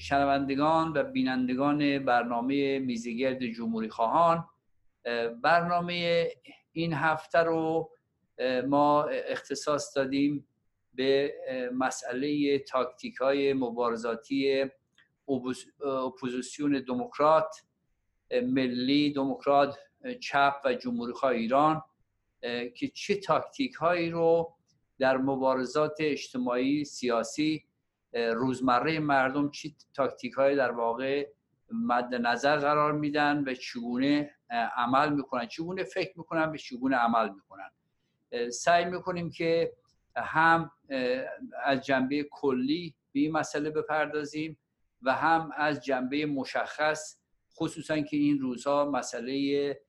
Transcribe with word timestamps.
شنوندگان 0.00 0.92
و 0.92 1.02
بینندگان 1.02 1.98
برنامه 1.98 2.78
میزگرد 2.78 3.46
جمهوری 3.46 3.88
خواهان 3.88 4.48
برنامه 5.42 6.26
این 6.72 6.92
هفته 6.92 7.38
رو 7.38 7.90
ما 8.68 9.04
اختصاص 9.04 9.96
دادیم 9.96 10.46
به 10.94 11.34
مسئله 11.74 12.58
تاکتیک 12.58 13.16
های 13.16 13.52
مبارزاتی 13.52 14.64
اپوزیسیون 15.84 16.84
دموکرات 16.88 17.56
ملی 18.42 19.12
دموکرات 19.12 19.78
چپ 20.20 20.54
و 20.64 20.74
جمهوری 20.74 21.12
خواه 21.12 21.32
ایران 21.32 21.82
که 22.74 22.88
چه 22.94 23.14
تاکتیک 23.14 23.74
هایی 23.74 24.10
رو 24.10 24.54
در 24.98 25.16
مبارزات 25.16 25.96
اجتماعی 26.00 26.84
سیاسی 26.84 27.64
روزمره 28.12 28.98
مردم 28.98 29.50
چی 29.50 29.76
تاکتیک 29.94 30.32
های 30.32 30.56
در 30.56 30.70
واقع 30.70 31.28
مد 31.72 32.14
نظر 32.14 32.56
قرار 32.56 32.92
میدن 32.92 33.44
و 33.46 33.54
چگونه 33.54 34.34
عمل 34.76 35.12
می‌کنن 35.12 35.46
چگونه 35.46 35.84
فکر 35.84 36.18
می‌کنن 36.18 36.52
به 36.52 36.58
چگونه 36.58 36.96
عمل 36.96 37.30
می‌کنن. 37.30 37.70
سعی 38.50 38.84
می‌کنیم 38.84 39.30
که 39.30 39.72
هم 40.16 40.70
از 41.64 41.80
جنبه 41.86 42.28
کلی 42.30 42.94
به 43.12 43.20
این 43.20 43.32
مسئله 43.32 43.70
بپردازیم 43.70 44.58
و 45.02 45.12
هم 45.12 45.50
از 45.56 45.84
جنبه 45.84 46.26
مشخص 46.26 47.16
خصوصا 47.54 48.00
که 48.00 48.16
این 48.16 48.38
روزها 48.38 48.84
مسئله 48.84 49.80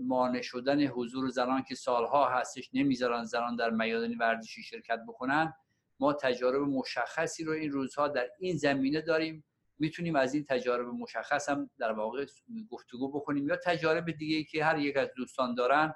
مانع 0.00 0.42
شدن 0.42 0.82
حضور 0.86 1.28
زنان 1.28 1.62
که 1.62 1.74
سالها 1.74 2.28
هستش 2.28 2.70
نمی‌ذارن 2.72 3.24
زنان 3.24 3.56
در 3.56 3.70
میادان 3.70 4.18
ورزشی 4.18 4.62
شرکت 4.62 5.00
بکنن 5.08 5.54
ما 6.00 6.12
تجارب 6.12 6.62
مشخصی 6.62 7.44
رو 7.44 7.52
این 7.52 7.72
روزها 7.72 8.08
در 8.08 8.28
این 8.38 8.56
زمینه 8.56 9.00
داریم. 9.00 9.44
می‌تونیم 9.78 10.16
از 10.16 10.34
این 10.34 10.44
تجارب 10.44 10.86
مشخص 10.86 11.48
هم 11.48 11.70
در 11.78 11.92
واقع 11.92 12.26
گفتگو 12.70 13.08
بکنیم 13.08 13.48
یا 13.48 13.56
تجارب 13.56 14.10
دیگه 14.10 14.44
که 14.44 14.64
هر 14.64 14.78
یک 14.78 14.96
از 14.96 15.08
دوستان 15.16 15.54
دارن 15.54 15.94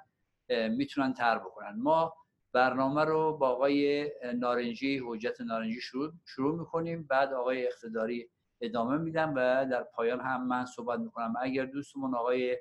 می‌تونن 0.49 1.13
تر 1.13 1.39
بکنن. 1.39 1.75
ما 1.77 2.13
برنامه 2.51 3.05
رو 3.05 3.37
با 3.37 3.49
آقای 3.49 4.11
نارنجی 4.35 5.01
حجت 5.05 5.41
نارنجی 5.41 5.81
شروع, 5.81 6.11
شروع 6.25 6.59
می‌کنیم. 6.59 7.03
بعد 7.03 7.33
آقای 7.33 7.67
اقتداری 7.67 8.29
ادامه 8.61 8.97
میدم 8.97 9.33
و 9.35 9.65
در 9.71 9.83
پایان 9.83 10.21
هم 10.21 10.47
من 10.47 10.65
صحبت 10.65 10.99
می‌کنم. 10.99 11.33
اگر 11.41 11.65
دوستمون 11.65 12.15
آقای 12.15 12.57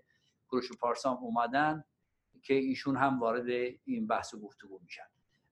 کروش 0.49 0.73
پارسام 0.73 1.17
اومدن 1.17 1.85
که 2.43 2.55
ایشون 2.55 2.97
هم 2.97 3.21
وارد 3.21 3.49
این 3.85 4.07
بحث 4.07 4.35
و 4.35 4.41
گفتگو 4.41 4.81
میشن. 4.83 5.07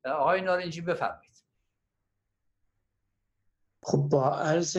آقای 0.05 0.41
نارنجی 0.41 0.81
بفرمایید. 0.81 1.36
خب 3.83 3.99
با 3.99 4.31
عرض 4.31 4.77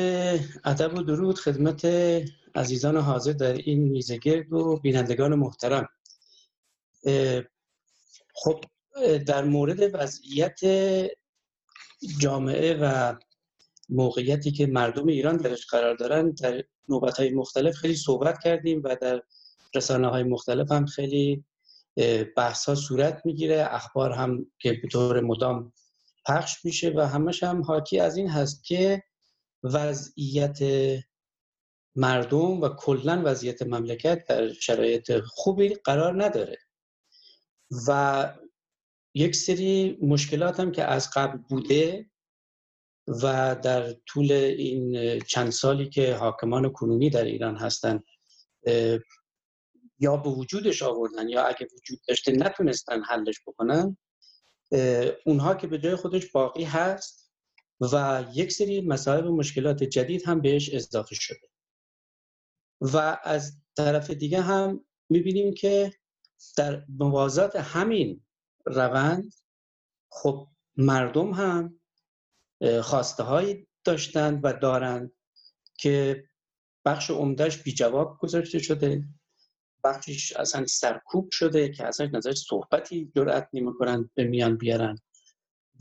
ادب 0.66 0.98
و 0.98 1.02
درود 1.02 1.40
خدمت 1.40 1.86
عزیزان 2.56 2.98
حاضر 2.98 3.32
در 3.32 3.54
این 3.54 3.80
میزگرد 3.80 4.54
و 4.54 4.80
بینندگان 4.84 5.36
محترم. 5.36 5.90
خب 8.34 8.64
در 9.28 9.44
مورد 9.44 9.96
وضعیت 9.96 10.60
جامعه 12.20 12.74
و 12.82 13.16
موقعیتی 13.90 14.52
که 14.52 14.68
مردم 14.68 15.08
ایران 15.08 15.38
درش 15.38 15.66
قرار 15.66 15.96
دارن 15.96 16.32
در 16.32 16.64
نوبت 16.90 17.18
های 17.18 17.30
مختلف 17.30 17.76
خیلی 17.76 17.96
صحبت 17.96 18.40
کردیم 18.44 18.82
و 18.84 18.96
در 19.02 19.22
رسانه 19.76 20.08
های 20.08 20.24
مختلف 20.24 20.72
هم 20.72 20.86
خیلی 20.86 21.46
بحث 22.38 22.70
ها 22.70 22.76
صورت 22.76 23.22
می‌گیره. 23.26 23.68
اخبار 23.70 24.12
هم 24.12 24.46
که 24.60 24.74
به 24.74 24.88
طور 24.88 25.20
مدام 25.22 25.74
پخش 26.28 26.66
میشه 26.66 26.94
و 26.96 27.00
همش 27.00 27.44
هم 27.44 27.62
حاکی 27.62 28.00
از 28.00 28.18
این 28.18 28.30
هست 28.30 28.64
که 28.64 29.04
وضعیت 29.64 30.60
مردم 31.96 32.62
و 32.62 32.70
کلا 32.70 33.22
وضعیت 33.26 33.62
مملکت 33.62 34.26
در 34.28 34.54
شرایط 34.54 35.20
خوبی 35.26 35.70
قرار 35.70 36.24
نداره. 36.24 36.58
و 37.88 38.34
یک 39.14 39.36
سری 39.36 39.98
مشکلات 40.02 40.60
هم 40.60 40.72
که 40.72 40.84
از 40.84 41.10
قبل 41.10 41.38
بوده 41.38 42.10
و 43.08 43.56
در 43.64 43.94
طول 43.94 44.32
این 44.32 45.20
چند 45.20 45.50
سالی 45.50 45.90
که 45.90 46.16
حاکمان 46.16 46.72
کنونی 46.72 47.10
در 47.10 47.24
ایران 47.24 47.56
هستند 47.56 48.04
یا 50.00 50.18
به 50.18 50.30
وجودش 50.30 50.84
آوردن 50.84 51.30
یا 51.30 51.44
اگه 51.44 51.68
وجود 51.78 52.00
داشته 52.08 52.32
نتونستن 52.32 53.04
حلش 53.04 53.36
بکنن 53.48 53.98
اونها 55.26 55.56
که 55.56 55.68
به 55.68 55.78
جای 55.78 55.96
خودش 55.96 56.32
باقی 56.32 56.64
هست 56.64 57.32
و 57.82 58.26
یک 58.34 58.52
سری 58.52 58.82
مسائل 58.82 59.26
و 59.28 59.36
مشکلات 59.36 59.84
جدید 59.84 60.24
هم 60.26 60.42
بهش 60.42 60.70
اضافه 60.74 61.16
شده. 61.16 61.50
و 62.82 63.20
از 63.24 63.58
طرف 63.78 64.10
دیگه 64.10 64.42
هم 64.42 64.86
می‌بینیم 65.10 65.54
که 65.54 65.94
در 66.58 66.86
موازات 66.90 67.56
همین 67.56 68.26
روند 68.66 69.34
خب 70.10 70.48
مردم 70.78 71.34
هم 71.34 71.80
خواسته 72.82 73.24
هایی 73.24 73.68
داشتند 73.84 74.40
و 74.44 74.54
دارند 74.54 75.12
که 75.78 76.24
بخش 76.86 77.10
عمدهش 77.10 77.58
بی 77.58 77.74
جواب 77.74 78.18
گذاشته 78.20 78.60
شده. 78.60 79.04
بخشش 79.84 80.34
اصلا 80.34 80.66
سرکوب 80.66 81.30
شده 81.32 81.70
که 81.70 81.88
اصلا 81.88 82.10
نظر 82.14 82.34
صحبتی 82.34 83.12
جرأت 83.16 83.50
نمی‌کنن 83.54 84.10
به 84.16 84.24
میان 84.24 84.58
بیارن. 84.58 84.98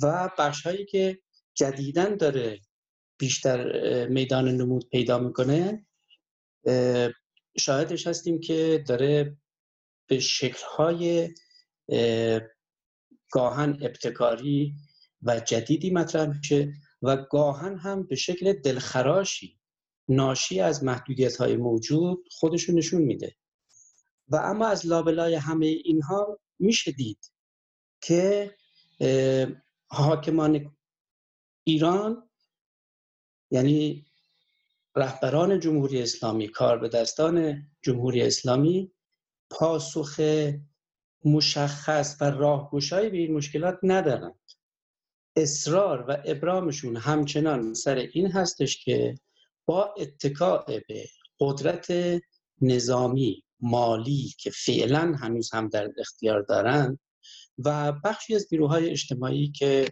و 0.03 0.31
بخش 0.39 0.67
هایی 0.67 0.87
که 0.87 1.19
جدیدن 1.55 2.17
داره 2.17 2.61
بیشتر 3.19 4.09
میدان 4.09 4.49
نمود 4.49 4.89
پیدا 4.89 5.19
می‌کنه 5.19 5.87
شاهدش 7.59 8.07
هستیم 8.07 8.41
که 8.41 8.85
داره 8.89 9.37
به 10.07 10.19
شکلهای 10.19 11.35
گاهن 13.31 13.79
ابتکاری 13.83 14.75
و 15.23 15.41
جدیدی 15.41 15.91
مطرح 15.91 16.29
میشه 16.29 16.73
و 17.03 17.17
گاهن 17.17 17.79
هم 17.79 18.07
به 18.07 18.17
شکل 18.17 18.53
دلخراشی 18.53 19.59
ناشی 20.09 20.61
از 20.61 20.85
محدودیت 20.85 21.37
های 21.37 21.57
موجود 21.57 22.29
خودشون 22.31 22.75
نشون 22.75 23.03
میده. 23.03 23.37
و 24.29 24.37
اما 24.37 24.67
از 24.67 24.87
لابلای 24.87 25.35
همه 25.35 25.67
اینها 25.67 26.39
میشه 26.59 26.93
دید 26.93 27.33
که 28.01 28.55
حاکمان 29.89 30.77
ایران 31.65 32.29
یعنی 33.51 34.07
رهبران 34.97 35.61
جمهوری 35.61 36.03
اسلامی 36.03 36.49
کار 36.49 36.79
به 36.79 36.89
دستان 36.89 37.63
جمهوری 37.83 38.23
اسلامی 38.23 38.93
پاسخ 39.51 40.21
مشخص 41.25 42.17
و 42.21 42.31
راهگشایی 42.31 43.11
به 43.11 43.17
این 43.17 43.35
مشکلات 43.35 43.79
ندارند. 43.83 44.41
اصرار 45.37 46.05
و 46.09 46.17
ابرامشون 46.25 46.97
همچنان 46.97 47.75
سر 47.75 47.95
این 47.95 48.33
هستش 48.33 48.85
که 48.85 49.15
با 49.67 49.95
اتکاع 49.99 50.65
به 50.67 51.09
قدرت 51.41 51.93
نظامی 52.61 53.46
مالی 53.61 54.35
که 54.39 54.51
فعلا 54.51 55.17
هنوز 55.21 55.55
هم 55.55 55.69
در 55.69 55.89
اختیار 55.99 56.43
دارند 56.43 56.99
و 57.59 57.93
بخشی 57.93 58.35
از 58.35 58.47
نیروهای 58.53 58.91
اجتماعی 58.91 59.53
که 59.53 59.89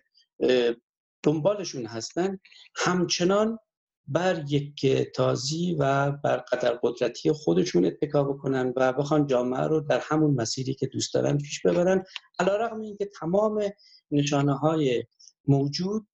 دنبالشون 1.22 1.86
هستن 1.86 2.38
همچنان 2.76 3.58
بر 4.06 4.44
یک 4.48 4.86
تازی 5.14 5.76
و 5.78 6.12
بر 6.12 6.36
قدر 6.36 6.78
قدرتی 6.82 7.32
خودشون 7.32 7.84
اتکا 7.84 8.24
بکنن 8.24 8.72
و 8.76 8.92
بخوان 8.92 9.26
جامعه 9.26 9.60
رو 9.60 9.80
در 9.80 10.00
همون 10.02 10.34
مسیری 10.34 10.74
که 10.74 10.86
دوست 10.86 11.14
دارن 11.14 11.38
پیش 11.38 11.60
ببرن. 11.60 12.04
علا 12.38 12.56
رقم 12.56 12.80
این 12.80 12.96
که 12.96 13.10
تمام 13.20 13.62
نشانه 14.10 14.54
های 14.54 15.04
موجود 15.46 16.06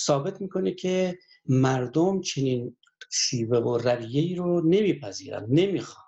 ثابت 0.00 0.40
می‌کنه 0.40 0.72
که 0.72 1.18
مردم 1.46 2.20
چنین 2.20 2.76
شیوه 3.12 3.58
و 3.58 3.78
رویه 3.78 4.36
رو 4.36 4.68
نمیپذیرن 4.68 5.46
نمی‌خوان. 5.48 6.05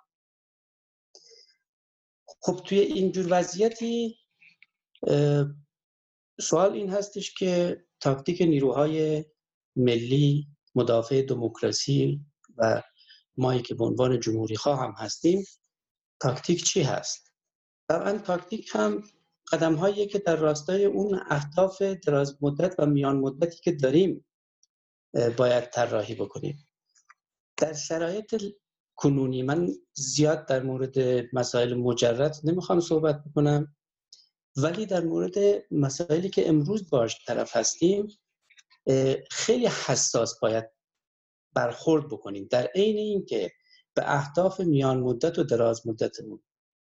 خب 2.41 2.61
توی 2.65 2.79
اینجور 2.79 3.27
وضعیتی 3.29 4.19
سوال 6.41 6.73
این 6.73 6.89
هستش 6.89 7.33
که 7.33 7.83
تاکتیک 7.99 8.41
نیروهای 8.41 9.25
ملی 9.75 10.47
مدافع 10.75 11.21
دموکراسی 11.21 12.21
و 12.57 12.81
مایی 13.37 13.61
که 13.61 13.75
به 13.75 13.85
عنوان 13.85 14.19
جمهوری 14.19 14.55
خواه 14.55 14.79
هم 14.79 14.93
هستیم 14.97 15.45
تاکتیک 16.19 16.63
چی 16.63 16.81
هست؟ 16.81 17.33
طبعا 17.89 18.17
تاکتیک 18.17 18.69
هم 18.73 19.03
قدم 19.51 19.75
هایی 19.75 20.07
که 20.07 20.19
در 20.19 20.35
راستای 20.35 20.85
اون 20.85 21.19
اهداف 21.29 21.81
دراز 21.81 22.37
مدت 22.41 22.75
و 22.79 22.85
میان 22.85 23.17
مدتی 23.17 23.59
که 23.63 23.71
داریم 23.71 24.25
باید 25.37 25.69
طراحی 25.69 26.15
بکنیم 26.15 26.67
در 27.57 27.73
شرایط 27.73 28.43
کنونی. 28.99 29.43
من 29.43 29.69
زیاد 29.93 30.45
در 30.45 30.63
مورد 30.63 30.95
مسائل 31.33 31.73
مجرد 31.73 32.35
نمی‌خوام 32.43 32.79
صحبت 32.79 33.23
بکنم. 33.23 33.75
ولی 34.55 34.85
در 34.85 35.01
مورد 35.03 35.35
مسائلی 35.71 36.29
که 36.29 36.49
امروز 36.49 36.89
باش 36.89 37.25
طرف 37.25 37.55
هستیم 37.55 38.07
خیلی 39.31 39.67
حساس 39.67 40.39
باید 40.39 40.69
برخورد 41.53 42.07
بکنیم. 42.07 42.47
در 42.51 42.67
عین 42.75 42.97
اینکه 42.97 43.51
به 43.93 44.15
اهداف 44.15 44.59
میان 44.59 44.99
مدت 44.99 45.39
و 45.39 45.43
دراز 45.43 45.87
مدتمون 45.87 46.43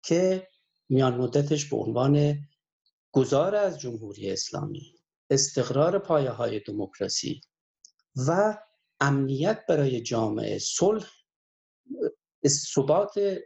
که 0.02 0.48
میان 0.88 1.14
مدتش 1.14 1.68
به 1.70 1.76
عنوان 1.76 2.38
گذار 3.12 3.54
از 3.54 3.80
جمهوری 3.80 4.30
اسلامی 4.30 4.94
استقرار 5.30 5.98
پایه 5.98 6.30
های 6.30 6.60
دموکراسی 6.60 7.40
و 8.16 8.58
امنیت 9.00 9.64
برای 9.68 10.00
جامعه 10.02 10.58
صلح 10.58 11.06
ثبات 12.46 13.38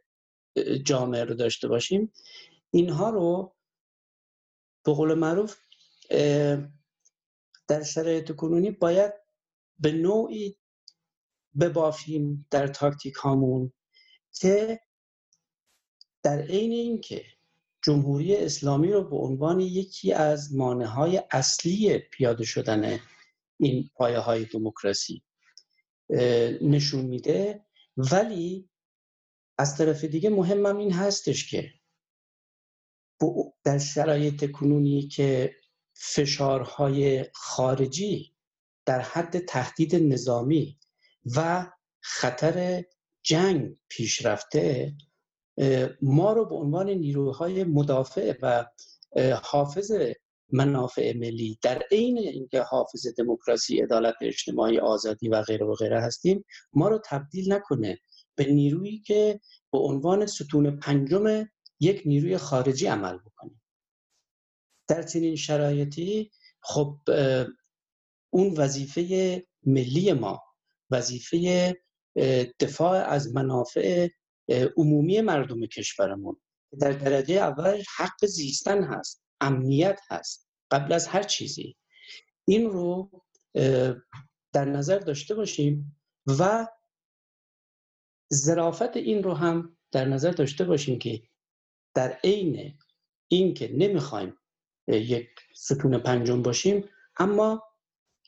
جامعه 0.85 1.25
رو 1.25 1.35
داشته 1.35 1.69
باشیم. 1.69 2.13
اینها 2.71 3.11
رو 3.11 3.57
به 4.85 4.93
قول 4.93 5.15
معروف 5.15 5.57
در 7.69 7.83
شرایط 7.83 8.33
کنونی 8.33 8.71
باید 8.71 9.13
به 9.79 9.93
نوعی 9.93 10.57
ببافیم 11.61 12.47
در 12.51 12.67
تاکتیک 12.67 13.15
هامون 13.15 13.73
که 14.33 14.81
در 16.23 16.43
عین 16.43 16.73
اینکه 16.73 17.25
جمهوری 17.83 18.37
اسلامی 18.37 18.93
رو 18.93 19.05
به 19.05 19.17
عنوان 19.17 19.61
یکی 19.61 20.13
از 20.13 20.55
مانع 20.55 20.85
های 20.85 21.23
اصلی 21.31 21.99
پیاده 21.99 22.45
شدن 22.45 22.99
این 23.61 23.91
پایه 23.95 24.19
های 24.19 24.45
دموکراسی 24.45 25.23
نشون 26.61 27.05
میده 27.05 27.65
ولی 27.99 28.69
از 29.59 29.77
طرف 29.77 30.05
دیگه 30.05 30.31
مهمم 30.31 30.77
این 30.77 30.93
هستش 30.93 31.51
که 31.51 31.73
در 33.65 33.79
شرایط 33.79 34.51
کنونی 34.51 35.09
که 35.09 35.57
فشارهای 35.95 37.25
خارجی 37.35 38.35
در 38.87 39.01
حد 39.01 39.39
تهدید 39.39 39.97
نظامی 39.97 40.79
و 41.37 41.67
خطر 42.01 42.85
جنگ 43.23 43.77
پیش 43.89 44.27
رفته 44.27 44.95
ما 46.03 46.33
رو 46.33 46.45
به 46.45 46.55
عنوان 46.55 46.91
نیروهای 46.91 47.65
مدافع 47.65 48.35
و 48.43 48.65
حافظ 49.43 49.93
منافع 50.53 51.17
ملی. 51.17 51.59
در 51.63 51.83
عین 51.91 52.19
اینکه 52.19 52.61
حافظ 52.61 53.07
دموکراسی 53.19 53.81
عدالت 53.83 54.15
اجتماعی 54.21 54.79
آزادی 54.79 55.29
و 55.29 55.43
غیره 55.43 55.67
و 55.67 55.75
غیره 55.75 56.01
هستیم 56.01 56.45
ما 56.73 56.89
رو 56.89 57.01
تبدیل 57.05 57.53
نکنه 57.53 57.99
به 58.35 58.45
نیرویی 58.45 58.99
که 58.99 59.41
به 59.73 59.79
عنوان 59.79 60.27
ستون 60.27 60.77
پنجم 60.77 61.49
یک 61.81 62.03
نیروی 62.07 62.37
خارجی 62.39 62.87
عمل 62.87 63.19
بکنیم 63.19 63.63
در 64.89 65.03
چنین 65.03 65.37
شرایطی 65.37 66.31
خب 66.61 66.99
اون 68.31 68.55
وظیفه 68.57 69.47
ملی 69.67 70.13
ما 70.13 70.43
وظیفه 70.91 71.77
دفاع 72.61 72.97
از 72.97 73.35
منافع 73.35 74.09
عمومی 74.77 75.21
مردم 75.21 75.67
کشورمون 75.67 76.41
در 76.81 76.93
درجه 76.93 77.35
اول 77.35 77.83
حق 77.97 78.27
زیستن 78.27 78.85
هست. 78.85 79.23
امنیت 79.41 80.01
هست 80.11 80.51
قبل 80.71 80.93
از 80.93 81.07
هر 81.07 81.23
چیزی. 81.23 81.77
این 82.45 82.71
رو 82.71 83.11
در 84.53 84.65
نظر 84.65 84.99
داشته 84.99 85.35
باشیم 85.35 85.97
و 86.39 86.69
ظرافت 88.35 88.97
این 88.97 89.23
رو 89.23 89.35
هم 89.35 89.77
در 89.93 90.05
نظر 90.05 90.31
داشته 90.31 90.65
باشیم 90.65 90.99
که 90.99 91.23
در 91.95 92.19
عین 92.25 92.79
اینکه 93.29 93.73
نمی‌خوایم 93.75 94.35
یک 94.89 95.29
ستون 95.55 95.99
پنجم 95.99 96.43
باشیم 96.43 96.85
اما 97.19 97.63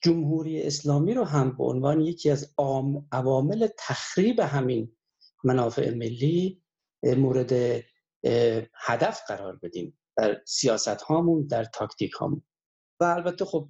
جمهوری 0.03 0.63
اسلامی 0.63 1.15
رو 1.15 1.25
هم 1.25 1.57
به 1.57 1.65
عنوان 1.65 2.01
یکی 2.01 2.31
از 2.31 2.55
عوامل 3.13 3.69
تخریب 3.79 4.41
همین 4.41 4.97
منافع 5.45 5.95
ملی 5.95 6.63
مورد 7.03 7.53
هدف 8.75 9.21
قرار 9.29 9.57
بدیم. 9.57 10.00
در 10.21 10.43
سیاست 10.45 10.89
هامون 10.89 11.47
در 11.47 11.65
تاکتیک 11.65 12.13
هامون 12.13 12.43
و 13.01 13.05
البته 13.05 13.45
خب 13.45 13.69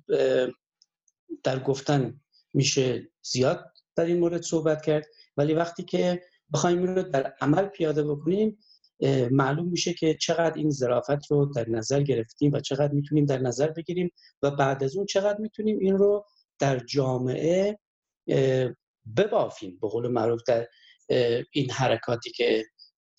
در 1.43 1.59
گفتن 1.59 2.21
میشه 2.55 3.11
زیاد 3.23 3.73
در 3.97 4.05
این 4.05 4.19
مورد 4.19 4.43
صحبت 4.43 4.83
کرد. 4.83 5.07
ولی 5.37 5.55
وقتی 5.55 5.83
که 5.83 6.23
بخوایم 6.53 6.79
این 6.79 6.87
رو 6.87 7.03
در 7.03 7.35
عمل 7.41 7.67
پیاده 7.67 8.05
بکنیم 8.05 8.59
معلوم 9.31 9.69
میشه 9.69 9.95
که 9.95 10.15
چقدر 10.15 10.55
این 10.55 10.71
ظرافت 10.71 11.31
رو 11.31 11.47
در 11.47 11.69
نظر 11.69 12.03
گرفتیم 12.03 12.53
و 12.53 12.61
چقدر 12.61 12.93
می‌تونیم 12.93 13.27
در 13.27 13.39
نظر 13.39 13.71
بگیریم 13.71 14.11
و 14.43 14.51
بعد 14.51 14.85
از 14.85 14.97
اون 14.97 15.07
چقدر 15.07 15.39
می‌تونیم 15.39 15.79
این 15.79 15.99
رو 15.99 16.27
در 16.59 16.79
جامعه 16.79 17.79
ببافیم. 19.17 19.79
به 19.81 19.89
قول 19.89 20.09
معروف 20.09 20.43
در 20.47 20.69
این 21.53 21.71
حرکاتی 21.71 22.31
که 22.31 22.65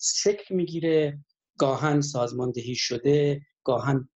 شکل 0.02 0.56
می‌گیره 0.56 1.20
گاهن 1.62 2.02
سازماندهی 2.02 2.76
شده 2.76 3.42
گاهن 3.64 4.10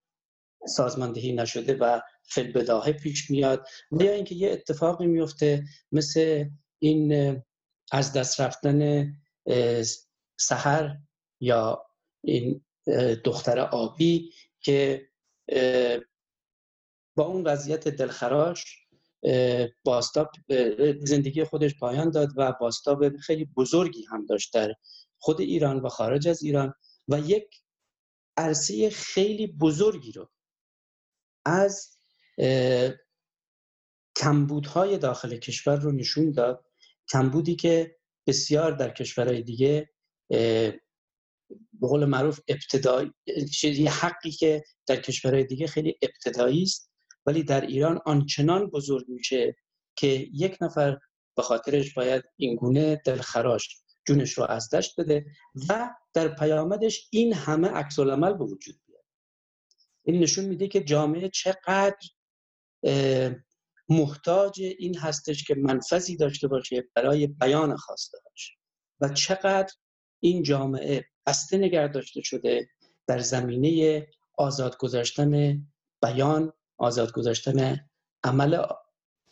سازماندهی 0.67 1.33
نشده 1.33 1.77
و 1.77 2.01
فلبداهه 2.23 2.91
پیش 2.91 3.31
میاد. 3.31 3.67
و 3.91 4.03
یا 4.03 4.11
اینکه 4.11 4.35
یه 4.35 4.51
اتفاقی 4.51 5.07
میفته 5.07 5.63
مثل 5.91 6.45
این 6.79 7.41
از 7.91 8.13
دست 8.13 8.41
رفتن 8.41 9.07
سحر 10.39 10.97
یا 11.39 11.85
این 12.23 12.65
دختر 13.23 13.59
آبی 13.59 14.31
که 14.59 15.07
با 17.15 17.25
اون 17.25 17.43
وضعیت 17.43 17.87
دلخراش 17.87 18.87
باستاب 19.83 20.31
زندگی 21.03 21.43
خودش 21.43 21.75
پایان 21.79 22.09
داد 22.09 22.29
و 22.37 22.53
باستاب 22.59 23.17
خیلی 23.17 23.45
بزرگی 23.45 24.05
هم 24.11 24.25
داشت 24.25 24.53
در 24.53 24.73
خود 25.17 25.41
ایران 25.41 25.79
و 25.79 25.89
خارج 25.89 26.27
از 26.27 26.43
ایران. 26.43 26.73
و 27.07 27.19
یک 27.19 27.61
عرصه 28.37 28.89
خیلی 28.89 29.47
بزرگی 29.47 30.11
رو 30.11 30.29
از 31.45 31.97
کمبودهای 34.15 34.97
داخل 34.97 35.37
کشور 35.37 35.75
رو 35.75 35.91
نشون 35.91 36.31
داد. 36.31 36.65
کمبودی 37.09 37.55
که 37.55 37.95
بسیار 38.27 38.71
در 38.71 38.89
کشورهای 38.89 39.41
دیگه 39.41 39.89
به 41.73 41.87
قول 41.87 42.05
معروف 42.05 42.39
ابتدایی 42.47 43.11
یه 43.63 43.91
حقی 43.91 44.31
که 44.31 44.63
در 44.87 44.95
کشورهای 44.95 45.43
دیگه 45.43 45.67
خیلی 45.67 45.97
ابتدایی 46.01 46.63
است. 46.63 46.91
ولی 47.25 47.43
در 47.43 47.61
ایران 47.61 48.01
آنچنان 48.05 48.67
بزرگ 48.67 49.05
میشه 49.09 49.55
که 49.95 50.07
یک 50.33 50.57
نفر 50.61 50.99
به 51.35 51.41
خاطرش 51.41 51.93
باید 51.93 52.23
اینگونه 52.37 53.01
دلخراش 53.05 53.84
جونش 54.07 54.33
رو 54.33 54.43
از 54.43 54.69
دست 54.69 54.99
بده 54.99 55.25
و 55.69 55.89
در 56.13 56.27
پیامدش 56.27 57.07
این 57.11 57.33
همه 57.33 57.67
عکس 57.67 57.99
العمل 57.99 58.33
به 58.33 58.43
وجود 58.43 58.75
بیاد 58.87 59.03
این 60.03 60.19
نشون 60.23 60.45
میده 60.45 60.67
که 60.67 60.83
جامعه 60.83 61.29
چقدر 61.29 62.09
محتاج 63.89 64.61
این 64.61 64.97
هستش 64.97 65.43
که 65.43 65.55
منفذی 65.55 66.17
داشته 66.17 66.47
باشه 66.47 66.83
برای 66.95 67.27
بیان 67.27 67.75
خواسته 67.75 68.17
باشه 68.25 68.53
و 69.01 69.09
چقدر 69.09 69.73
این 70.19 70.43
جامعه 70.43 71.05
بسته 71.25 71.57
نگه 71.57 71.87
داشته 71.87 72.21
شده 72.21 72.69
در 73.07 73.19
زمینه 73.19 74.07
آزاد 74.37 74.77
گذاشتن 74.77 75.61
بیان 76.01 76.53
آزاد 76.77 77.11
گذاشتن 77.11 77.89
عمل 78.23 78.63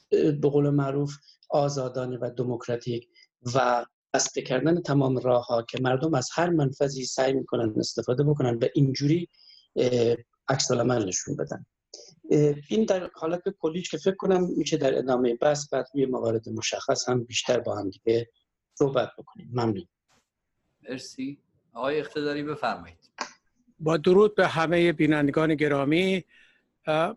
به 0.09 0.49
قول 0.49 0.69
معروف 0.69 1.15
آزادانه 1.49 2.17
و 2.21 2.31
دموکراتیک 2.37 3.09
و 3.55 3.85
بسته 4.13 4.41
کردن 4.41 4.81
تمام 4.81 5.17
راه 5.17 5.45
ها 5.45 5.61
که 5.61 5.81
مردم 5.81 6.13
از 6.13 6.29
هر 6.33 6.49
منفذی 6.49 7.05
سعی 7.05 7.33
می‌کنن 7.33 7.73
استفاده 7.77 8.23
بکنن 8.23 8.55
و 8.55 8.65
اینجوری 8.73 9.29
عکس 10.49 10.71
عمل 10.71 11.07
نشون 11.07 11.35
بدن 11.35 11.65
این 12.69 12.85
در 12.85 13.09
حالت 13.13 13.41
کلیش 13.59 13.91
که 13.91 13.97
فکر 13.97 14.15
کنم 14.15 14.47
میشه 14.57 14.77
در 14.77 14.97
ادامه 14.97 15.35
بحث 15.35 15.69
بعد 15.69 15.87
روی 15.93 16.05
موارد 16.05 16.49
مشخص 16.49 17.09
هم 17.09 17.23
بیشتر 17.23 17.59
با 17.59 17.75
هم 17.75 17.89
دیگه 17.89 18.29
صحبت 18.73 19.09
بکنیم. 19.17 19.49
ممنون. 19.53 19.87
مرسی. 20.89 21.39
آقای 21.73 21.99
اقتداری 21.99 22.43
بفرمایید. 22.43 23.11
با 23.79 23.97
درود 23.97 24.35
به 24.35 24.47
همه 24.47 24.91
بینندگان 24.93 25.55
گرامی. 25.55 26.23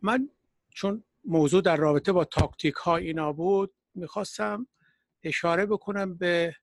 من 0.03 0.29
چون 0.71 1.05
موضوع 1.25 1.63
در 1.63 1.77
رابطه 1.77 2.13
با 2.13 2.25
تاکتیک 2.25 2.75
ها 2.75 2.97
اینا 2.97 3.33
بود 3.33 3.75
می‌خواستم 3.95 4.67
اشاره 5.23 5.67
بکنم 5.67 6.15
به 6.15 6.55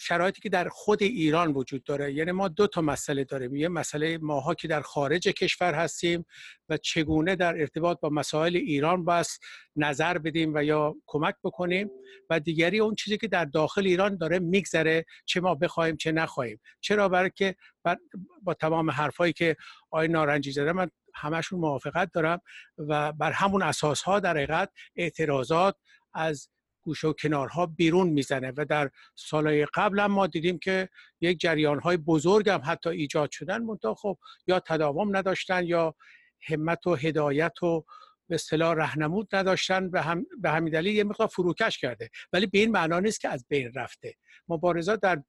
شرایطی 0.00 0.40
که 0.40 0.48
در 0.48 0.68
خود 0.68 1.02
ایران 1.02 1.52
وجود 1.52 1.84
داره. 1.84 2.12
یعنی 2.12 2.32
ما 2.32 2.48
دو 2.48 2.66
تا 2.66 2.80
مسئله 2.80 3.24
داریم. 3.24 3.56
یه 3.56 3.68
مسئله 3.68 4.18
ماها 4.18 4.54
که 4.54 4.68
در 4.68 4.80
خارج 4.80 5.28
کشور 5.28 5.74
هستیم 5.74 6.24
و 6.68 6.76
چگونه 6.76 7.36
در 7.36 7.60
ارتباط 7.60 8.00
با 8.00 8.08
مسائل 8.08 8.56
ایران 8.56 9.04
بس 9.04 9.38
نظر 9.76 10.18
بدیم 10.18 10.54
و 10.54 10.64
یا 10.64 10.94
کمک 11.06 11.34
بکنیم 11.44 11.90
و 12.30 12.40
دیگری 12.40 12.78
اون 12.78 12.94
چیزی 12.94 13.18
که 13.18 13.28
در 13.28 13.44
داخل 13.44 13.86
ایران 13.86 14.16
داره 14.16 14.38
میگذره 14.38 15.04
چه 15.24 15.40
ما 15.40 15.54
بخوایم 15.54 15.96
چه 15.96 16.12
نخواهیم. 16.12 16.60
چرا؟ 16.80 17.08
برای 17.08 17.30
که 17.34 17.54
با 18.42 18.54
تمام 18.54 18.90
حرفایی 18.90 19.32
که 19.32 19.56
آقای 19.90 20.08
نارنجی 20.08 20.52
زده 20.52 20.72
من 20.72 20.90
همشون 21.14 21.60
موافقت 21.60 22.10
دارم 22.12 22.40
و 22.78 23.12
بر 23.12 23.32
همون 23.32 23.62
اساس 23.62 24.02
ها 24.02 24.20
در 24.20 24.36
حقیقت 24.36 24.70
اعتراضات 24.96 25.76
از 26.14 26.48
گوشه 26.82 27.08
و 27.08 27.12
کنارها 27.12 27.66
بیرون 27.66 28.08
می‌زنه 28.08 28.52
و 28.56 28.64
در 28.64 28.90
سالهای 29.14 29.66
قبل 29.74 30.00
هم 30.00 30.12
ما 30.12 30.26
دیدیم 30.26 30.58
که 30.58 30.88
یک 31.20 31.40
جریان 31.40 31.80
های 31.80 31.96
بزرگ 31.96 32.48
هم 32.48 32.62
حتی 32.64 32.90
ایجاد 32.90 33.30
شدن 33.30 33.62
منتها 33.62 33.94
خب 33.94 34.18
یا 34.46 34.60
تداوم 34.60 35.16
نداشتن 35.16 35.64
یا 35.64 35.94
همت 36.48 36.86
و 36.86 36.94
هدایت 36.94 37.62
و 37.62 37.84
به 38.28 38.34
اصطلاح 38.34 38.74
رهنمود 38.74 39.28
نداشتن 39.34 39.90
به, 39.90 40.02
هم، 40.02 40.26
به 40.40 40.50
همین 40.50 40.72
دلیل 40.72 40.96
یه 40.96 41.04
مقدار 41.04 41.28
فروکش 41.28 41.78
کرده. 41.78 42.10
ولی 42.32 42.46
به 42.46 42.58
این 42.58 42.70
معنا 42.70 43.00
نیست 43.00 43.20
که 43.20 43.28
از 43.28 43.46
بین 43.48 43.72
رفته. 43.74 44.14
مبارزات 44.48 45.00
در 45.00 45.22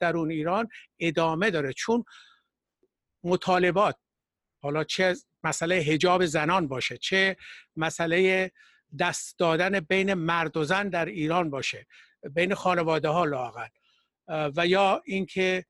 درون 0.00 0.30
ایران 0.30 0.68
ادامه 0.98 1.50
داره. 1.50 1.72
چون 1.72 2.04
مطالبات 3.24 3.96
حالا 4.62 4.84
چه 4.84 5.14
مسئله 5.44 5.74
هجاب 5.74 6.26
زنان 6.26 6.68
باشه 6.68 6.98
چه 6.98 7.36
مسئله 7.76 8.50
دست 8.98 9.38
دادن 9.38 9.80
بین 9.80 10.14
مرد 10.14 10.56
و 10.56 10.64
زن 10.64 10.88
در 10.88 11.04
ایران 11.04 11.50
باشه 11.50 11.86
بین 12.34 12.54
خانواده 12.54 13.08
ها 13.08 13.24
لاقل 13.24 13.68
و 14.28 14.66
یا 14.66 15.02
اینکه 15.04 15.64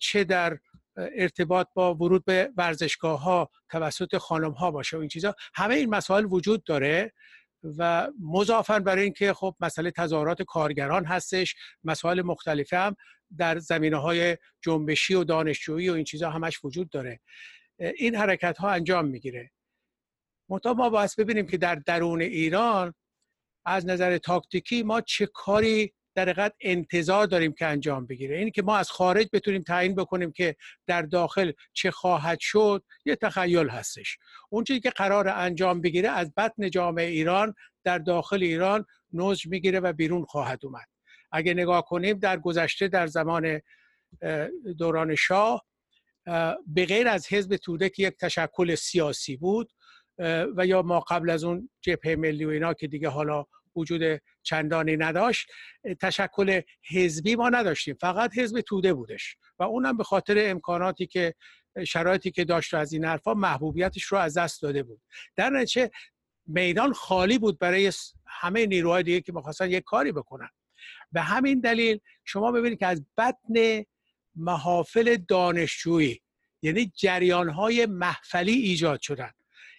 چه 0.00 0.24
در 0.24 0.58
ارتباط 0.96 1.66
با 1.74 1.94
ورود 1.94 2.24
به 2.24 2.50
ورزشگاه 2.56 3.22
ها 3.22 3.50
توسط 3.70 4.16
خانم 4.16 4.50
ها 4.50 4.70
باشه 4.70 4.96
و 4.96 5.00
این 5.00 5.08
چیزا. 5.08 5.34
همه 5.54 5.74
این 5.74 5.90
مسائل 5.90 6.24
وجود 6.24 6.64
داره 6.64 7.12
و 7.78 8.08
مضافن 8.20 8.78
برای 8.78 9.02
اینکه 9.02 9.32
خب 9.32 9.56
مسئله 9.60 9.90
تظاهرات 9.90 10.42
کارگران 10.42 11.04
هستش 11.04 11.54
مسائل 11.84 12.22
مختلفه 12.22 12.78
هم 12.78 12.96
در 13.38 13.58
زمینه 13.58 13.96
های 13.96 14.36
جنبشی 14.62 15.14
و 15.14 15.24
دانشجویی 15.24 15.88
و 15.88 15.92
این 15.92 16.04
چیزا 16.04 16.30
همش 16.30 16.64
وجود 16.64 16.90
داره. 16.90 17.20
این 17.78 18.14
حرکت 18.14 18.58
ها 18.58 18.70
انجام 18.70 19.06
می‌گیره. 19.06 19.50
منتها 20.48 20.74
ما 20.74 20.90
باید 20.90 21.10
ببینیم 21.18 21.46
که 21.46 21.56
در 21.56 21.74
درون 21.74 22.22
ایران 22.22 22.94
از 23.64 23.86
نظر 23.86 24.18
تاکتیکی 24.18 24.82
ما 24.82 25.00
چه 25.00 25.26
کاری 25.26 25.92
در 26.14 26.22
حقیقت 26.28 26.54
انتظار 26.60 27.26
داریم 27.26 27.52
که 27.52 27.66
انجام 27.66 28.06
بگیره. 28.06 28.36
این 28.38 28.50
که 28.50 28.62
ما 28.62 28.76
از 28.76 28.90
خارج 28.90 29.28
بتونیم 29.32 29.62
تعیین 29.62 29.94
بکنیم 29.94 30.32
که 30.32 30.56
در 30.86 31.02
داخل 31.02 31.52
چه 31.72 31.90
خواهد 31.90 32.38
شد 32.40 32.84
یه 33.04 33.16
تخیل 33.16 33.68
هستش. 33.68 34.18
اون 34.50 34.64
چیزی 34.64 34.80
که 34.80 34.90
قرار 34.90 35.28
انجام 35.28 35.80
بگیره 35.80 36.08
از 36.08 36.32
بطن 36.36 36.70
جامعه 36.70 37.06
ایران 37.06 37.54
در 37.84 37.98
داخل 37.98 38.42
ایران 38.42 38.84
نوز 39.12 39.42
می‌گیره 39.46 39.80
و 39.80 39.92
بیرون 39.92 40.24
خواهد 40.24 40.64
اومد. 40.64 40.86
اگه 41.32 41.54
نگاه 41.54 41.84
کنیم 41.84 42.18
در 42.18 42.36
گذشته 42.36 42.88
در 42.88 43.06
زمان 43.06 43.60
دوران 44.78 45.14
شاه 45.14 45.64
به 46.66 46.86
غیر 46.86 47.08
از 47.08 47.26
حزب 47.32 47.56
توده 47.56 47.88
که 47.88 48.02
یک 48.02 48.16
تشکل 48.16 48.74
سیاسی 48.74 49.36
بود. 49.36 49.72
و 50.56 50.66
یا 50.66 50.82
ما 50.82 51.00
قبل 51.00 51.30
از 51.30 51.44
اون 51.44 51.70
جبهه 51.80 52.16
ملی 52.16 52.44
و 52.44 52.48
اینا 52.48 52.74
که 52.74 52.86
دیگه 52.86 53.08
حالا 53.08 53.46
وجود 53.76 54.20
چندانی 54.42 54.96
نداشت 54.96 55.50
تشکل 56.00 56.60
حزبی 56.90 57.36
ما 57.36 57.48
نداشتیم. 57.48 57.96
فقط 58.00 58.38
حزب 58.38 58.60
توده 58.60 58.94
بودش. 58.94 59.36
و 59.58 59.62
اونم 59.62 59.96
به 59.96 60.04
خاطر 60.04 60.50
امکاناتی 60.50 61.06
که 61.06 61.34
شرایطی 61.86 62.30
که 62.30 62.44
داشت 62.44 62.74
از 62.74 62.92
این 62.92 63.04
حرفا 63.04 63.34
محبوبیتش 63.34 64.02
رو 64.04 64.18
از 64.18 64.38
دست 64.38 64.62
داده 64.62 64.82
بود. 64.82 65.00
در 65.36 65.50
نتیجه 65.50 65.90
میدان 66.46 66.92
خالی 66.92 67.38
بود 67.38 67.58
برای 67.58 67.92
همه 68.26 68.66
نیروهای 68.66 69.02
دیگه 69.02 69.20
که 69.20 69.32
می‌خواستن 69.32 69.70
یک 69.70 69.84
کاری 69.84 70.12
بکنن. 70.12 70.48
به 71.12 71.20
همین 71.20 71.60
دلیل 71.60 72.00
شما 72.24 72.52
ببینید 72.52 72.78
که 72.78 72.86
از 72.86 73.04
بطن 73.16 73.84
محافل 74.36 75.16
دانشجویی 75.16 76.20
یعنی 76.62 76.92
جریان 76.96 77.48
های 77.48 77.86
محفلی 77.86 78.52
ایجاد 78.52 79.00
شدن. 79.00 79.30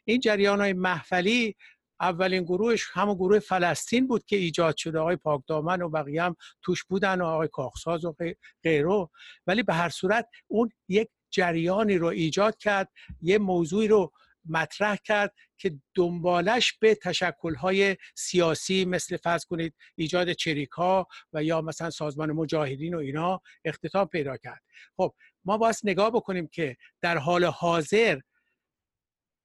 این 0.06 0.20
جریان 0.20 0.62
های 0.62 0.74
محفلی 0.74 1.56
اولین 2.02 2.44
گروهش 2.44 2.86
همون 2.94 3.16
گروه 3.16 3.40
فلسطین 3.40 4.08
بود 4.08 4.26
که 4.26 4.36
ایجاد 4.36 4.78
شده. 4.78 5.00
آقای 5.00 5.16
پاکدامن 5.16 5.82
و 5.82 5.90
بقیه 5.90 6.24
هم 6.24 6.36
توش 6.62 6.84
بودن 6.84 7.22
و 7.22 7.26
آقای 7.26 7.48
کاخساز 7.48 8.06
و 8.06 8.16
غیره. 8.64 9.08
ولی 9.48 9.64
به 9.64 9.74
هر 9.74 9.90
صورت 9.90 10.28
اون 10.48 10.70
یک 10.88 11.10
جریانی 11.32 11.98
رو 11.98 12.08
ایجاد 12.08 12.58
کرد 12.58 12.92
یه 13.22 13.38
موضوعی 13.38 13.88
رو 13.88 14.12
مطرح 14.46 14.96
کرد 14.96 15.34
که 15.58 15.80
دنبالش 15.96 16.74
به 16.74 16.96
تشکلهای 16.96 17.98
سیاسی 18.16 18.86
مثل 18.86 19.18
فرض 19.18 19.46
کنید 19.46 19.74
ایجاد 19.96 20.34
چریک 20.34 20.70
ها 20.70 21.08
و 21.34 21.44
یا 21.44 21.62
مثلا 21.62 21.90
سازمان 21.90 22.32
مجاهدین 22.32 22.94
و 22.94 22.98
اینا 22.98 23.42
اختتام 23.66 24.06
پیدا 24.06 24.38
کرد. 24.38 24.62
خب 24.98 25.14
ما 25.46 25.58
باید 25.58 25.76
نگاه 25.84 26.12
بکنیم 26.12 26.48
که 26.48 26.78
در 27.02 27.18
حال 27.18 27.46
حاضر 27.46 28.20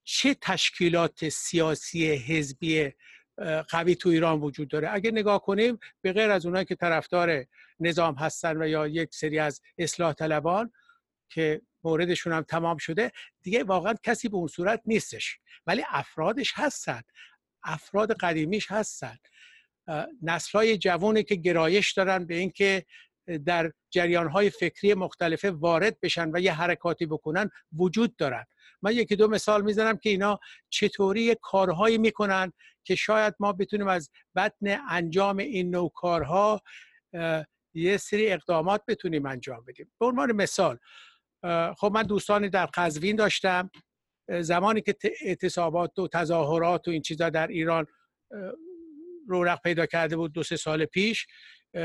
چه 0.05 0.35
تشکیلات 0.35 1.29
سیاسی 1.29 2.13
حزبی 2.13 2.93
قوی 3.69 3.95
تو 3.95 4.09
ایران 4.09 4.41
وجود 4.41 4.69
داره؟ 4.69 4.89
اگه 4.93 5.11
نگاه 5.11 5.43
کنیم 5.43 5.79
به 6.01 6.13
غیر 6.13 6.31
از 6.31 6.47
اونایی 6.47 6.65
که 6.65 6.75
طرفدار 6.75 7.47
نظام 7.81 8.15
هستن 8.15 8.63
و 8.63 8.69
یا 8.69 8.87
یک 8.87 9.15
سری 9.15 9.39
از 9.39 9.61
اصلاح 9.79 10.13
طلبان 10.13 10.73
که 11.29 11.63
موردشون 11.85 12.33
هم 12.33 12.43
تمام 12.43 12.77
شده 12.77 13.13
دیگه 13.43 13.65
واقعا 13.65 13.95
کسی 14.03 14.29
به 14.29 14.37
اون 14.37 14.47
صورت 14.47 14.83
نیستش. 14.87 15.39
ولی 15.67 15.83
افرادش 15.89 16.53
هستن. 16.55 17.03
افراد 17.63 18.13
قدیمیش 18.13 18.71
هستن. 18.71 19.17
نسلهای 20.23 20.79
جوانی 20.79 21.23
که 21.23 21.35
گرایش 21.35 21.93
دارن 21.93 22.27
به 22.27 22.35
اینکه 22.35 22.85
در 23.47 23.73
جریانهای 23.90 24.50
فکری 24.50 24.95
مختلفه 24.95 25.50
وارد 25.50 26.00
بشن 26.00 26.31
و 26.35 26.40
یه 26.40 26.52
حرکاتی 26.52 27.07
بکنن 27.07 27.50
وجود 27.76 28.16
دارن. 28.16 28.45
من 28.83 28.93
یکی 28.93 29.16
دو 29.16 29.28
مثال 29.28 29.62
می‌زنم 29.62 29.97
که 29.97 30.11
اینا 30.11 30.38
چطوری 30.71 31.37
کارهایی 31.43 31.99
می‌کنن 31.99 32.52
که 32.85 32.95
شاید 32.95 33.35
ما 33.40 33.52
بتونیم 33.52 33.88
از 33.88 34.11
بطن 34.37 34.78
انجام 34.88 35.37
این 35.37 35.71
نوع 35.71 35.93
کارها 35.95 36.62
یه 37.75 37.97
سری 37.97 38.33
اقدامات 38.33 38.83
بتونیم 38.88 39.26
انجام 39.26 39.64
بدیم. 39.64 39.93
به 40.00 40.07
عنوان 40.07 40.33
مثال 40.33 40.78
خب 41.78 41.90
من 41.95 42.02
دوستانی 42.02 42.49
در 42.49 42.66
قزوین 42.66 43.16
داشتم. 43.16 43.71
زمانی 44.40 44.81
که 44.81 44.97
اعتصابات 45.21 45.99
و 45.99 46.09
تظاهرات 46.09 46.88
و 46.88 46.90
این 46.90 47.02
چیزا 47.02 47.31
در 47.31 47.47
ایران 47.47 47.87
رونق 49.28 49.61
پیدا 49.62 49.87
کرده 49.87 50.16
بود 50.16 50.33
دو 50.33 50.43
سه 50.43 50.57
سال 50.57 50.85
پیش 50.85 51.26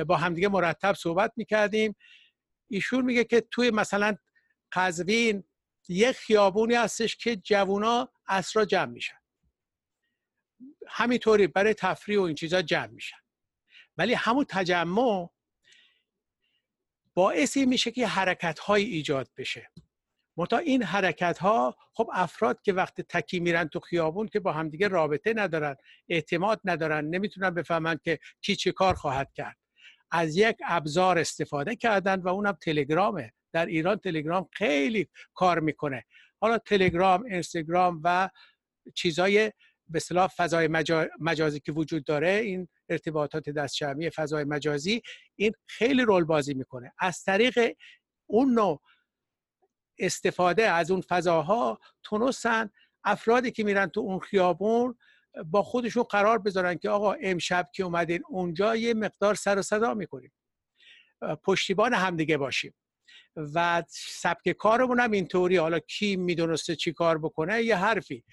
با 0.08 0.18
همدیگه 0.18 0.48
مرتب 0.48 0.94
صحبت 0.94 1.34
می‌کردیم. 1.36 1.96
ایشون 2.68 3.06
میگه 3.06 3.24
که 3.24 3.42
توی 3.42 3.72
مثلا 3.72 4.16
قزوین 4.72 5.44
یک 5.90 6.12
خیابونی 6.12 6.76
هستش 6.76 7.16
که 7.16 7.36
جوونا 7.36 8.12
اسرا 8.28 8.66
جمع 8.66 8.92
میشن. 8.92 9.16
همینطوری 10.88 11.48
برای 11.48 11.74
تفریح 11.74 12.20
و 12.20 12.22
این 12.22 12.36
چیزا 12.36 12.62
جمع 12.62 12.88
میشن. 12.88 13.18
ولی 13.98 14.14
همون 14.14 14.46
تجمع 14.50 15.30
باعثی 17.14 17.66
میشه 17.66 17.92
که 17.92 18.08
حرکت 18.08 18.60
های 18.60 18.84
ایجاد 18.84 19.30
بشه. 19.38 19.72
متا 20.38 20.58
این 20.58 20.84
حرکت 20.84 21.38
ها 21.38 21.78
خب 21.94 22.10
افراد 22.14 22.62
که 22.62 22.74
وقت 22.74 23.02
تکی 23.02 23.40
میرن 23.40 23.68
تو 23.68 23.80
خیابون 23.80 24.28
که 24.28 24.40
با 24.40 24.52
همدیگه 24.52 24.88
رابطه 24.88 25.34
ندارن 25.34 25.76
اعتماد 26.10 26.62
ندارن 26.64 27.06
نمی‌تونن 27.06 27.50
بفهمن 27.50 28.00
که 28.04 28.20
کی 28.42 28.56
چه 28.56 28.72
کار 28.72 28.94
خواهد 28.94 29.34
کرد. 29.34 29.58
از 30.12 30.38
یک 30.38 30.58
ابزار 30.68 31.20
استفاده 31.20 31.76
کردن 31.76 32.22
و 32.22 32.28
اونم 32.28 32.58
تلگرامه 32.62 33.34
در 33.54 33.66
ایران 33.66 33.98
تلگرام 33.98 34.50
خیلی 34.52 35.10
کار 35.34 35.60
می‌کنه. 35.60 36.06
حالا 36.42 36.58
تلگرام 36.58 37.24
اینستاگرام 37.24 38.02
و 38.04 38.30
چیزای 38.96 39.52
به 39.88 39.98
اصطلاح 39.98 40.28
فضای 40.28 40.70
مجازی 41.20 41.60
که 41.60 41.72
وجود 41.72 42.04
داره 42.04 42.30
این 42.30 42.68
ارتباطات 42.90 43.50
دستجمعی 43.50 44.10
فضای 44.10 44.44
مجازی 44.44 45.02
این 45.36 45.52
خیلی 45.68 46.02
رول 46.02 46.24
بازی 46.24 46.54
می‌کنه. 46.54 46.94
از 47.00 47.24
طریق 47.24 47.76
اون 48.26 48.54
نوع 48.54 48.82
استفاده 50.00 50.70
از 50.70 50.92
اون 50.92 51.02
فضاها 51.02 51.80
تونستن 52.04 52.70
افرادی 53.04 53.52
که 53.52 53.64
میرن 53.64 53.88
تو 53.88 54.00
اون 54.00 54.20
خیابون 54.20 54.98
با 55.46 55.64
خودشون 55.64 56.04
قرار 56.04 56.38
بذارن 56.38 56.76
که 56.76 56.90
آقا 56.90 57.14
امشب 57.14 57.70
که 57.74 57.84
اومدین 57.84 58.24
اونجا 58.30 58.76
یه 58.76 58.94
مقدار 58.94 59.36
سر 59.36 59.60
و 59.60 59.62
صدا 59.62 59.94
می‌کنیم. 59.94 60.32
پشتیبان 61.44 61.94
همدیگه 61.94 62.38
باشیم. 62.38 62.76
و 63.36 63.84
سبک 63.90 64.50
کارمون 64.50 65.00
هم 65.00 65.12
اینطوری. 65.12 65.58
حالا 65.58 65.80
کی 65.80 66.16
می‌دونسته 66.16 66.76
چی 66.76 66.94
کار 66.94 67.18
بکنه؟ 67.18 67.64
یه 67.64 67.76
حرفی. 67.76 68.24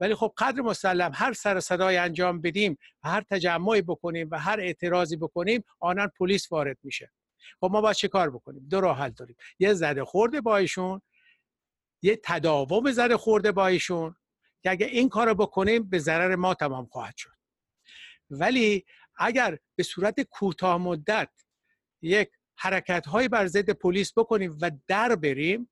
ولی 0.00 0.14
خب 0.14 0.32
قدر 0.38 0.60
مسلم 0.60 1.10
هر 1.14 1.32
سر 1.32 1.60
صدای 1.60 1.96
انجام 1.96 2.40
بدیم 2.40 2.78
و 3.04 3.08
هر 3.08 3.20
تجمعی 3.20 3.82
بکنیم 3.82 4.28
و 4.30 4.38
هر 4.38 4.60
اعتراضی 4.60 5.16
بکنیم 5.16 5.64
آنان 5.80 6.10
پلیس 6.18 6.52
وارد 6.52 6.78
میشه. 6.82 7.12
خب 7.60 7.70
ما 7.72 7.80
باید 7.80 7.96
چه 7.96 8.08
کار 8.08 8.30
بکنیم؟ 8.30 8.68
دو 8.70 8.80
راه 8.80 8.98
حل 8.98 9.10
داریم. 9.10 9.36
یه 9.58 9.74
زده 9.74 10.04
خورده 10.04 10.40
با 10.40 10.56
ایشون 10.56 11.02
یه 12.02 12.20
تداوم 12.24 12.92
زده 12.92 13.16
خورده 13.16 13.52
با 13.52 13.66
ایشون 13.66 14.16
که 14.64 14.70
اگه 14.70 14.86
این 14.86 15.08
کار 15.08 15.28
رو 15.28 15.34
بکنیم 15.34 15.90
به 15.90 15.98
ضرر 15.98 16.36
ما 16.36 16.54
تمام 16.54 16.86
خواهد 16.86 17.16
شد. 17.16 17.30
ولی 18.30 18.84
اگر 19.16 19.58
به 19.76 19.82
صورت 19.82 20.20
کوتاه 20.20 20.78
مدت 20.78 21.30
یک 22.02 22.30
حرکت 22.56 23.06
های 23.06 23.28
بر 23.28 23.46
ضد 23.46 23.70
پلیس 23.70 24.12
بکنیم 24.18 24.58
و 24.60 24.70
در 24.88 25.16
بریم 25.16 25.70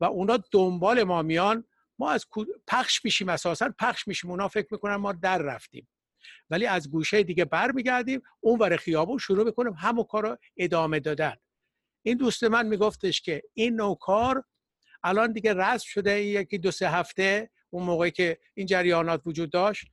و 0.00 0.04
اونا 0.04 0.38
دنبال 0.50 1.02
ما 1.02 1.22
میان 1.22 1.64
ما 1.98 2.10
از 2.10 2.26
پخش 2.66 3.04
میشیم 3.04 3.28
اساسا 3.28 3.74
پخش 3.78 4.08
میشیم. 4.08 4.30
اونا 4.30 4.48
فکر 4.48 4.68
می‌کنن 4.70 4.96
ما 4.96 5.12
در 5.12 5.38
رفتیم. 5.38 5.88
ولی 6.50 6.66
از 6.66 6.90
گوشه 6.90 7.22
دیگه 7.22 7.44
برمیگردیم 7.44 8.22
اون 8.40 8.58
ور 8.58 8.76
خیابون 8.76 9.18
شروع 9.18 9.44
می‌کنیم 9.44 9.72
همون 9.72 10.04
کار 10.04 10.22
رو 10.22 10.36
ادامه 10.56 11.00
دادن. 11.00 11.34
این 12.02 12.16
دوست 12.16 12.44
من 12.44 12.66
میگفتش 12.66 13.20
که 13.20 13.42
این 13.54 13.76
نوع 13.76 13.98
کار 13.98 14.44
الان 15.02 15.32
دیگه 15.32 15.54
رسم 15.54 15.84
شده 15.86 16.22
یکی 16.22 16.58
دو 16.58 16.70
سه 16.70 16.90
هفته 16.90 17.50
اون 17.76 17.86
موقعی 17.86 18.10
که 18.10 18.38
این 18.54 18.66
جریانات 18.66 19.22
وجود 19.26 19.50
داشت 19.50 19.86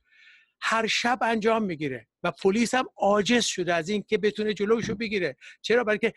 هر 0.60 0.86
شب 0.86 1.18
انجام 1.22 1.62
می‌گیره 1.62 2.06
و 2.22 2.30
پلیس 2.30 2.74
هم 2.74 2.84
عاجز 2.96 3.44
شده 3.44 3.74
از 3.74 3.88
این 3.88 4.02
که 4.08 4.18
بتونه 4.18 4.54
جلوشو 4.54 4.94
بگیره. 4.94 5.36
چرا؟ 5.62 5.84
برای 5.84 5.98
که 5.98 6.12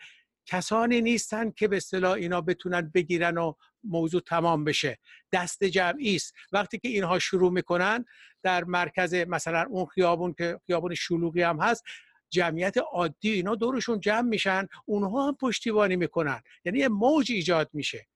کسانی 0.46 1.00
نیستن 1.00 1.50
که 1.50 1.68
به 1.68 1.76
اصطلاح 1.76 2.12
اینا 2.12 2.40
بتونن 2.40 2.90
بگیرن 2.94 3.38
و 3.38 3.52
موضوع 3.84 4.20
تمام 4.20 4.64
بشه. 4.64 4.98
دست 5.32 5.64
جمعی 5.64 6.16
است. 6.16 6.34
وقتی 6.52 6.78
که 6.78 6.88
اینها 6.88 7.18
شروع 7.18 7.52
می‌کنن 7.52 8.04
در 8.42 8.64
مرکز 8.64 9.14
مثلا 9.14 9.66
اون 9.70 9.86
خیابون 9.86 10.34
که 10.38 10.60
خیابون 10.66 10.94
شلوغی 10.94 11.42
هم 11.42 11.60
هست 11.60 11.84
جمعیت 12.30 12.76
عادی 12.92 13.32
اینا 13.32 13.54
دورشون 13.54 14.00
جمع 14.00 14.28
میشن. 14.28 14.66
اونها 14.84 15.28
هم 15.28 15.36
پشتیبانی 15.40 15.96
می‌کنن. 15.96 16.42
یعنی 16.64 16.78
یه 16.78 16.88
موج 16.88 17.32
ایجاد 17.32 17.70
میشه. 17.72 18.06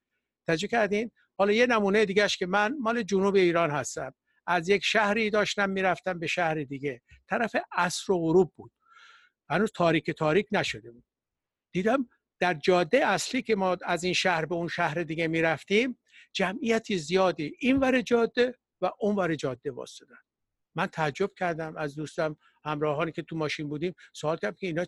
تجربه 0.48 0.70
کردین؟ 0.70 1.10
حالا 1.42 1.52
یه 1.52 1.66
نمونه 1.66 2.04
دیگهش 2.04 2.36
که 2.36 2.46
من 2.46 2.76
مال 2.80 3.02
جنوب 3.02 3.34
ایران 3.34 3.70
هستم. 3.70 4.14
از 4.46 4.68
یک 4.68 4.84
شهری 4.84 5.30
داشتم 5.30 5.70
می‌رفتم 5.70 6.18
به 6.18 6.26
شهر 6.26 6.54
دیگه. 6.54 7.02
طرف 7.28 7.56
عصر 7.72 8.12
و 8.12 8.18
غروب 8.18 8.52
بود. 8.56 8.72
هنوز 9.50 9.72
تاریک 9.74 10.10
تاریک 10.10 10.48
نشده 10.52 10.90
بود. 10.90 11.04
دیدم 11.72 12.08
در 12.38 12.54
جاده 12.54 13.06
اصلی 13.06 13.42
که 13.42 13.56
ما 13.56 13.76
از 13.84 14.04
این 14.04 14.12
شهر 14.12 14.44
به 14.44 14.54
اون 14.54 14.68
شهر 14.68 15.02
دیگه 15.02 15.28
می‌رفتیم 15.28 15.98
جمعیتی 16.32 16.98
زیادی 16.98 17.56
این 17.58 17.76
ور 17.76 18.00
جاده 18.00 18.58
و 18.80 18.90
اون 19.00 19.16
ور 19.16 19.34
جاده 19.34 19.70
واسدن 19.70 20.18
من 20.74 20.86
تعجب 20.86 21.30
کردم 21.38 21.76
از 21.76 21.94
دوستم 21.94 22.36
همراهانی 22.64 23.12
که 23.12 23.22
تو 23.22 23.36
ماشین 23.36 23.68
بودیم 23.68 23.94
سوال 24.12 24.36
کردم 24.36 24.56
که 24.56 24.66
اینا 24.66 24.84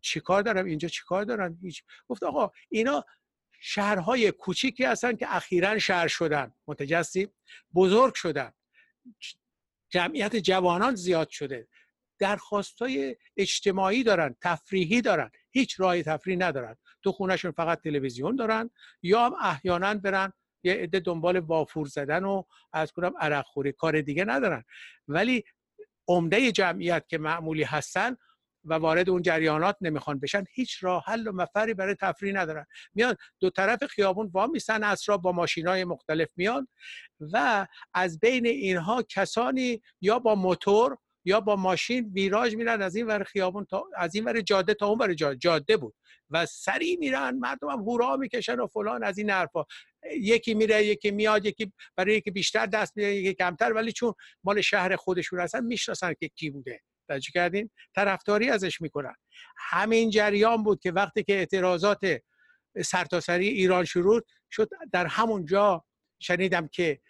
چیکار 0.00 0.42
دارن؟ 0.42 0.66
اینجا 0.66 0.88
چیکار 0.88 1.24
دارن؟ 1.24 1.58
هیچ. 1.62 1.82
گفت 2.08 2.22
آقا 2.22 2.50
اینا 2.68 3.04
شهرهای 3.60 4.32
کوچیکی 4.32 4.84
هستن 4.84 5.16
که 5.16 5.36
اخیرا 5.36 5.78
شهر 5.78 6.08
شدن. 6.08 6.54
متجسی 6.66 7.28
بزرگ 7.74 8.14
شدن. 8.14 8.52
جمعیت 9.90 10.36
جوانان 10.36 10.94
زیاد 10.94 11.28
شده. 11.28 11.68
درخواستای 12.18 13.16
اجتماعی 13.36 14.02
دارن 14.04 14.36
تفریحی 14.40 15.00
دارن. 15.00 15.30
هیچ 15.50 15.80
راه 15.80 16.02
تفریح 16.02 16.38
ندارن. 16.38 16.76
تو 17.02 17.12
خونهشون 17.12 17.50
فقط 17.50 17.80
تلویزیون 17.80 18.36
دارن 18.36 18.70
یا 19.02 19.26
هم 19.26 19.34
احیانا 19.40 19.94
برن 19.94 20.32
یه 20.62 20.74
عده 20.74 21.00
دنبال 21.00 21.38
وافور 21.38 21.86
زدن 21.86 22.24
و 22.24 22.42
از 22.72 22.92
کنم 22.92 23.12
عرق 23.20 23.44
خوری. 23.44 23.72
کار 23.72 24.00
دیگه 24.00 24.24
ندارن. 24.24 24.64
ولی 25.08 25.44
عمده 26.08 26.52
جمعیت 26.52 27.08
که 27.08 27.18
معمولی 27.18 27.62
هستن 27.62 28.16
و 28.66 28.74
وارد 28.74 29.10
اون 29.10 29.22
جریانات 29.22 29.76
نمی‌خوان 29.80 30.20
بشن 30.20 30.44
هیچ 30.54 30.84
راه 30.84 31.04
حل 31.06 31.28
و 31.28 31.32
مفری 31.32 31.74
برای 31.74 31.94
تفریح 31.94 32.34
ندارن. 32.34 32.66
میان 32.94 33.16
دو 33.40 33.50
طرف 33.50 33.84
خیابون 33.84 34.30
وا 34.34 34.46
میسن 34.46 34.84
اسرا 34.84 35.16
با 35.16 35.32
ماشینای 35.32 35.84
مختلف 35.84 36.28
میان 36.36 36.68
و 37.20 37.66
از 37.94 38.20
بین 38.20 38.46
اینها 38.46 39.02
کسانی 39.02 39.82
یا 40.00 40.18
با 40.18 40.34
موتور 40.34 40.98
یا 41.24 41.40
با 41.40 41.56
ماشین 41.56 42.10
ویراج 42.14 42.56
میرن 42.56 42.82
از 42.82 42.96
این 42.96 43.06
ور 43.06 43.24
خیابون 43.24 43.64
تا 43.64 43.84
از 43.96 44.14
این 44.14 44.24
ور 44.24 44.40
جاده 44.40 44.74
تا 44.74 44.86
اون 44.86 44.98
ور 44.98 45.14
جاده, 45.14 45.76
بود 45.76 45.94
و 46.30 46.46
سریع 46.46 46.98
میرن 46.98 47.38
مردم 47.38 47.68
هم 47.68 47.78
هورا 47.78 48.16
می‌کشن 48.16 48.60
و 48.60 48.66
فلان 48.66 49.04
از 49.04 49.18
این 49.18 49.30
حرفا. 49.30 49.64
یکی 50.20 50.54
میره 50.54 50.86
یکی 50.86 51.10
میاد 51.10 51.46
یکی 51.46 51.72
برای 51.96 52.14
یکی 52.16 52.30
بیشتر 52.30 52.66
دست 52.66 52.96
میده 52.96 53.14
یکی 53.14 53.34
کمتر 53.34 53.72
ولی 53.72 53.92
چون 53.92 54.14
مال 54.44 54.60
شهر 54.60 54.96
خودشون 54.96 55.40
هستن 55.40 55.64
می‌شناسن 55.64 56.14
که 56.20 56.28
کی 56.28 56.50
بوده. 56.50 56.80
توجه 57.08 57.30
کردین؟ 57.34 57.70
طرفداری 57.94 58.50
ازش 58.50 58.80
می‌کنن. 58.80 59.14
همین 59.56 60.10
جریان 60.10 60.62
بود 60.62 60.80
که 60.80 60.92
وقتی 60.92 61.22
که 61.22 61.34
اعتراضات 61.34 62.22
سرتاسری 62.84 63.48
ایران 63.48 63.84
شروع 63.84 64.20
شد 64.50 64.68
در 64.92 65.06
همون 65.06 65.44
جا 65.44 65.84
شنیدم 66.18 66.68
که 66.68 67.00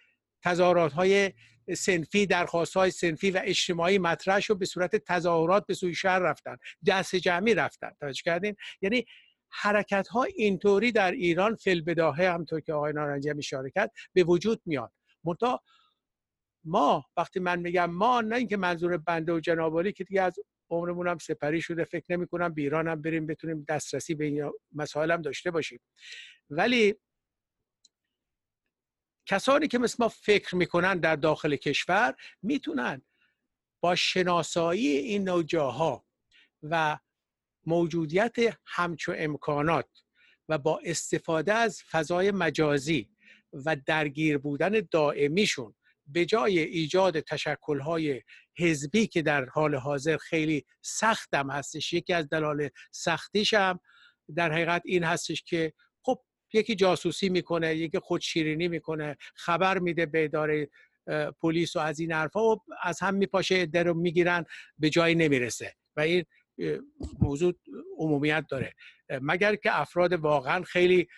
تظاهرات 0.43 0.93
های 0.93 1.33
سنفی 1.77 2.27
درخواست 2.27 2.77
های 2.77 2.91
سنفی 2.91 3.31
و 3.31 3.41
اجتماعی 3.45 3.99
مطرح 3.99 4.41
شد 4.41 4.59
به 4.59 4.67
صورت 4.67 4.97
تظاهرات 4.97 5.67
به 5.67 5.75
سوی 5.75 5.95
شهر 5.95 6.19
رفتن. 6.19 6.57
دست 6.87 7.17
جمعی 7.17 7.55
رفتن. 7.55 7.91
توجه 8.01 8.23
کردین؟ 8.25 8.57
یعنی 8.83 9.07
حرکت 9.51 10.09
ها 10.09 10.23
اینطوری 10.23 10.93
در 10.93 11.13
ایران 11.13 11.57
فل 11.57 11.81
بداهه 11.81 12.33
همطور 12.33 12.61
که 12.61 12.73
آقای 12.73 12.93
نارنجی 12.93 13.29
هم 13.29 13.39
اشاره 13.39 13.71
کرد 13.71 13.91
به 14.13 14.25
وجود 14.25 14.63
میاد 14.67 14.93
منتها 15.25 15.63
ما 16.67 17.05
وقتی 17.17 17.41
من 17.41 17.61
میگم 17.61 17.91
ما 17.91 18.21
نه 18.21 18.37
اینکه 18.37 18.57
منظور 18.57 18.97
بنده 18.97 19.33
و 19.33 19.41
جنابالی 19.41 19.93
که 19.93 20.05
دیگه 20.05 20.23
از 20.23 20.39
عمرمون 20.71 21.09
هم 21.09 21.19
سپری 21.19 21.61
شده 21.61 21.85
فکر 21.85 22.05
نمی 22.17 22.27
کنم 22.27 22.55
به 22.55 22.71
هم 22.73 23.03
بریم 23.03 23.27
بتونیم 23.27 23.65
دسترسی 23.69 24.15
به 24.15 24.25
این 24.25 24.53
مسائل 24.75 25.11
هم 25.11 25.23
داشته 25.23 25.51
باشیم. 25.51 25.81
ولی 26.51 26.95
کسانی 29.27 29.69
که 29.69 29.79
مثل 29.79 29.97
ما 30.01 30.09
فکر 30.09 30.57
می‌کنن 30.57 30.99
در 30.99 31.17
داخل 31.17 31.57
کشور 31.57 32.15
می‌تونن 32.43 33.03
با 33.81 33.95
شناسایی 33.95 34.87
این 34.87 35.25
نوع 35.25 35.43
جاها 35.43 36.07
و 36.63 36.99
موجودیت 37.67 38.37
همچو 38.67 39.15
امکانات 39.17 39.89
و 40.49 40.59
با 40.59 40.81
استفاده 40.85 41.53
از 41.55 41.83
فضای 41.83 42.31
مجازی 42.31 43.11
و 43.53 43.77
درگیر 43.87 44.39
بودن 44.39 44.81
دائمیشون 44.91 45.75
به 46.07 46.25
جای 46.25 46.59
ایجاد 46.59 47.21
تشکلهای 47.21 48.23
حزبی 48.59 49.07
که 49.07 49.23
در 49.23 49.45
حال 49.45 49.75
حاضر 49.75 50.17
خیلی 50.17 50.65
سختم 50.83 51.51
هستش 51.51 51.93
یکی 51.93 52.13
از 52.13 52.29
دلال 52.29 52.69
سختیش 52.91 53.55
هم 53.55 53.81
در 54.37 54.53
حقیقت 54.53 54.83
این 54.85 55.05
هستش 55.05 55.43
که 55.43 55.73
خب 56.03 56.23
یکی 56.53 56.75
جاسوسی 56.75 57.29
می‌کنه 57.29 57.77
یکی 57.77 57.99
خودشیرینی 57.99 58.69
می‌کنه 58.69 59.17
خبر 59.35 59.79
میده 59.79 60.07
به 60.07 60.25
اداره 60.25 60.69
پلیس 61.41 61.77
و 61.77 61.79
از 61.79 62.01
این 62.01 62.13
حرفا 62.13 62.41
و 62.41 62.61
از 62.83 63.01
هم 63.01 63.15
میپاشه 63.15 63.67
در 63.67 63.85
رو 63.85 63.95
می‌گیرن 63.95 64.45
به 64.79 64.91
جایی 64.91 65.15
نمی‌رسه 65.15 65.75
و 65.97 66.01
این 66.01 66.25
موضوع 67.21 67.55
عمومیت 67.99 68.45
داره. 68.49 68.75
مگر 69.21 69.57
که 69.57 69.81
افراد 69.81 70.13
واقعا 70.13 70.63
خیلی 70.63 71.09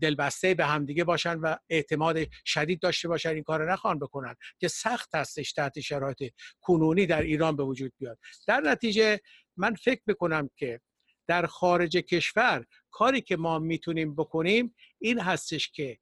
دلبسته 0.00 0.54
به 0.54 0.66
همدیگه 0.66 1.04
باشن 1.04 1.38
و 1.38 1.56
اعتماد 1.68 2.16
شدید 2.44 2.80
داشته 2.80 3.08
باشن 3.08 3.28
این 3.28 3.42
کار 3.42 3.72
نخوان 3.72 3.98
بکنن 3.98 4.34
که 4.58 4.68
سخت 4.68 5.14
هستش 5.14 5.52
تحت 5.52 5.80
شرایط 5.80 6.32
کنونی 6.60 7.06
در 7.06 7.22
ایران 7.22 7.56
به 7.56 7.62
وجود 7.62 7.92
بیاد. 7.98 8.18
در 8.46 8.60
نتیجه 8.60 9.20
من 9.56 9.74
فکر 9.74 10.02
می‌کنم 10.06 10.50
که 10.56 10.80
در 11.26 11.46
خارج 11.46 11.96
کشور 11.96 12.64
کاری 12.90 13.20
که 13.20 13.36
ما 13.36 13.58
می‌تونیم 13.58 14.14
بکنیم 14.14 14.74
این 14.98 15.20
هستش 15.20 15.70
که 15.70 15.98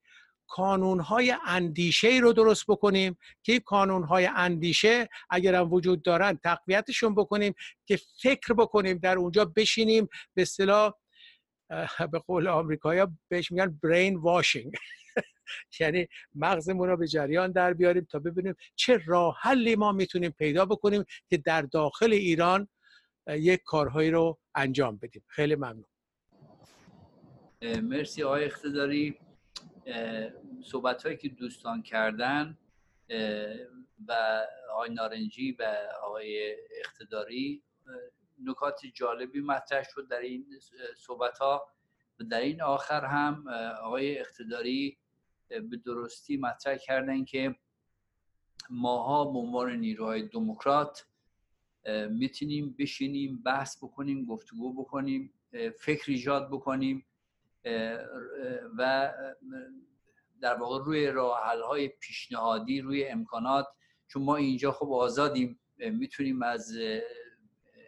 کانونهای 0.48 1.34
اندیشه 1.46 2.18
رو 2.22 2.32
درست 2.32 2.64
بکنیم 2.68 3.18
که 3.42 3.60
کانونهای 3.60 4.26
اندیشه 4.26 5.08
اگر 5.30 5.54
هم 5.54 5.72
وجود 5.72 6.02
دارن 6.02 6.38
تقویتشون 6.44 7.14
بکنیم 7.14 7.54
که 7.86 7.98
فکر 8.22 8.54
بکنیم 8.54 8.98
در 8.98 9.18
اونجا 9.18 9.44
بشینیم 9.44 10.08
به 10.34 10.42
اصطلاح 10.42 10.92
به 12.12 12.18
قول 12.26 12.48
آمریکایی 12.48 13.02
بهش 13.28 13.52
میگن 13.52 13.78
برین 13.82 14.16
واشینگ 14.16 14.74
یعنی 15.80 16.08
مغزمون 16.34 16.88
رو 16.88 16.96
به 16.96 17.06
جریان 17.06 17.52
در 17.52 17.72
بیاریم 17.72 18.06
تا 18.10 18.18
ببینیم 18.18 18.54
چه 18.76 19.00
راه 19.06 19.36
حلی 19.40 19.76
ما 19.76 19.92
می‌تونیم 19.92 20.30
پیدا 20.30 20.64
بکنیم 20.64 21.04
که 21.28 21.36
در 21.36 21.62
داخل 21.62 22.12
ایران 22.12 22.68
یک 23.28 23.60
کارهایی 23.64 24.10
رو 24.10 24.38
انجام 24.54 24.96
بدیم. 24.96 25.22
خیلی 25.26 25.54
ممنون. 25.54 25.84
مرسی 27.62 28.22
آقای 28.22 28.44
اقتداری. 28.44 29.18
صحبت 30.64 31.02
هایی 31.02 31.16
که 31.16 31.28
دوستان 31.28 31.82
کردن 31.82 32.58
و 34.08 34.42
آقای 34.72 34.90
نارنجی 34.90 35.52
و 35.52 35.76
آقای 36.02 36.56
اقتداری 36.84 37.62
نکات 38.44 38.80
جالبی 38.94 39.40
مطرح 39.40 39.82
شد 39.94 40.08
در 40.08 40.20
این 40.20 40.46
صحبت 40.96 41.38
ها 41.38 41.68
و 42.20 42.24
در 42.24 42.40
این 42.40 42.62
آخر 42.62 43.04
هم 43.04 43.48
آقای 43.82 44.18
اقتداری 44.18 44.98
به 45.48 45.76
درستی 45.84 46.36
مطرح 46.36 46.76
کردن 46.76 47.24
که 47.24 47.56
ماها 48.70 49.24
به 49.24 49.38
عنوان 49.38 49.72
نیروهای 49.72 50.28
دموکرات 50.28 51.06
می‌تونیم 52.10 52.76
بشینیم 52.78 53.42
بحث 53.42 53.76
بکنیم 53.76 54.24
گفتگو 54.24 54.82
بکنیم 54.82 55.32
فکر 55.78 56.04
ایجاد 56.10 56.48
بکنیم 56.48 57.04
و 58.78 59.12
در 60.40 60.54
واقع 60.54 60.84
روی 60.84 61.06
راه 61.06 61.38
های 61.68 61.88
پیشنهادی 61.88 62.80
روی 62.80 63.08
امکانات 63.08 63.66
چون 64.06 64.22
ما 64.22 64.36
اینجا 64.36 64.72
خب 64.72 64.92
آزادیم 64.92 65.60
می‌تونیم 65.78 66.42
از 66.42 66.72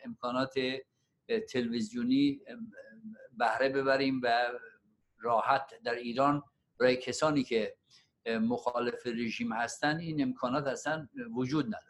امکانات 0.04 0.54
تلویزیونی 1.52 2.40
بهره 3.38 3.68
ببریم 3.68 4.20
و 4.22 4.52
راحت 5.18 5.74
در 5.84 5.94
ایران 5.94 6.42
برای 6.78 6.96
کسانی 6.96 7.42
که 7.42 7.76
مخالف 8.26 9.06
رژیم 9.06 9.52
هستن 9.52 9.98
این 9.98 10.22
امکانات 10.22 10.66
اصلا 10.66 11.08
وجود 11.34 11.66
نداره. 11.66 11.84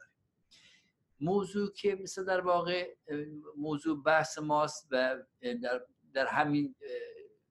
موضوع 1.20 1.72
که 1.72 1.94
مثل 1.94 2.24
در 2.24 2.40
واقع 2.40 2.94
موضوع 3.56 4.02
بحث 4.02 4.38
ماست 4.38 4.88
و 4.90 5.16
در, 5.62 5.80
در 6.12 6.26
همین 6.26 6.74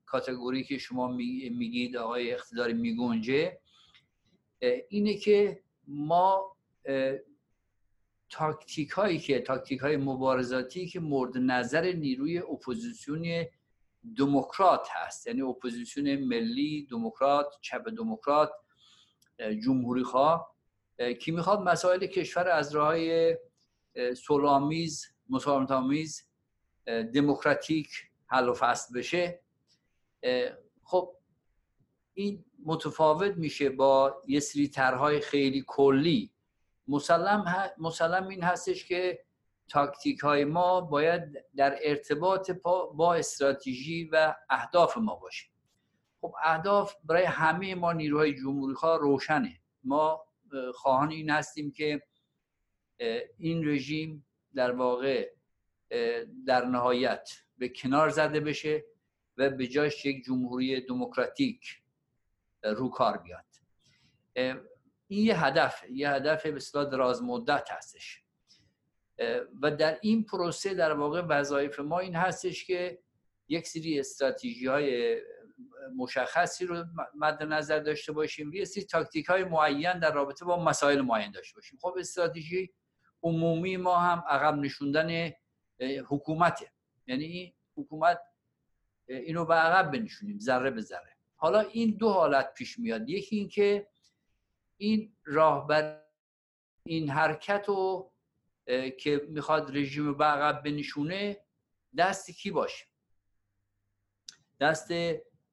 category 0.06 0.64
که 0.64 0.78
شما 0.78 1.08
میگید 1.08 1.96
آقای 1.96 2.32
اقتداری 2.32 2.72
میگنجه 2.72 3.60
اینه 4.88 5.16
که 5.16 5.62
ما 5.86 6.56
تاکتیک 8.30 8.90
هایی 8.90 9.18
که 9.18 9.40
تاکتیک 9.40 9.80
های 9.80 9.96
مبارزاتی 9.96 10.86
که 10.86 11.00
مورد 11.00 11.38
نظر 11.38 11.92
نیروی 11.92 12.38
اپوزیسیون 12.38 13.46
دموکرات 14.18 14.88
هست. 14.90 15.26
یعنی 15.26 15.42
اپوزیسیون 15.42 16.16
ملی 16.16 16.86
دموکرات 16.90 17.46
چپ 17.60 17.88
دموکرات 17.90 18.52
جمهوری 19.64 20.02
خواه 20.02 20.56
که 21.20 21.32
می‌خواد 21.32 21.60
مسائل 21.60 22.06
کشور 22.06 22.48
از 22.48 22.74
راه 22.74 22.96
سلامیز 24.14 25.06
مسالمت 25.28 26.22
دموکراتیک 27.14 27.88
حل 28.26 28.48
و 28.48 28.54
فصل 28.54 28.98
بشه. 28.98 29.40
خب 30.82 31.16
این 32.14 32.44
متفاوت 32.64 33.36
میشه 33.36 33.70
با 33.70 34.22
یه 34.28 34.40
سری 34.40 34.68
طرحهای 34.68 35.20
خیلی 35.20 35.64
کلی. 35.66 36.32
مسلم, 36.90 37.70
مسلم 37.78 38.28
این 38.28 38.42
هستش 38.42 38.84
که 38.84 39.24
تاکتیک 39.68 40.18
های 40.18 40.44
ما 40.44 40.80
باید 40.80 41.44
در 41.56 41.78
ارتباط 41.82 42.50
با 42.94 43.14
استراتژی 43.14 44.08
و 44.12 44.34
اهداف 44.50 44.96
ما 44.96 45.14
باشه 45.14 45.50
خب 46.20 46.34
اهداف 46.44 46.94
برای 47.04 47.24
همه 47.24 47.74
ما 47.74 47.92
نیروهای 47.92 48.34
جمهوری 48.34 48.74
خواه 48.74 49.00
روشنه. 49.00 49.60
ما 49.84 50.24
خواهان 50.74 51.10
این 51.10 51.30
هستیم 51.30 51.70
که 51.70 52.02
این 53.38 53.68
رژیم 53.68 54.26
در 54.54 54.72
واقع 54.72 55.30
در 56.46 56.64
نهایت 56.64 57.30
به 57.58 57.68
کنار 57.68 58.08
زده 58.08 58.40
بشه 58.40 58.84
و 59.36 59.50
به 59.50 59.66
جاش 59.66 60.06
یک 60.06 60.24
جمهوری 60.24 60.80
دموکراتیک 60.80 61.82
رو 62.62 62.88
کار 62.88 63.18
بیاد. 63.18 63.44
این 65.10 65.26
یه 65.26 65.44
هدف 65.44 65.84
یه 65.90 66.10
هدف 66.10 66.46
به 66.46 66.84
دراز 66.84 67.22
مدت 67.22 67.68
هستش. 67.70 68.22
و 69.62 69.70
در 69.70 69.98
این 70.02 70.24
پروسه 70.24 70.74
در 70.74 70.92
واقع 70.92 71.22
وظایف 71.28 71.80
ما 71.80 71.98
این 71.98 72.14
هستش 72.14 72.64
که 72.64 72.98
یک 73.48 73.68
سری 73.68 74.00
استراتژی 74.00 74.66
های 74.66 75.20
مشخصی 75.96 76.66
رو 76.66 76.84
مد 77.14 77.42
نظر 77.42 77.78
داشته 77.78 78.12
باشیم 78.12 78.52
یه 78.52 78.64
سری 78.64 78.84
تاکتیک 78.84 79.26
های 79.26 79.44
معین 79.44 79.98
در 79.98 80.12
رابطه 80.12 80.44
با 80.44 80.64
مسائل 80.64 81.00
معین 81.00 81.30
داشته 81.30 81.54
باشیم. 81.54 81.78
خب 81.82 81.94
استراتژی 81.98 82.72
عمومی 83.22 83.76
ما 83.76 83.96
هم 83.98 84.24
عقب 84.28 84.58
نشوندن 84.58 85.30
حکومته. 86.08 86.72
یعنی 87.06 87.54
حکومت 87.76 88.20
اینو 89.06 89.44
به 89.44 89.54
عقب 89.54 89.90
بنشونیم 89.90 90.38
ذره 90.38 90.70
به 90.70 90.80
ذره. 90.80 91.16
حالا 91.36 91.60
این 91.60 91.96
دو 91.96 92.08
حالت 92.10 92.54
پیش 92.54 92.78
میاد. 92.78 93.08
یکی 93.08 93.36
اینکه 93.36 93.86
این 94.80 95.16
راهبر 95.24 96.02
این 96.86 97.10
حرکت 97.10 97.64
رو 97.68 98.12
که 98.98 99.26
می‌خواد 99.28 99.76
رژیم 99.76 100.14
به 100.14 100.24
عقب 100.24 100.62
بنشونه 100.62 101.44
دست 101.96 102.30
کی 102.30 102.50
باشه؟ 102.50 102.86
دست 104.60 104.92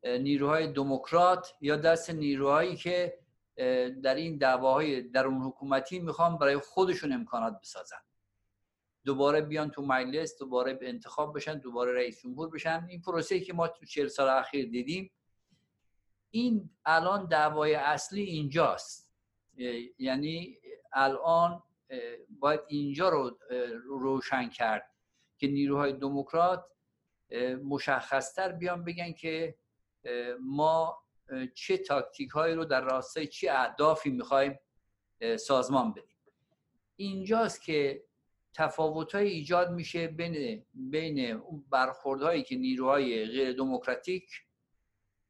نیروهای 0.03 0.67
دموکرات 0.67 1.55
یا 1.61 1.75
دست 1.75 2.09
نیروهایی 2.09 2.75
که 2.75 3.19
در 4.03 4.15
این 4.15 4.37
دعواهای 4.37 5.01
درون 5.01 5.41
حکومتی 5.41 5.99
می‌خوان 5.99 6.37
برای 6.37 6.57
خودشون 6.57 7.13
امکانات 7.13 7.59
بسازن؟ 7.61 8.01
دوباره 9.05 9.41
بیان 9.41 9.71
تو 9.71 9.81
مجلس 9.81 10.37
دوباره 10.37 10.73
به 10.73 10.89
انتخاب 10.89 11.35
بشن 11.35 11.59
دوباره 11.59 11.93
رئیس 11.93 12.21
جمهور 12.21 12.49
بشن. 12.49 12.87
این 12.89 13.01
پروسه 13.01 13.39
که 13.39 13.53
ما 13.53 13.67
تو 13.67 13.85
چهل 13.85 14.07
سال 14.07 14.29
اخیر 14.29 14.69
دیدیم 14.69 15.11
این 16.31 16.69
الان 16.85 17.27
دعوای 17.27 17.75
اصلی 17.75 18.21
اینجاست. 18.23 19.06
یعنی 19.99 20.57
الان 20.93 21.63
باید 22.29 22.59
اینجا 22.67 23.09
رو 23.09 23.39
روشن 23.87 24.49
کرد 24.49 24.91
که 25.37 25.47
نیروهای 25.47 25.93
دموکرات 25.93 26.65
مشخصتر 27.63 28.51
بیان 28.51 28.83
بگن 28.83 29.11
که 29.11 29.55
ما 30.41 31.03
چه 31.53 31.77
تاکتیک 31.77 32.29
هایی 32.29 32.55
رو 32.55 32.65
در 32.65 32.81
راستای 32.81 33.27
چه 33.27 33.51
اهدافی 33.51 34.09
می‌خوایم 34.09 34.59
سازمان 35.39 35.93
بدیم. 35.93 36.17
اینجاست 36.95 37.61
که 37.61 38.03
تفاوت 38.53 39.15
ایجاد 39.15 39.71
میشه 39.71 40.07
بین 40.07 40.65
بین 40.73 41.31
اون 41.31 41.65
برخوردهایی 41.69 42.43
که 42.43 42.55
نیروهای 42.55 43.25
غیر 43.25 43.53
دموکراتیک 43.53 44.29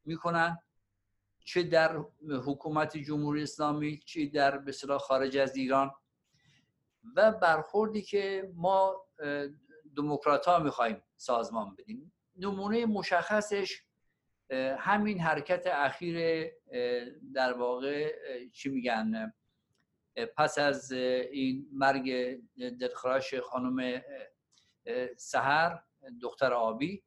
می‌کنن 0.04 0.58
چه 1.48 1.62
در 1.62 1.96
حکومت 2.46 2.96
جمهوری 2.96 3.42
اسلامی 3.42 4.00
چه 4.04 4.26
در 4.26 4.58
به 4.58 4.72
خارج 5.00 5.36
از 5.36 5.56
ایران. 5.56 5.90
و 7.16 7.32
برخوردی 7.32 8.02
که 8.02 8.52
ما 8.54 9.06
دموکرات 9.96 10.46
ها 10.46 10.58
می‌خوایم 10.58 11.02
سازمان 11.16 11.74
بدیم. 11.78 12.12
نمونه 12.36 12.86
مشخصش 12.86 13.82
همین 14.78 15.20
حرکت 15.20 15.66
اخیر 15.66 16.46
در 17.34 17.52
واقع 17.52 18.14
چی 18.52 18.68
میگن 18.68 19.32
پس 20.36 20.58
از 20.58 20.92
این 20.92 21.68
مرگ 21.72 22.38
دلخراش 22.80 23.34
خانم 23.34 24.02
سهر 25.16 25.82
دختر 26.22 26.52
آبی 26.52 27.02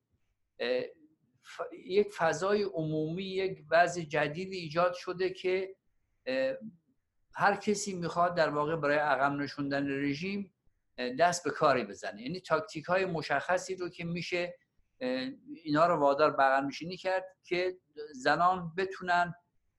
یک 1.85 2.11
فضای 2.11 2.63
عمومی 2.63 3.23
یک 3.23 3.63
وضع 3.71 4.01
جدیدی 4.01 4.57
ایجاد 4.57 4.93
شده 4.93 5.29
که 5.29 5.75
هر 7.33 7.55
کسی 7.55 7.93
می‌خواد 7.93 8.35
در 8.35 8.49
واقع 8.49 8.75
برای 8.75 8.97
عقب 8.97 9.31
نشوندن 9.31 10.03
رژیم 10.03 10.53
دست 11.19 11.43
به 11.43 11.51
کاری 11.51 11.83
بزنه. 11.83 12.21
یعنی 12.21 12.39
تاکتیک 12.39 12.85
های 12.85 13.05
مشخصی 13.05 13.75
رو 13.75 13.89
که 13.89 14.05
میشه 14.05 14.55
اینا 15.63 15.87
رو 15.87 15.95
وادار 15.95 16.31
بغل 16.31 16.65
میشینی 16.65 16.97
کرد 16.97 17.25
که 17.43 17.77
زنان 18.13 18.73
بتونن 18.77 19.33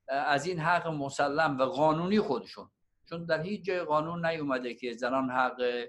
از 0.09 0.47
این 0.47 0.59
حق 0.59 0.87
مسلم 0.87 1.59
و 1.59 1.65
قانونی 1.65 2.21
خودشون. 2.21 2.71
چون 3.09 3.25
در 3.27 3.43
هیچ 3.43 3.65
جای 3.65 3.81
قانون 3.81 4.27
نیومده 4.27 4.75
که 4.75 4.93
زنان 4.93 5.31
حق 5.31 5.87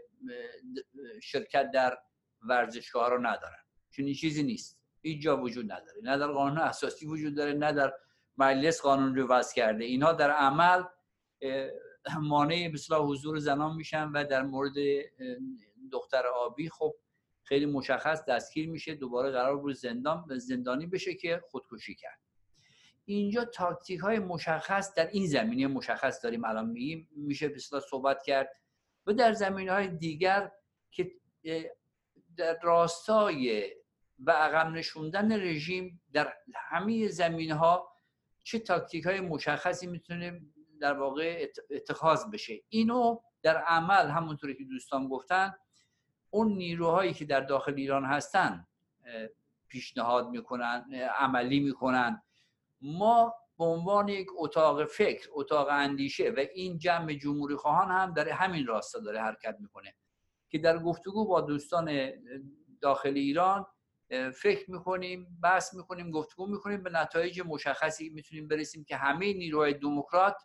شرکت 1.23 1.71
در 1.71 1.97
ورزشگاه 2.41 3.09
رو 3.09 3.17
ندارن. 3.17 3.63
چون 3.91 4.05
این 4.05 4.13
چیزی 4.13 4.43
نیست. 4.43 4.82
هیچ 5.03 5.21
جا 5.21 5.37
وجود 5.37 5.71
نداره 5.71 6.01
نه 6.03 6.17
در 6.17 6.27
قانون 6.27 6.57
اساسی 6.57 7.05
وجود 7.05 7.35
داره 7.35 7.53
نه 7.53 7.71
در 7.71 7.93
مجلس 8.37 8.81
قانون 8.81 9.15
رو 9.15 9.27
وضع 9.27 9.55
کرده. 9.55 9.83
اینها 9.85 10.13
در 10.13 10.31
عمل 10.31 10.83
مانع 12.21 12.67
مثلا 12.73 13.05
حضور 13.05 13.39
زنان 13.39 13.75
میشن 13.75 14.07
و 14.07 14.23
در 14.23 14.43
مورد 14.43 14.73
دختر 15.91 16.27
آبی 16.27 16.69
خب 16.69 16.95
خیلی 17.43 17.65
مشخص 17.65 18.25
دستگیر 18.25 18.69
میشه 18.69 18.95
دوباره 18.95 19.31
قرار 19.31 19.57
بود 19.57 19.73
زندان 19.73 20.37
زندانی 20.37 20.87
بشه 20.87 21.13
که 21.13 21.41
خودکشی 21.51 21.95
کرد. 21.95 22.19
اینجا 23.05 23.45
تاکتیک 23.45 23.99
های 23.99 24.19
مشخص 24.19 24.93
در 24.93 25.07
این 25.07 25.27
زمینه 25.27 25.67
مشخص 25.67 26.23
داریم 26.23 26.45
الان 26.45 26.69
میگیم 26.69 27.09
میشه 27.15 27.49
بسیار 27.49 27.81
صحبت 27.81 28.23
کرد 28.23 28.49
و 29.07 29.13
در 29.13 29.33
زمینه 29.33 29.71
های 29.71 29.87
دیگر 29.87 30.51
که 30.91 31.11
در 32.37 32.59
راستای 32.63 33.69
و 34.25 34.31
عقب 34.31 34.71
نشوندن 34.71 35.41
رژیم 35.41 36.01
در 36.13 36.33
همه 36.55 37.07
زمین 37.07 37.51
ها 37.51 37.89
چه 38.43 38.59
تاکتیک 38.59 39.05
های 39.05 39.19
مشخصی 39.21 39.87
می‌تونه 39.87 40.41
در 40.79 40.93
واقع 40.93 41.47
اتخاذ 41.71 42.25
بشه. 42.25 42.53
اینو 42.69 43.19
در 43.41 43.57
عمل 43.57 44.09
همونطوری 44.09 44.55
که 44.55 44.63
دوستان 44.63 45.07
گفتن 45.07 45.53
اون 46.29 46.47
نیروهایی 46.53 47.13
که 47.13 47.25
در 47.25 47.41
داخل 47.41 47.73
ایران 47.73 48.05
هستن 48.05 48.67
پیشنهاد 49.67 50.29
می‌کنن 50.29 50.93
عملی 51.19 51.59
می‌کنن. 51.59 52.23
ما 52.81 53.35
به 53.57 53.65
عنوان 53.65 54.07
یک 54.07 54.27
اتاق 54.35 54.85
فکر 54.85 55.29
اتاق 55.33 55.67
اندیشه 55.71 56.29
و 56.29 56.45
این 56.53 56.77
جمع 56.77 57.13
جمهوری 57.13 57.55
خواهان 57.55 57.91
هم 57.91 58.13
در 58.13 58.29
همین 58.29 58.67
راستا 58.67 58.99
داره 58.99 59.21
حرکت 59.21 59.57
می‌کنه 59.59 59.95
که 60.49 60.57
در 60.57 60.79
گفتگو 60.79 61.27
با 61.27 61.41
دوستان 61.41 62.11
داخل 62.81 63.13
ایران 63.13 63.65
فکر 64.35 64.71
می‌کنیم 64.71 65.39
بحث 65.43 65.73
می‌کنیم 65.73 66.11
گفتگو 66.11 66.47
می‌کنیم. 66.47 66.83
به 66.83 66.89
نتایج 66.89 67.41
مشخصی 67.45 68.09
می‌تونیم 68.09 68.47
برسیم 68.47 68.83
که 68.83 68.95
همه 68.95 69.33
نیروهای 69.33 69.73
دموکرات 69.73 70.35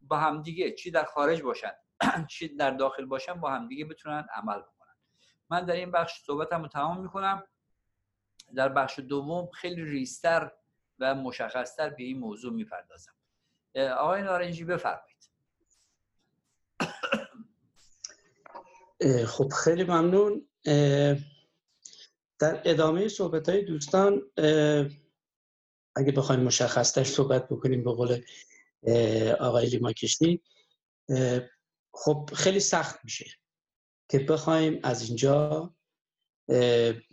با 0.00 0.16
همدیگه 0.16 0.72
چی 0.72 0.90
در 0.90 1.04
خارج 1.04 1.42
باشن 1.42 1.72
چی 2.30 2.56
در 2.56 2.70
داخل 2.70 3.04
باشن 3.04 3.34
با 3.34 3.50
همدیگه 3.50 3.84
بتونن 3.84 4.26
عمل 4.34 4.58
بکنن. 4.58 4.94
من 5.50 5.64
در 5.64 5.74
این 5.74 5.90
بخش 5.90 6.22
صحبتم 6.26 6.62
رو 6.62 6.68
تمام 6.68 7.00
می‌کنم. 7.02 7.44
در 8.54 8.68
بخش 8.68 8.98
دوم 8.98 9.50
خیلی 9.50 9.84
ریستر 9.84 10.52
و 10.98 11.14
مشخصتر 11.14 11.90
به 11.90 12.02
این 12.02 12.18
موضوع 12.18 12.52
می‌پردازم. 12.52 13.12
آقای 13.98 14.22
نارنجی 14.22 14.64
بفرمایید. 14.64 15.12
خب 19.26 19.48
خیلی 19.48 19.84
ممنون. 19.84 20.48
در 22.42 22.62
ادامه 22.64 23.08
صحبت 23.08 23.48
های 23.48 23.64
دوستان 23.64 24.22
اگه 25.96 26.12
بخوایم 26.16 26.40
مشخصتر 26.40 27.04
صحبت 27.04 27.48
بکنیم 27.48 27.84
به 27.84 27.92
قول 27.92 28.22
آقای 29.40 29.66
لیما 29.66 29.92
کشتی 29.92 30.42
خب 31.94 32.30
خیلی 32.34 32.60
سخت 32.60 33.04
میشه 33.04 33.26
که 34.10 34.18
بخوایم 34.18 34.80
از 34.82 35.08
اینجا 35.08 35.74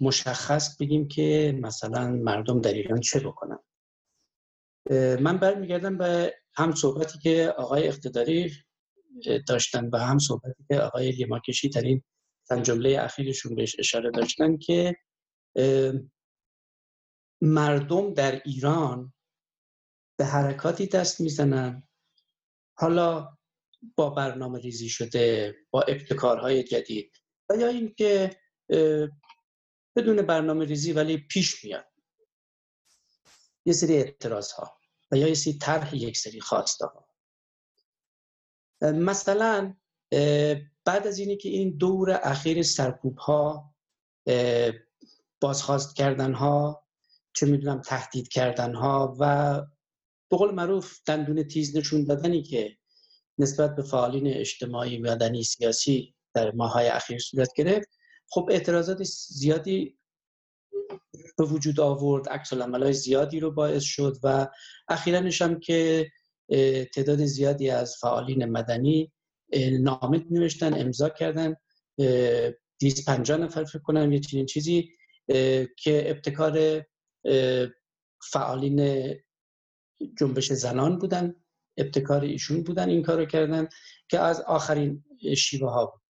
مشخص 0.02 0.78
بگیم 0.78 1.08
که 1.08 1.58
مثلا 1.62 2.08
مردم 2.08 2.62
در 2.62 2.74
ایران 2.74 3.00
چه 3.00 3.20
بکنن. 3.20 3.60
من 5.20 5.38
برمیگردم 5.38 5.98
به 5.98 6.36
هم 6.54 6.76
صحبتی 6.76 7.20
که 7.20 7.54
آقای 7.58 7.88
اقتداری 7.88 8.52
داشتن 9.48 9.90
و 9.94 9.98
هم 9.98 10.20
صحبتی 10.20 10.64
که 10.68 10.80
آقای 10.80 11.12
لیماکشی 11.12 11.70
در 11.70 11.82
این 11.82 12.04
جمله 12.64 12.98
اخیرشون 13.00 13.56
بهش 13.56 13.76
اشاره 13.80 14.12
داشتن 14.12 14.58
که 14.58 14.96
مردم 17.42 18.14
در 18.14 18.42
ایران 18.46 19.14
به 20.20 20.26
حرکاتی 20.26 20.88
دست 20.88 21.22
می‌زنن. 21.22 21.88
حالا 22.78 23.38
با 23.96 24.10
برنامه 24.10 24.60
ریزی 24.60 24.90
شده 24.90 25.56
با 25.72 25.82
ابتکارهای 25.82 26.64
جدید 26.64 27.12
و 27.50 27.56
یا 27.56 27.68
اینکه 27.68 28.40
بدون 29.96 30.22
برنامه 30.22 30.66
ریزی 30.66 30.94
ولی 30.94 31.18
پیش 31.18 31.64
میاد. 31.64 31.86
یه 33.66 33.74
سری 33.74 33.96
اعتراض 33.96 34.52
ها 34.52 34.80
و 35.12 35.18
یا 35.18 35.28
یه 35.28 35.34
سری 35.34 35.58
طرح 35.58 35.96
یک 35.96 36.18
سری 36.18 36.42
خواسته 36.42 36.86
ها 36.86 37.10
مثلا 38.82 39.76
بعد 40.86 41.08
از 41.08 41.20
اینی 41.20 41.38
که 41.38 41.50
این 41.50 41.78
دور 41.78 42.20
اخیر 42.24 42.64
سرکوب 42.64 43.18
ها 43.18 43.76
بازخواست 45.42 45.96
کردن 45.96 46.34
ها 46.34 46.84
چه 47.34 47.46
می‌دونم 47.46 47.82
تهدید 47.82 48.28
کردن 48.28 48.76
ها 48.76 49.18
و 49.20 49.56
به 50.32 50.38
قول 50.38 50.52
معروف 50.52 51.00
دندون 51.06 51.44
تیز 51.44 51.78
نشون 51.78 52.04
دادنی 52.04 52.44
که 52.44 52.78
نسبت 53.38 53.76
به 53.76 53.84
فعالین 53.84 54.28
اجتماعی 54.28 54.98
مدنی 54.98 55.44
سیاسی 55.44 56.16
در 56.34 56.52
ماهای 56.52 56.88
اخیر 56.88 57.20
صورت 57.20 57.54
گرفت. 57.56 57.90
خب 58.30 58.48
اعتراضات 58.52 59.04
زیادی 59.28 60.00
به 61.38 61.44
وجود 61.44 61.80
آورد 61.80 62.30
عکس 62.30 62.54
های 62.54 62.94
زیادی 62.94 63.40
رو 63.40 63.52
باعث 63.52 63.84
شد 63.84 64.18
و 64.24 64.48
اخیرا 64.88 65.30
هم 65.42 65.60
که 65.60 66.12
تعداد 66.94 67.26
زیادی 67.26 67.70
از 67.70 67.96
فعالین 67.96 68.46
مدنی 68.46 69.12
نامه 69.80 70.26
نوشتن 70.32 70.82
امضا 70.82 71.10
کردن 71.10 71.56
دیز 72.80 73.06
پنجاه 73.06 73.38
نفر 73.38 73.64
فکر 73.64 73.80
کنم 73.80 74.14
یه 74.14 74.20
چنین 74.20 74.46
چیزی 74.46 74.90
که 75.78 76.10
ابتکار 76.10 76.86
فعالین 78.32 79.14
جنبش 80.18 80.54
زنان 80.54 81.00
بودن 81.00 81.36
ابتکار 81.78 82.22
ایشون 82.22 82.64
بودن 82.64 82.90
این 82.90 83.04
کارو 83.04 83.26
کردن 83.26 83.68
که 84.10 84.20
از 84.20 84.42
آخرین 84.42 85.06
شیوه 85.38 85.72
ها 85.72 85.86
بود. 85.86 86.02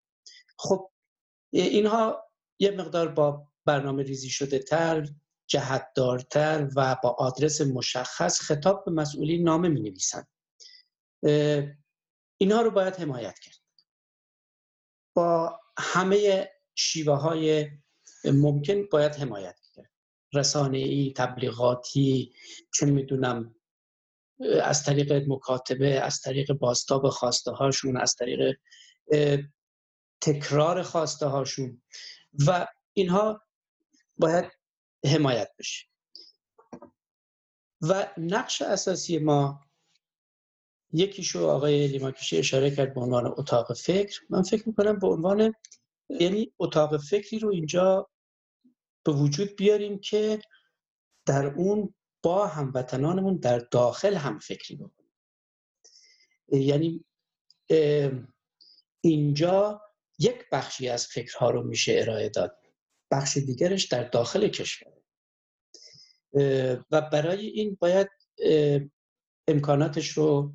خب 0.58 0.90
اینها 1.52 2.30
یه 2.58 2.70
مقدار 2.70 3.08
با 3.08 3.46
برنامه 3.64 4.02
ریزی 4.02 4.30
شده 4.30 4.58
تر 4.58 5.08
جهتدارتر 5.46 6.68
و 6.76 6.96
با 7.02 7.08
آدرس 7.08 7.60
مشخص 7.60 8.40
خطاب 8.40 8.84
به 8.84 8.90
مسئولین 8.90 9.42
نامه 9.42 9.68
می 9.68 9.80
نویسن 9.80 10.26
اینها 12.40 12.62
رو 12.62 12.70
باید 12.70 12.94
حمایت 12.94 13.38
کرد. 13.38 13.60
با 15.16 15.60
همه 15.78 16.50
شیوه 16.74 17.14
های 17.14 17.70
ممکن 18.24 18.86
باید 18.86 19.14
حمایت 19.14 19.56
کرد 19.76 19.90
رسانه 20.34 20.78
ای 20.78 21.12
تبلیغاتی 21.16 22.34
چه 22.74 22.86
می‌دونم 22.86 23.54
از 24.62 24.84
طریق 24.84 25.12
مکاتبه 25.12 26.00
از 26.00 26.20
طریق 26.20 26.52
باستاب 26.52 27.08
خواسته 27.08 27.50
هاشون 27.50 27.96
از 27.96 28.14
طریق 28.14 28.58
تکرار 30.20 30.82
خواسته 30.82 31.26
هاشون 31.26 31.82
و 32.46 32.66
اینها 32.92 33.42
باید 34.16 34.44
حمایت 35.04 35.50
بشه. 35.58 35.86
و 37.80 38.12
نقش 38.18 38.62
اساسی 38.62 39.18
ما 39.18 39.60
یکیشو 40.92 41.46
آقای 41.46 41.86
لیماکشی 41.86 42.38
اشاره 42.38 42.70
کرد 42.70 42.94
به 42.94 43.00
عنوان 43.00 43.26
اتاق 43.26 43.72
فکر. 43.72 44.20
من 44.30 44.42
فکر 44.42 44.68
می‌کنم 44.68 44.98
به 44.98 45.06
عنوان 45.06 45.54
یعنی 46.10 46.52
اتاق 46.58 46.96
فکری 46.96 47.38
رو 47.38 47.48
اینجا 47.48 48.10
به 49.04 49.12
وجود 49.12 49.56
بیاریم 49.56 49.98
که 49.98 50.42
در 51.26 51.46
اون 51.46 51.94
با 52.22 52.46
هموطنانمون 52.46 53.36
در 53.36 53.58
داخل 53.58 54.14
هم 54.14 54.38
فکری 54.38 54.76
بکنیم. 54.76 55.12
یعنی 56.48 57.04
اینجا 59.00 59.82
یک 60.18 60.50
بخشی 60.52 60.88
از 60.88 61.06
فکرها 61.06 61.50
رو 61.50 61.62
میشه 61.62 61.96
ارائه 61.98 62.28
داد. 62.28 62.58
بخش 63.10 63.36
دیگرش 63.36 63.84
در 63.84 64.04
داخل 64.04 64.48
کشور. 64.48 64.92
و 66.90 67.00
برای 67.12 67.46
این 67.46 67.78
باید 67.80 68.08
امکاناتش 69.48 70.08
رو 70.08 70.54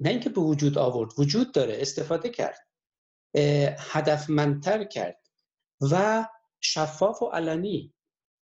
نه 0.00 0.10
اینکه 0.10 0.30
به 0.30 0.40
وجود 0.40 0.78
آورد 0.78 1.10
وجود 1.18 1.52
داره 1.52 1.78
استفاده 1.80 2.28
کرد. 2.28 2.71
هدفمندتر 3.78 4.84
کرد 4.84 5.18
و 5.90 6.26
شفاف 6.60 7.22
و 7.22 7.26
علنی 7.26 7.94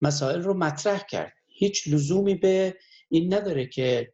مسائل 0.03 0.43
رو 0.43 0.55
مطرح 0.55 1.03
کرد. 1.11 1.33
هیچ 1.47 1.89
لزومی 1.89 2.35
به 2.35 2.77
این 3.09 3.35
نداره 3.35 3.67
که 3.67 4.13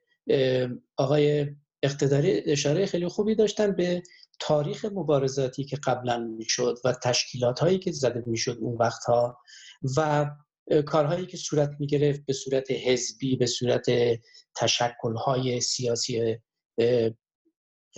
آقای 0.97 1.47
اقتداری 1.83 2.43
اشاره 2.47 2.87
خیلی 2.87 3.09
خوبی 3.09 3.35
داشتن 3.35 3.73
به 3.73 4.03
تاریخ 4.41 4.85
مبارزاتی 4.85 5.65
که 5.65 5.77
قبلا 5.77 6.19
می‌شد 6.19 6.79
و 6.85 6.93
تشکیلات 7.03 7.61
هایی 7.61 7.79
که 7.79 7.93
زده 7.93 8.23
می‌شد 8.27 8.59
اون 8.61 8.77
وقتها 8.77 9.39
و 9.97 10.31
کارهایی 10.87 11.27
که 11.27 11.37
صورت 11.37 11.71
می‌گرفت 11.79 12.27
به 12.27 12.33
صورت 12.33 12.71
حزبی 12.71 13.37
به 13.37 13.47
صورت 13.47 13.87
تشکل 14.57 15.15
های 15.17 15.61
سیاسی 15.61 16.39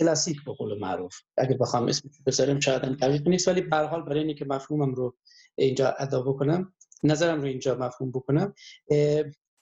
کلاسیک 0.01 0.43
به 0.45 0.53
قول 0.53 0.79
معروف. 0.79 1.15
اگه 1.37 1.57
بخوام 1.57 1.87
اسم 1.87 2.09
بذارم 2.25 2.59
شاید 2.59 2.81
دقیق 2.81 3.27
نیست 3.27 3.47
ولی 3.47 3.61
به 3.61 3.77
حال 3.77 4.01
برای 4.01 4.23
اینکه 4.23 4.45
مفهومم 4.45 4.93
رو 4.93 5.17
اینجا 5.55 5.95
ادا 5.99 6.21
بکنم 6.21 6.73
نظرم 7.03 7.41
رو 7.41 7.47
اینجا 7.47 7.75
مفهوم 7.75 8.11
بکنم 8.11 8.53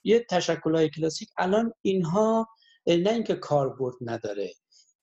یه 0.04 0.26
تشکل 0.30 0.76
های 0.76 0.90
کلاسیک 0.90 1.30
الان 1.38 1.74
اینها 1.82 2.48
نه 2.88 3.10
اینکه 3.10 3.36
کاربرد 3.36 3.96
نداره 4.02 4.54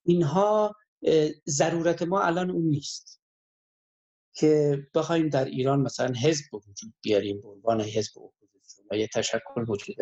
اینها 0.05 0.75
ضرورت 1.49 2.03
ما 2.03 2.23
الان 2.23 2.51
اون 2.51 2.65
نیست 2.65 3.21
که 4.35 4.83
بخوایم 4.95 5.29
در 5.29 5.45
ایران 5.45 5.81
مثلا 5.81 6.13
حزب 6.23 6.55
وجود 6.55 6.95
بیاریم 7.03 7.41
به 7.41 7.49
عنوان 7.49 7.81
حزب 7.81 8.19
اپوزیسیون 8.19 8.89
و 8.91 8.97
یه 8.97 9.09
تشکل 9.15 9.65
وجود 9.69 9.97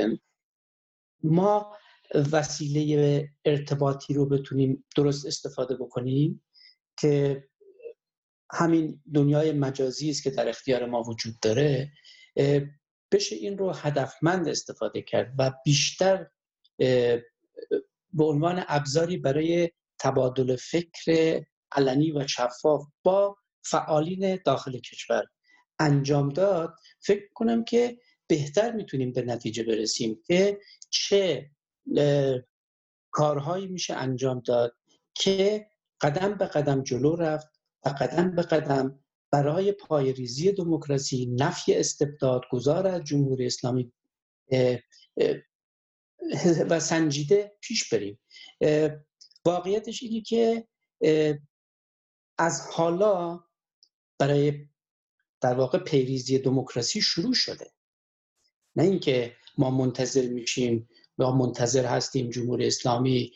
ما 1.23 1.77
وسیله 2.33 3.29
ارتباطی 3.45 4.14
رو 4.14 4.27
بتونیم 4.27 4.85
درست 4.97 5.27
استفاده 5.27 5.77
بکنیم 5.77 6.45
که 6.99 7.45
همین 8.53 9.03
دنیای 9.14 9.53
مجازی 9.53 10.11
است 10.11 10.23
که 10.23 10.31
در 10.31 10.49
اختیار 10.49 10.87
ما 10.87 11.03
وجود 11.03 11.35
داره 11.43 11.93
بشه 13.12 13.37
این 13.37 13.59
رو 13.59 13.73
هدفمند 13.73 14.49
استفاده 14.49 15.03
کرد 15.03 15.35
و 15.38 15.53
بیشتر 15.64 16.27
به 18.12 18.25
عنوان 18.25 18.64
ابزاری 18.69 19.17
برای 19.17 19.71
تبادل 19.99 20.57
فکر 20.57 21.40
علنی 21.73 22.12
و 22.12 22.27
شفاف 22.27 22.83
با 23.03 23.37
فعالین 23.64 24.38
داخل 24.45 24.79
کشور 24.79 25.25
انجام 25.79 26.29
داد. 26.29 26.75
فکر 27.01 27.29
کنم 27.35 27.64
که 27.64 27.99
بهتر 28.27 28.73
می‌تونیم 28.73 29.12
به 29.12 29.23
نتیجه 29.23 29.62
برسیم 29.62 30.23
که 30.27 30.61
چه 30.90 31.51
کارهایی 33.11 33.66
میشه 33.66 33.94
انجام 33.94 34.40
داد 34.40 34.77
که 35.14 35.66
قدم 36.01 36.35
به 36.35 36.47
قدم 36.47 36.83
جلو 36.83 37.16
رفت 37.16 37.49
و 37.85 37.88
قدم 37.88 38.35
به 38.35 38.42
قدم 38.42 39.05
برای 39.31 39.73
پایریزی 39.73 40.53
دموکراسی 40.53 41.27
نفی 41.27 41.75
استبداد 41.75 42.42
گذار 42.51 42.87
از 42.87 43.05
جمهوری 43.05 43.47
اسلامی 43.47 43.92
و 46.70 46.81
سنجیده 46.81 47.57
پیش 47.61 47.94
بریم. 47.94 48.20
واقعیتش 49.44 50.03
اینه 50.03 50.20
که 50.20 50.68
از 52.38 52.66
حالا 52.73 53.44
برای 54.18 54.68
در 55.40 55.55
واقع 55.55 55.79
پیریزی 55.79 56.38
دموکراسی 56.38 57.01
شروع 57.01 57.35
شده. 57.35 57.70
نه 58.77 58.85
اینکه 58.85 59.37
ما 59.59 59.70
منتظر 59.70 60.29
میشیم 60.29 60.88
و 61.18 61.31
منتظر 61.31 61.85
هستیم 61.87 62.31
جمهوری 62.31 62.66
اسلامی 62.66 63.33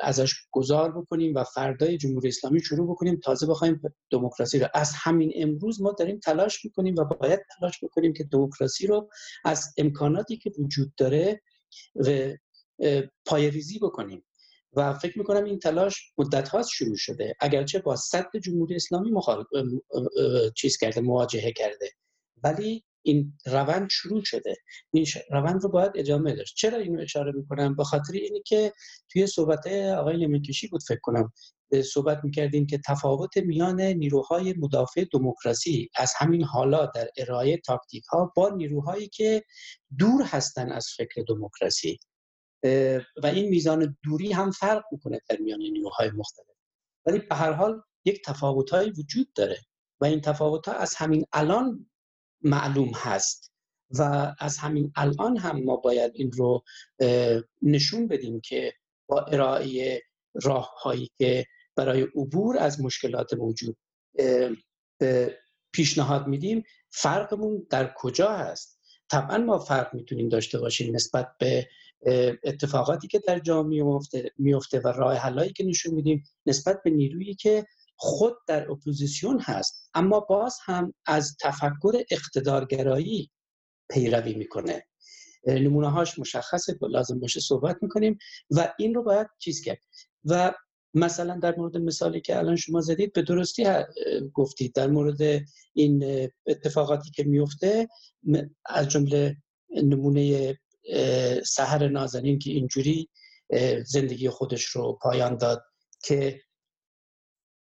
ازش 0.00 0.34
گذار 0.50 0.92
بکنیم 0.92 1.34
و 1.34 1.44
فردای 1.44 1.98
جمهوری 1.98 2.28
اسلامی 2.28 2.60
شروع 2.60 2.90
بکنیم. 2.90 3.20
تازه 3.24 3.46
بخوایم 3.46 3.82
دموکراسی 4.10 4.58
رو 4.58 4.68
از 4.74 4.92
همین 4.94 5.32
امروز 5.34 5.82
ما 5.82 5.92
داریم 5.92 6.18
تلاش 6.18 6.64
می‌کنیم 6.64 6.94
و 6.98 7.04
باید 7.04 7.40
تلاش 7.58 7.84
بکنیم 7.84 8.12
که 8.12 8.24
دموکراسی 8.24 8.86
رو 8.86 9.10
از 9.44 9.74
امکاناتی 9.78 10.36
که 10.36 10.52
وجود 10.58 10.94
داره 10.96 11.42
و 11.94 12.32
پایریزی 13.26 13.78
بکنیم. 13.78 14.24
و 14.72 14.94
فکر 14.94 15.18
می‌کنم 15.18 15.44
این 15.44 15.58
تلاش 15.58 16.12
مدت 16.18 16.48
هاست 16.48 16.70
شروع 16.70 16.96
شده. 16.96 17.34
اگرچه 17.40 17.78
با 17.78 17.96
صد 17.96 18.36
جمهوری 18.42 18.74
اسلامی 18.74 19.10
مخالف 19.10 19.46
چیز 20.56 20.76
کرده 20.76 21.00
مواجهه 21.00 21.52
کرده. 21.52 21.90
ولی 22.42 22.84
این 23.04 23.38
روند 23.46 23.88
شروع 23.90 24.24
شده. 24.24 24.56
این 24.92 25.06
روند 25.30 25.62
رو 25.62 25.68
باید 25.68 25.92
ادامه 25.94 26.34
داشت. 26.34 26.56
چرا 26.56 26.78
اینو 26.78 27.00
اشاره 27.00 27.32
می‌کنم؟ 27.32 27.76
به 27.76 27.84
خاطر 27.84 28.12
اینی 28.12 28.42
که 28.46 28.72
توی 29.08 29.26
صحبت 29.26 29.66
آقای 29.66 30.16
لمنکشی 30.16 30.68
بود 30.68 30.82
فکر 30.88 31.00
کنم 31.02 31.32
صحبت 31.92 32.20
می‌کردیم 32.24 32.66
که 32.66 32.80
تفاوت 32.86 33.36
میان 33.36 33.80
نیروهای 33.80 34.54
مدافع 34.58 35.04
دموکراسی 35.12 35.90
از 35.96 36.12
همین 36.16 36.44
حالا 36.44 36.86
در 36.86 37.08
ارائه 37.16 37.56
تاکتیک 37.56 38.04
ها 38.04 38.32
با 38.36 38.48
نیروهایی 38.48 39.08
که 39.08 39.42
دور 39.98 40.22
هستن 40.22 40.72
از 40.72 40.86
فکر 40.96 41.24
دموکراسی. 41.28 41.98
و 43.22 43.26
این 43.26 43.48
میزان 43.48 43.96
دوری 44.04 44.32
هم 44.32 44.50
فرق 44.50 44.82
می‌کنه 44.92 45.20
در 45.28 45.36
میان 45.36 45.58
نیروهای 45.58 46.10
مختلف. 46.10 46.56
ولی 47.06 47.18
به 47.18 47.34
هر 47.34 47.52
حال 47.52 47.82
یک 48.04 48.24
تفاوت 48.24 48.72
وجود 48.98 49.32
داره 49.34 49.58
و 50.00 50.04
این 50.04 50.20
تفاوت 50.20 50.68
ها 50.68 50.74
از 50.74 50.94
همین 50.94 51.24
الان 51.32 51.90
معلوم 52.44 52.90
هست. 52.94 53.54
و 53.98 54.32
از 54.38 54.58
همین 54.58 54.92
الان 54.96 55.36
هم 55.36 55.62
ما 55.62 55.76
باید 55.76 56.12
این 56.14 56.32
رو 56.32 56.64
نشون 57.62 58.08
بدیم 58.08 58.40
که 58.40 58.74
با 59.06 59.20
ارائه 59.20 60.02
راه 60.42 60.74
هایی 60.82 61.10
که 61.18 61.46
برای 61.76 62.02
عبور 62.02 62.58
از 62.58 62.80
مشکلات 62.80 63.34
موجود 63.34 63.76
پیشنهاد 65.72 66.26
میدیم 66.26 66.64
فرقمون 66.90 67.66
در 67.70 67.94
کجا 67.96 68.32
هست؟ 68.32 68.80
طبعا 69.10 69.38
ما 69.38 69.58
فرق 69.58 69.94
می‌تونیم 69.94 70.28
داشته 70.28 70.58
باشیم 70.58 70.94
نسبت 70.94 71.28
به 71.38 71.68
اتفاقاتی 72.44 73.08
که 73.08 73.18
در 73.18 73.38
جامعه 73.38 73.98
میفته 74.38 74.80
و 74.80 74.88
راه 74.88 75.14
حلایی 75.16 75.52
که 75.52 75.64
نشون 75.64 75.94
میدیم 75.94 76.24
نسبت 76.46 76.82
به 76.82 76.90
نیرویی 76.90 77.34
که 77.34 77.66
خود 78.04 78.36
در 78.46 78.70
اپوزیسیون 78.70 79.40
هست 79.40 79.90
اما 79.94 80.20
باز 80.20 80.58
هم 80.64 80.94
از 81.06 81.36
تفکر 81.40 82.02
اقتدارگرایی 82.10 83.30
پیروی 83.90 84.34
می‌کنه. 84.34 84.86
نمونه 85.46 85.90
هاش 85.90 86.18
مشخصه 86.18 86.78
لازم 86.82 87.20
باشه 87.20 87.40
صحبت 87.40 87.76
می‌کنیم 87.82 88.18
و 88.50 88.74
این 88.78 88.94
رو 88.94 89.02
باید 89.02 89.26
چیز 89.38 89.60
کرد. 89.60 89.78
و 90.24 90.54
مثلا 90.94 91.38
در 91.38 91.56
مورد 91.56 91.76
مثالی 91.76 92.20
که 92.20 92.38
الان 92.38 92.56
شما 92.56 92.80
زدید 92.80 93.12
به 93.12 93.22
درستی 93.22 93.66
گفتید 94.32 94.74
در 94.74 94.86
مورد 94.86 95.42
این 95.72 96.28
اتفاقاتی 96.46 97.10
که 97.10 97.24
میفته 97.24 97.88
از 98.66 98.88
جمله 98.88 99.36
نمونه 99.70 100.54
سهر 101.46 101.88
نازنین 101.88 102.38
که 102.38 102.50
اینجوری 102.50 103.08
زندگی 103.86 104.28
خودش 104.28 104.64
رو 104.64 104.98
پایان 105.02 105.36
داد 105.36 105.64
که 106.02 106.40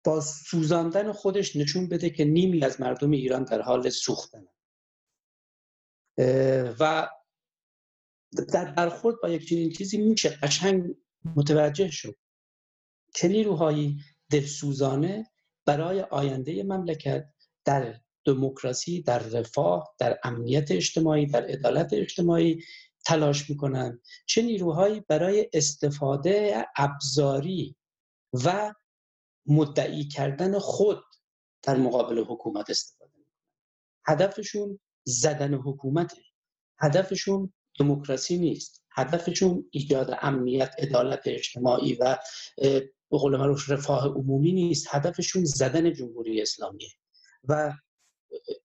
با 0.06 0.20
سوزاندن 0.20 1.12
خودش 1.12 1.56
نشون 1.56 1.88
بده 1.88 2.10
که 2.10 2.24
نیمی 2.24 2.64
از 2.64 2.80
مردم 2.80 3.10
ایران 3.10 3.44
در 3.44 3.62
حال 3.62 3.90
سوختن. 3.90 4.46
و 6.80 7.08
در 8.52 8.72
برخورد 8.72 9.16
با 9.22 9.28
یک 9.28 9.48
چنین 9.48 9.72
چیزی 9.72 9.98
میشه 9.98 10.28
قشنگ 10.42 10.96
متوجه 11.36 11.90
شد 11.90 12.14
که 13.14 13.28
نیروهایی 13.28 13.98
دلسوزانه 14.30 15.30
برای 15.66 16.00
آینده 16.00 16.62
مملکت 16.62 17.28
در 17.64 18.00
دموکراسی 18.24 19.02
در 19.02 19.18
رفاه 19.18 19.94
در 19.98 20.18
امنیت 20.24 20.70
اجتماعی 20.70 21.26
در 21.26 21.44
عدالت 21.46 21.92
اجتماعی 21.92 22.64
تلاش 23.06 23.50
می‌کنند. 23.50 24.02
چه 24.26 24.42
نیروهایی 24.42 25.00
برای 25.00 25.50
استفاده 25.52 26.64
ابزاری 26.76 27.76
و 28.44 28.74
مدعی 29.46 30.08
کردن 30.08 30.58
خود 30.58 31.04
در 31.62 31.76
مقابل 31.76 32.24
حکومت 32.24 32.70
استفاده 32.70 33.12
می‌کنن 33.16 33.32
هدفشون 34.06 34.78
زدن 35.04 35.54
حکومته 35.54 36.22
هدفشون 36.78 37.52
دموکراسی 37.78 38.38
نیست. 38.38 38.82
هدفشون 38.90 39.68
ایجاد 39.70 40.16
امنیت 40.20 40.74
عدالت 40.78 41.22
اجتماعی 41.24 41.94
و 41.94 42.18
به 43.10 43.18
قول 43.18 43.36
معروف 43.36 43.70
رفاه 43.70 44.08
عمومی 44.08 44.52
نیست. 44.52 44.86
هدفشون 44.90 45.44
زدن 45.44 45.92
جمهوری 45.92 46.42
اسلامیه. 46.42 46.88
و 47.44 47.72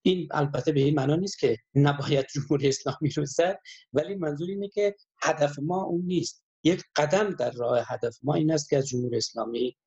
این 0.02 0.28
البته 0.32 0.72
به 0.72 0.80
این 0.80 0.96
معنا 0.96 1.16
نیست 1.16 1.40
که 1.40 1.58
نباید 1.76 2.26
جمهوری 2.34 2.70
اسلامی 2.70 3.10
رو 3.18 3.26
زد 3.26 3.60
ولی 3.94 4.16
منظور 4.16 4.50
اینه 4.50 4.70
که 4.70 4.96
هدف 5.22 5.60
ما 5.60 5.84
اون 5.84 6.02
نیست. 6.06 6.44
یک 6.64 6.84
قدم 6.96 7.30
در 7.30 7.52
راه 7.52 7.84
هدف 7.88 8.18
ما 8.24 8.34
این 8.34 8.52
است 8.52 8.70
که 8.70 8.78
از 8.78 8.88
جمهوری 8.88 9.18
اسلامی 9.18 9.78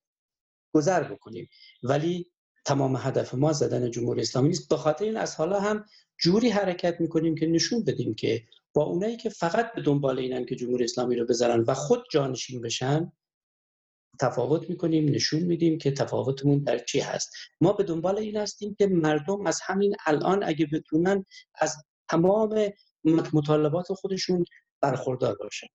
گذر 0.74 1.02
بکنیم. 1.02 1.48
ولی 1.82 2.30
تمام 2.64 2.96
هدف 2.96 3.34
ما 3.34 3.52
زدن 3.52 3.90
جمهوری 3.90 4.20
اسلامی 4.20 4.48
نیست. 4.48 4.68
به 4.68 4.76
خاطر 4.76 5.04
این 5.04 5.16
از 5.16 5.36
حالا 5.36 5.60
هم 5.60 5.84
جوری 6.18 6.48
حرکت 6.48 7.00
می‌کنیم 7.00 7.34
که 7.34 7.46
نشون 7.46 7.84
بدیم 7.84 8.14
که 8.14 8.42
با 8.74 8.84
اونایی 8.84 9.16
که 9.16 9.28
فقط 9.28 9.72
به 9.74 9.82
دنبال 9.82 10.18
اینن 10.18 10.44
که 10.46 10.56
جمهوری 10.56 10.84
اسلامی 10.84 11.16
رو 11.16 11.26
بذارن 11.26 11.60
و 11.60 11.74
خود 11.74 12.04
جانشین 12.10 12.60
بشن 12.60 13.12
تفاوت 14.20 14.70
می‌کنیم 14.70 15.08
نشون 15.08 15.42
میدیم 15.42 15.78
که 15.78 15.90
تفاوتمون 15.90 16.58
در 16.58 16.78
چی 16.78 17.00
هست. 17.00 17.32
ما 17.60 17.72
به 17.72 17.84
دنبال 17.84 18.18
این 18.18 18.36
هستیم 18.36 18.74
که 18.74 18.86
مردم 18.86 19.46
از 19.46 19.60
همین 19.62 19.96
الان 20.06 20.42
اگه 20.44 20.66
بتونن 20.66 21.24
از 21.54 21.76
تمام 22.08 22.72
مطالبات 23.32 23.92
خودشون 23.92 24.44
برخوردار 24.80 25.36
باشن 25.36 25.66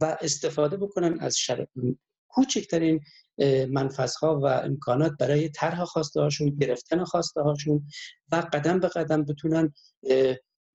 و 0.00 0.18
استفاده 0.20 0.76
بکنن 0.76 1.20
از 1.20 1.38
شر... 1.38 1.66
کوچکترین 2.36 3.00
منفذها 3.68 4.40
و 4.40 4.46
امکانات 4.46 5.12
برای 5.20 5.48
طرح 5.48 5.84
خواسته 5.84 6.20
هاشون 6.20 6.50
گرفتن 6.50 7.04
خواسته 7.04 7.40
هاشون 7.40 7.88
و 8.32 8.36
قدم 8.52 8.80
به 8.80 8.88
قدم 8.88 9.24
بتونن 9.24 9.72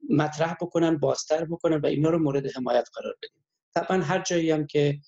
مطرح 0.09 0.55
بکنن 0.61 0.97
بازتر 0.97 1.45
بکنن 1.45 1.81
و 1.81 1.85
اینا 1.85 2.09
رو 2.09 2.19
مورد 2.19 2.55
حمایت 2.55 2.89
قرار 2.93 3.15
بدیم 3.23 3.45
طبعا 3.75 4.01
هر 4.01 4.23
جایی 4.23 4.51
هم 4.51 4.67
که 4.67 4.99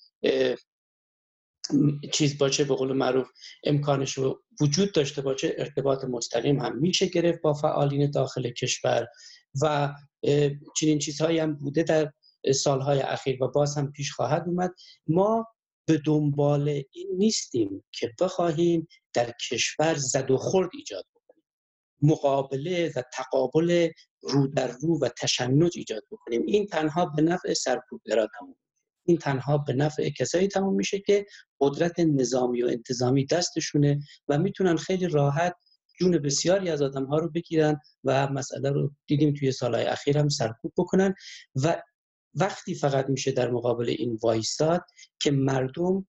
چیز 2.11 2.37
باشه 2.37 2.63
به 2.63 2.75
قول 2.75 2.93
معروف 2.93 3.27
امکانش 3.63 4.19
وجود 4.61 4.91
داشته 4.91 5.21
باشه 5.21 5.55
ارتباط 5.57 6.03
مستقیم 6.03 6.59
هم 6.59 6.77
میشه 6.77 7.05
گرفت 7.05 7.41
با 7.41 7.53
فعالین 7.53 8.11
داخل 8.11 8.49
کشور 8.49 9.07
و 9.61 9.93
چنین 10.75 10.99
چیزهایی 10.99 11.39
هم 11.39 11.55
بوده 11.55 11.83
در 11.83 12.11
سالهای 12.55 12.99
اخیر 12.99 13.43
و 13.43 13.47
باز 13.47 13.77
هم 13.77 13.91
پیش 13.91 14.11
خواهد 14.11 14.43
اومد. 14.47 14.71
ما 15.07 15.47
به 15.85 16.01
دنبال 16.05 16.69
این 16.69 17.09
نیستیم 17.17 17.83
که 17.91 18.11
بخواهیم 18.19 18.87
در 19.13 19.31
کشور 19.51 19.95
زد 19.95 20.31
و 20.31 20.37
خورد 20.37 20.69
ایجاد 20.73 21.05
بکنیم. 21.15 21.43
مقابله 22.01 22.91
و 22.95 23.03
تقابل 23.13 23.89
رو 24.21 24.47
در 24.47 24.67
رو 24.67 24.99
و 25.01 25.09
تشنج 25.09 25.71
ایجاد 25.75 26.03
بکنیم. 26.11 26.41
این 26.45 26.65
تنها 26.65 27.05
به 27.05 27.21
نفع 27.21 27.53
سرکوبگرا 27.53 28.27
تموم 28.39 28.55
این 29.05 29.17
تنها 29.17 29.57
به 29.57 29.73
نفع 29.73 30.09
کسایی 30.09 30.47
تموم 30.47 30.75
میشه 30.75 30.99
که 30.99 31.25
قدرت 31.59 31.99
نظامی 31.99 32.63
و 32.63 32.67
انتظامی 32.67 33.25
دستشونه 33.25 33.99
و 34.27 34.37
می‌تونن 34.37 34.75
خیلی 34.75 35.07
راحت 35.07 35.55
جون 35.99 36.17
بسیاری 36.17 36.69
از 36.69 36.81
آدم 36.81 37.05
ها 37.05 37.17
رو 37.17 37.29
بگیرن 37.29 37.79
و 38.03 38.27
مسئله 38.27 38.69
رو 38.69 38.91
دیدیم 39.07 39.33
توی 39.33 39.51
سالهای 39.51 39.85
اخیر 39.85 40.17
هم 40.17 40.29
سرکوب 40.29 40.73
بکنن 40.77 41.13
و 41.55 41.81
وقتی 42.35 42.75
فقط 42.75 43.09
میشه 43.09 43.31
در 43.31 43.51
مقابل 43.51 43.89
این 43.89 44.19
وایستاد 44.23 44.81
که 45.19 45.31
مردم 45.31 46.07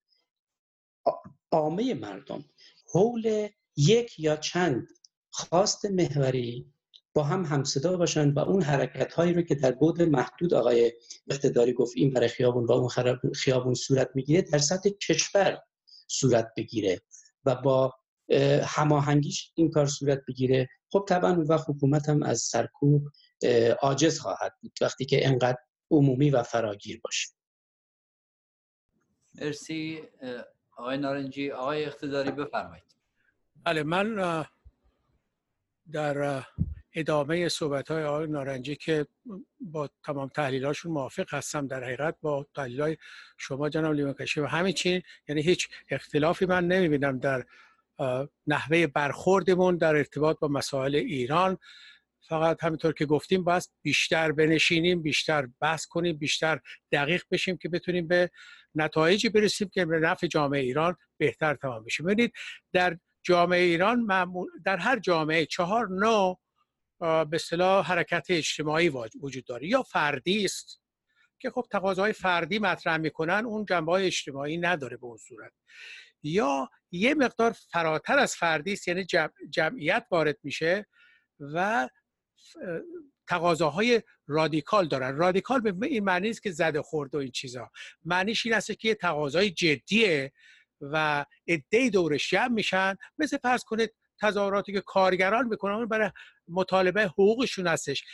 عامه 1.51 1.95
مردم 1.95 2.45
حول 2.93 3.49
یک 3.77 4.18
یا 4.18 4.37
چند 4.37 4.89
خواست 5.31 5.85
محوری 5.85 6.75
با 7.14 7.22
هم 7.22 7.45
همصدا 7.45 7.97
باشن 7.97 8.31
و 8.31 8.39
اون 8.39 8.62
حرکت 8.62 9.12
هایی 9.12 9.33
رو 9.33 9.43
که 9.43 9.55
در 9.55 9.72
بود 9.72 10.03
محدود 10.03 10.55
آقای 10.55 10.93
اقتداری 11.31 11.72
گفت 11.72 11.93
این 11.97 12.12
برای 12.12 12.29
خیابون 12.29 12.64
و 12.64 12.72
اون 12.72 12.89
خیابون 13.35 13.75
صورت 13.75 14.11
می‌گیره 14.14 14.43
در 14.43 14.59
سطح 14.59 14.91
کشور 14.91 15.59
صورت 16.09 16.49
بگیره 16.57 17.01
و 17.45 17.55
با 17.55 17.95
هماهنگیش 18.62 19.53
این 19.55 19.70
کار 19.70 19.87
صورت 19.87 20.20
بگیره. 20.29 20.68
خب 20.93 21.05
طبعا 21.09 21.45
و 21.49 21.59
حکومت 21.59 22.09
هم 22.09 22.22
از 22.22 22.41
سرکوب 22.41 23.03
عاجز 23.81 24.18
خواهد 24.18 24.53
بود. 24.62 24.72
وقتی 24.81 25.05
که 25.05 25.27
انقدر 25.27 25.59
عمومی 25.95 26.30
و 26.30 26.42
فراگیر 26.42 27.01
باشه. 27.01 27.28
مرسی 29.34 30.03
آقای 30.76 30.99
نارنجی. 30.99 31.51
آقای 31.51 31.84
اقتداری 31.84 32.30
بفرمایید. 32.30 32.84
بله 33.64 33.82
من 33.82 34.45
در 35.92 36.45
ادامه 36.95 37.49
صحبت 37.49 37.90
های 37.90 38.05
آقای 38.05 38.26
نارنجی 38.26 38.76
که 38.76 39.07
با 39.61 39.90
تمام 40.05 40.28
تحلیلاشون 40.28 40.92
موافق 40.92 41.34
هستم 41.34 41.66
در 41.66 41.84
حقیقت 41.84 42.16
با 42.20 42.47
تحلیل 42.55 42.80
های 42.80 42.97
شما 43.38 43.68
جناب 43.68 43.95
لیمکشی 43.95 44.40
و 44.40 44.47
همین 44.47 44.72
چین 44.72 45.03
یعنی 45.28 45.42
هیچ 45.42 45.68
اختلافی 45.90 46.47
من 46.47 46.66
نمی‌بینم 46.66 47.18
در 47.18 47.45
نحوه 48.47 48.86
برخوردمون 48.86 49.76
در 49.76 49.97
ارتباط 49.97 50.38
با 50.38 50.49
مسائل 50.49 50.95
ایران. 50.95 51.59
فقط 52.29 52.64
همینطور 52.64 52.93
که 52.93 53.07
گفتیم 53.07 53.45
باید 53.45 53.62
بیشتر 53.83 54.33
بنشینیم 54.33 55.03
بیشتر 55.03 55.49
بحث 55.61 55.87
کنیم 55.87 56.16
بیشتر 56.16 56.61
دقیق 56.93 57.22
بشیم 57.31 57.57
که 57.57 57.68
بتونیم 57.68 58.09
به 58.09 58.31
نتایجی 58.75 59.29
برسیم 59.29 59.68
که 59.68 59.85
به 59.85 59.99
نفع 59.99 60.27
جامعه 60.27 60.61
ایران 60.61 60.97
بهتر 61.18 61.55
تمام 61.55 61.85
بشه. 61.85 62.03
ببینید 62.03 62.33
در 62.72 62.99
جامعه 63.22 63.61
ایران 63.61 64.07
در 64.64 64.77
هر 64.77 64.99
جامعه 64.99 65.47
چهار 65.47 65.89
نوع 65.89 66.41
به 67.01 67.29
اصطلاح 67.33 67.87
حرکت 67.87 68.27
اجتماعی 68.29 68.89
وجود 69.20 69.45
داره. 69.45 69.66
یا 69.66 69.83
فردی 69.83 70.45
است 70.45 70.81
که 71.39 71.51
خب 71.51 71.66
تقاضای 71.70 72.12
فردی 72.12 72.59
مطرح 72.59 72.97
می‌کنن 72.97 73.45
اون 73.47 73.64
جنبه 73.64 73.93
های 73.93 74.07
اجتماعی 74.07 74.59
نداره 74.59 74.97
به 74.97 75.05
اون 75.05 75.16
صورت. 75.16 75.53
یا 76.22 76.70
یه 76.91 77.14
مقدار 77.14 77.53
فراتر 77.53 78.18
از 78.18 78.37
فردی 78.37 78.72
است 78.72 78.89
یعنی 78.89 79.07
جمعیت 79.51 80.07
وارد 80.11 80.39
میشه 80.43 80.87
و 81.41 81.89
تقاضاهای 83.28 84.03
رادیکال 84.26 84.88
دارن. 84.88 85.16
رادیکال 85.16 85.61
به 85.61 85.86
این 85.86 86.05
معنی 86.05 86.30
است 86.30 86.42
که 86.42 86.51
زده 86.51 86.82
خورد 86.82 87.14
و 87.14 87.18
این 87.18 87.30
چیزا. 87.30 87.70
معنیش 88.05 88.47
این 88.47 88.55
است 88.55 88.72
که 88.78 88.88
یه 88.88 88.95
تقاضای 88.95 89.51
جدیه 89.51 90.32
و 90.80 91.24
عده 91.49 91.90
دورش 91.90 92.30
جمع 92.30 92.49
میشن. 92.49 92.97
مثل 93.18 93.38
فرض 93.38 93.64
کنید 93.64 93.95
تظاهراتی 94.20 94.72
که 94.72 94.80
کارگران 94.80 95.49
می‌کنن 95.49 95.86
برای 95.86 96.11
مطالبه 96.49 97.03
حقوقشون 97.03 97.66
هستش. 97.66 98.05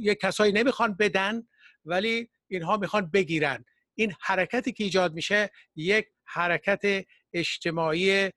یه 0.00 0.14
کسایی 0.14 0.52
نمی‌خوان 0.52 0.96
بدن 0.96 1.48
ولی 1.84 2.30
اینها 2.48 2.76
می‌خوان 2.76 3.10
بگیرن. 3.10 3.64
این 3.94 4.14
حرکتی 4.20 4.72
که 4.72 4.84
ایجاد 4.84 5.14
میشه 5.14 5.50
یک 5.76 6.06
حرکت 6.24 7.06
اجتماعی 7.32 8.30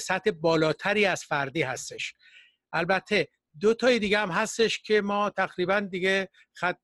سطح 0.00 0.30
بالاتری 0.30 1.04
از 1.04 1.24
فردی 1.24 1.62
هستش. 1.62 2.14
البته 2.72 3.28
دو 3.60 3.74
تای 3.74 3.98
دیگه 3.98 4.18
هم 4.18 4.30
هستش 4.30 4.78
که 4.78 5.00
ما 5.00 5.30
تقریبا 5.30 5.80
دیگه 5.80 6.28
خط 6.54 6.76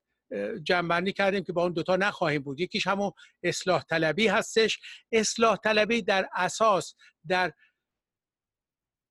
جنبندی 0.63 1.13
کردیم 1.13 1.43
که 1.43 1.53
با 1.53 1.63
اون 1.63 1.73
دوتا 1.73 1.95
نخواهیم 1.95 2.41
بود. 2.41 2.59
یکیش 2.59 2.87
همون 2.87 3.11
اصلاح 3.43 3.83
طلبی 3.83 4.27
هستش. 4.27 4.79
اصلاح 5.11 5.57
طلبی 5.57 6.01
در 6.01 6.29
اساس 6.33 6.93
در 7.27 7.53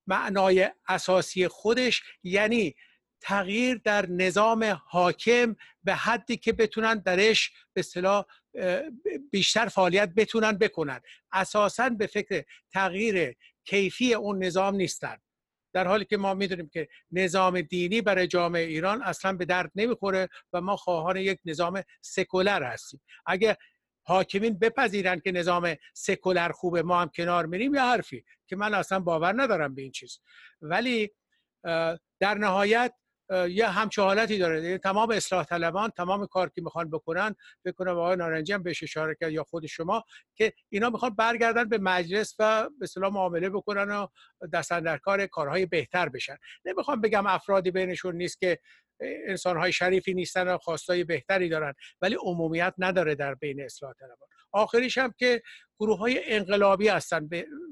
معنای 0.07 0.69
اساسی 0.87 1.47
خودش 1.47 2.03
یعنی 2.23 2.75
تغییر 3.21 3.81
در 3.83 4.09
نظام 4.09 4.81
حاکم 4.87 5.55
به 5.83 5.95
حدی 5.95 6.37
که 6.37 6.53
بتونن 6.53 6.99
درش 6.99 7.51
به 7.73 7.79
اصطلاح 7.79 8.25
بیشتر 9.31 9.67
فعالیت 9.67 10.09
بتونن 10.09 10.51
بکنن. 10.51 11.01
اساسا 11.31 11.89
به 11.89 12.07
فکر 12.07 12.43
تغییر 12.73 13.35
کیفی 13.65 14.13
اون 14.13 14.43
نظام 14.43 14.75
نیستن. 14.75 15.17
در 15.77 15.87
حالی 15.87 16.05
که 16.05 16.17
ما 16.17 16.33
می‌دونیم 16.33 16.69
که 16.69 16.87
نظام 17.11 17.61
دینی 17.61 18.01
برای 18.01 18.27
جامعه 18.27 18.63
ایران 18.63 19.01
اصلا 19.01 19.33
به 19.33 19.45
درد 19.45 19.71
نمی‌خوره 19.75 20.29
و 20.53 20.61
ما 20.61 20.75
خواهان 20.75 21.17
یک 21.17 21.39
نظام 21.45 21.83
سکولر 22.01 22.63
هستیم. 22.63 23.01
اگه 23.25 23.57
حاکمین 24.03 24.59
بپذیرن 24.59 25.19
که 25.19 25.31
نظام 25.31 25.75
سکولر 25.93 26.51
خوبه 26.51 26.81
ما 26.83 27.01
هم 27.01 27.09
کنار 27.15 27.45
میریم 27.45 27.75
یا 27.75 27.81
حرفی 27.81 28.23
که 28.47 28.55
من 28.55 28.73
اصلا 28.73 28.99
باور 28.99 29.41
ندارم 29.41 29.75
به 29.75 29.81
این 29.81 29.91
چیز. 29.91 30.19
ولی 30.61 31.11
در 32.19 32.37
نهایت 32.37 32.93
یه 33.49 33.67
همچه 33.67 34.01
حالتی 34.01 34.37
داره. 34.37 34.63
یعنی 34.63 34.77
تمام 34.77 35.11
اصلاح 35.11 35.43
طلبان 35.43 35.89
تمام 35.89 36.25
کار 36.25 36.49
که 36.49 36.61
می‌خوان 36.61 36.89
بکنن 36.89 37.35
بکنن 37.65 37.91
آقای 37.91 38.15
نارنجی 38.15 38.53
هم 38.53 38.63
بهش 38.63 38.83
اشاره 38.83 39.15
کرد 39.21 39.31
یا 39.31 39.43
خود 39.43 39.65
شما 39.65 40.03
که 40.35 40.53
اینا 40.69 40.89
می‌خوان 40.89 41.15
برگردن 41.15 41.69
به 41.69 41.77
مجلس 41.77 42.35
و 42.39 42.69
به 42.79 42.83
اصطلاح 42.83 43.13
معامله 43.13 43.49
بکنن 43.49 43.91
و 43.91 44.07
دست 44.53 44.73
کار 45.01 45.25
کارهای 45.25 45.65
بهتر 45.65 46.09
بشن. 46.09 46.37
نمی‌خوام 46.65 47.01
بگم 47.01 47.27
افرادی 47.27 47.71
بینشون 47.71 48.15
نیست 48.15 48.39
که 48.39 48.59
انسانهای 48.99 49.71
شریفی 49.71 50.13
نیستن 50.13 50.47
و 50.47 50.57
خواستای 50.57 51.03
بهتری 51.03 51.49
دارن 51.49 51.73
ولی 52.01 52.15
عمومیت 52.21 52.73
نداره 52.77 53.15
در 53.15 53.35
بین 53.35 53.61
اصلاح 53.61 53.93
طلبان. 53.93 54.27
آخریش 54.51 54.97
هم 54.97 55.13
که 55.17 55.41
گروه 55.79 55.99
های 55.99 56.33
انقلابی 56.33 56.87
هستن 56.87 57.29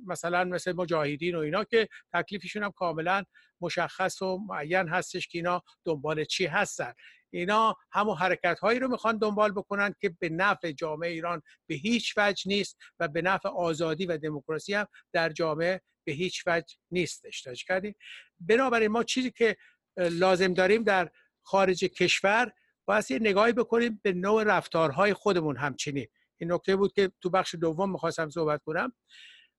مثلا 0.07 0.43
مثل 0.43 0.73
مجاهدین 0.73 1.35
و 1.35 1.39
اینا 1.39 1.63
که 1.63 1.87
تکلیفشون 2.13 2.63
هم 2.63 2.71
کاملا 2.71 3.23
مشخص 3.61 4.21
و 4.21 4.37
معین 4.37 4.87
هستش 4.87 5.27
که 5.27 5.37
اینا 5.37 5.61
دنبال 5.85 6.23
چی 6.23 6.45
هستن. 6.45 6.93
اینا 7.29 7.75
همون 7.91 8.17
حرکت 8.17 8.59
هایی 8.59 8.79
رو 8.79 8.87
می‌خوان 8.87 9.17
دنبال 9.17 9.51
بکنن 9.51 9.95
که 9.99 10.15
به 10.19 10.29
نفع 10.29 10.71
جامعه 10.71 11.09
ایران 11.09 11.41
به 11.67 11.75
هیچ 11.75 12.13
وجه 12.17 12.43
نیست 12.45 12.77
و 12.99 13.07
به 13.07 13.21
نفع 13.21 13.49
آزادی 13.49 14.05
و 14.05 14.17
دموکراسی 14.17 14.73
هم 14.73 14.87
در 15.13 15.29
جامعه 15.29 15.81
به 16.03 16.11
هیچ 16.11 16.43
وجه 16.47 16.75
نیستش. 16.91 17.65
کردیم 17.67 17.95
بنابراین 18.39 18.87
ما 18.87 19.03
چیزی 19.03 19.31
که 19.31 19.57
لازم 19.97 20.53
داریم 20.53 20.83
در 20.83 21.11
خارج 21.41 21.85
کشور 21.85 22.51
باید 22.85 23.05
نگاهی 23.09 23.53
بکنیم 23.53 23.99
به 24.03 24.13
نوع 24.13 24.43
رفتارهای 24.43 25.13
خودمون 25.13 25.57
همچنین. 25.57 26.07
این 26.37 26.51
نکته 26.51 26.75
بود 26.75 26.93
که 26.93 27.11
تو 27.21 27.29
بخش 27.29 27.55
دوم 27.55 27.91
می‌خواستم 27.91 28.29
صحبت 28.29 28.63
کنم. 28.63 28.93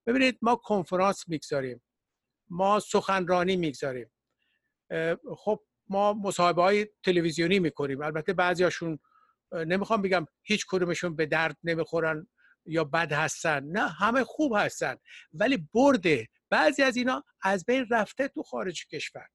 ببینید 0.07 0.39
ما 0.43 0.57
کنفرانس 0.57 1.29
می‌گذاریم. 1.29 1.83
ما 2.49 2.81
سخنرانی 2.81 3.57
می‌گذاریم. 3.57 4.11
خب 5.37 5.63
ما 5.89 6.13
مصاحبه 6.13 6.63
های 6.63 6.89
تلویزیونی 7.03 7.59
می‌کنیم. 7.59 8.03
البته 8.03 8.33
بعضیاشون 8.33 8.99
نمی‌خوام 9.53 10.03
بگم 10.03 10.27
هیچ 10.43 10.67
کدومشون 10.69 11.17
به 11.17 11.27
درد 11.27 11.57
نمی‌خورن 11.65 12.27
یا 12.67 12.85
بد 12.85 13.13
هستن. 13.13 13.65
نه 13.65 13.89
همه 13.89 14.25
خوب 14.25 14.53
هستن. 14.57 14.97
ولی 15.33 15.69
برده. 15.75 16.29
بعضی 16.51 16.83
از 16.83 16.97
اینا 16.97 17.25
از 17.43 17.65
بین 17.65 17.87
رفته 17.91 18.29
تو 18.29 18.43
خارج 18.43 18.87
کشور. 18.87 19.27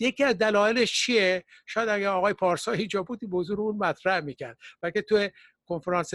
یکی 0.00 0.24
از 0.24 0.38
دلایلش 0.38 1.00
چیه؟ 1.00 1.44
شاید 1.66 1.88
اگر 1.88 2.08
آقای 2.08 2.32
پارسا 2.32 2.72
اینجا 2.72 3.02
بود 3.02 3.18
این 3.22 3.30
موضوع 3.30 3.56
رو 3.56 3.62
اون 3.62 3.76
مطرح 3.76 4.20
می‌کرد. 4.20 4.58
و 4.82 4.90
که 4.90 5.02
تو 5.02 5.28
کنفرانس 5.66 6.14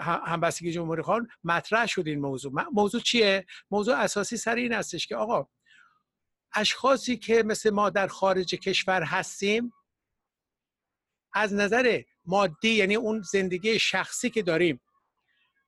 همبستگی 0.00 0.72
جمهوری 0.72 1.02
خان 1.02 1.28
مطرح 1.44 1.86
شد 1.86 2.02
این 2.06 2.20
موضوع. 2.20 2.52
موضوع 2.72 3.00
چیه؟ 3.00 3.46
موضوع 3.70 3.96
اساسی 3.96 4.36
سر 4.36 4.54
این 4.54 4.72
هستش 4.72 5.06
که 5.06 5.16
آقا 5.16 5.48
اشخاصی 6.54 7.16
که 7.16 7.42
مثل 7.42 7.70
ما 7.70 7.90
در 7.90 8.06
خارج 8.06 8.54
کشور 8.54 9.02
هستیم 9.02 9.72
از 11.32 11.54
نظر 11.54 12.02
مادی 12.24 12.68
یعنی 12.68 12.94
اون 12.94 13.22
زندگی 13.22 13.78
شخصی 13.78 14.30
که 14.30 14.42
داریم 14.42 14.80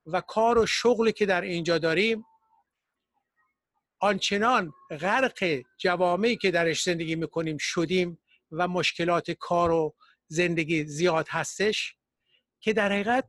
و 0.06 0.20
کار 0.20 0.58
و 0.58 0.66
شغلی 0.66 1.12
که 1.12 1.26
در 1.26 1.40
اینجا 1.40 1.78
داریم 1.78 2.24
آنچنان 4.00 4.72
غرق 4.90 5.62
جوامعی 5.78 6.36
که 6.36 6.50
درش 6.50 6.82
زندگی 6.82 7.16
می‌کنیم 7.16 7.56
شدیم 7.60 8.18
و 8.50 8.68
مشکلات 8.68 9.30
کار 9.30 9.70
و 9.70 9.94
زندگی 10.26 10.84
زیاد 10.84 11.28
هستش 11.28 11.96
که 12.60 12.72
در 12.72 12.92
حقیقت 12.92 13.24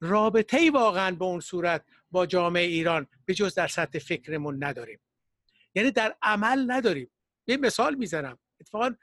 رابطه 0.00 0.56
ای 0.56 0.70
واقعا 0.70 1.16
به 1.16 1.24
اون 1.24 1.40
صورت 1.40 1.84
با 2.10 2.26
جامعه 2.26 2.64
ایران 2.64 3.06
به 3.24 3.34
جز 3.34 3.54
در 3.54 3.68
سطح 3.68 3.98
فکرمون 3.98 4.64
نداریم. 4.64 5.00
یعنی 5.74 5.90
در 5.90 6.16
عمل 6.22 6.70
نداریم. 6.70 7.10
یه 7.46 7.56
مثال 7.56 7.94
می‌زنم. 7.94 8.38
اتفاقا 8.60 8.94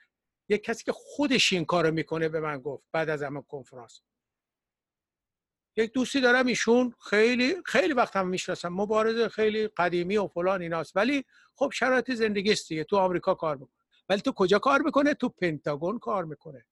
یک 0.50 0.64
کسی 0.64 0.84
که 0.84 0.92
خودش 0.92 1.54
این 1.54 1.66
کارو 1.66 1.92
می‌کنه 1.92 2.30
به 2.30 2.40
من 2.40 2.60
گفت 2.60 2.84
بعد 2.92 3.10
از 3.10 3.24
همون 3.24 3.42
کنفرانس. 3.42 4.02
یک 5.78 5.92
دوستی 5.94 6.22
دارم 6.22 6.46
ایشون 6.46 6.94
خیلی 7.10 7.56
خیلی 7.66 7.94
وقت 7.94 8.16
هم 8.16 8.28
می‌شناسم. 8.28 8.70
مبارزه 8.70 9.30
خیلی 9.30 9.68
قدیمی 9.68 10.18
و 10.18 10.28
فلان 10.28 10.62
ایناست. 10.62 10.96
ولی 10.96 11.26
خب 11.56 11.72
شرایط 11.74 12.12
زندگی 12.12 12.52
است 12.52 12.70
دیگه. 12.70 12.84
تو 12.84 12.98
آمریکا 12.98 13.36
کار 13.36 13.56
می‌کنه. 13.56 13.86
ولی 14.10 14.22
تو 14.22 14.32
کجا 14.32 14.60
کار 14.60 14.82
می‌کنه؟ 14.82 15.14
تو 15.14 15.30
پنتاگون 15.30 16.00
کار 16.00 16.26
می‌کنه. 16.26 16.66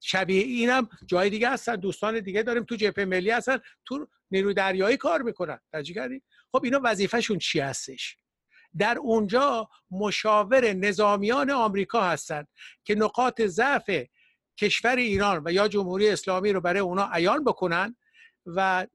شبیه 0.00 0.42
اینم 0.42 0.88
جای 1.06 1.30
دیگه 1.30 1.50
هستن 1.50 1.76
دوستان 1.76 2.20
دیگه 2.20 2.42
داریم 2.42 2.64
تو 2.64 2.76
جبهه 2.76 3.04
ملی 3.04 3.30
هستن 3.30 3.58
تو 3.84 4.06
نیروی 4.30 4.54
دریایی 4.54 4.96
کار 4.96 5.22
می‌کنن. 5.22 5.58
کردی؟ 5.94 6.22
خب 6.52 6.64
اینا 6.64 6.80
وظیفهشون 6.84 7.38
چی 7.38 7.60
هستش؟ 7.60 8.16
در 8.78 8.98
اونجا 8.98 9.68
مشاور 9.90 10.72
نظامیان 10.72 11.50
آمریکا 11.50 12.00
هستند 12.00 12.48
که 12.84 12.94
نقاط 12.94 13.42
ضعف 13.42 13.90
کشور 14.60 14.96
ایران 14.96 15.42
و 15.44 15.52
یا 15.52 15.68
جمهوری 15.68 16.08
اسلامی 16.08 16.52
رو 16.52 16.60
برای 16.60 16.80
اونا 16.80 17.10
عیان 17.12 17.44
بکنن 17.44 17.96
و 18.46 18.86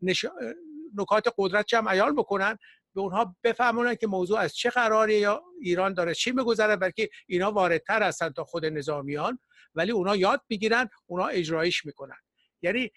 نکات 0.97 1.33
قدرت 1.37 1.73
هم 1.73 1.89
عیان 1.89 2.15
بکنن 2.15 2.57
به 2.95 3.01
اونها 3.01 3.35
بفهمونن 3.43 3.95
که 3.95 4.07
موضوع 4.07 4.39
از 4.39 4.55
چه 4.55 4.69
قراری 4.69 5.15
یا 5.15 5.43
ایران 5.61 5.93
داره 5.93 6.13
چی 6.13 6.31
میگذره 6.31 6.75
بلکه 6.75 7.09
اینا 7.27 7.51
واردتر 7.51 8.03
هستن 8.03 8.29
تا 8.29 8.43
خود 8.43 8.65
نظامیان. 8.65 9.39
ولی 9.75 9.91
اونا 9.91 10.15
یاد 10.15 10.41
می‌گیرن 10.49 10.89
اونا 11.05 11.25
اجرایش 11.25 11.85
می‌کنن. 11.85 12.17
یعنی 12.61 12.91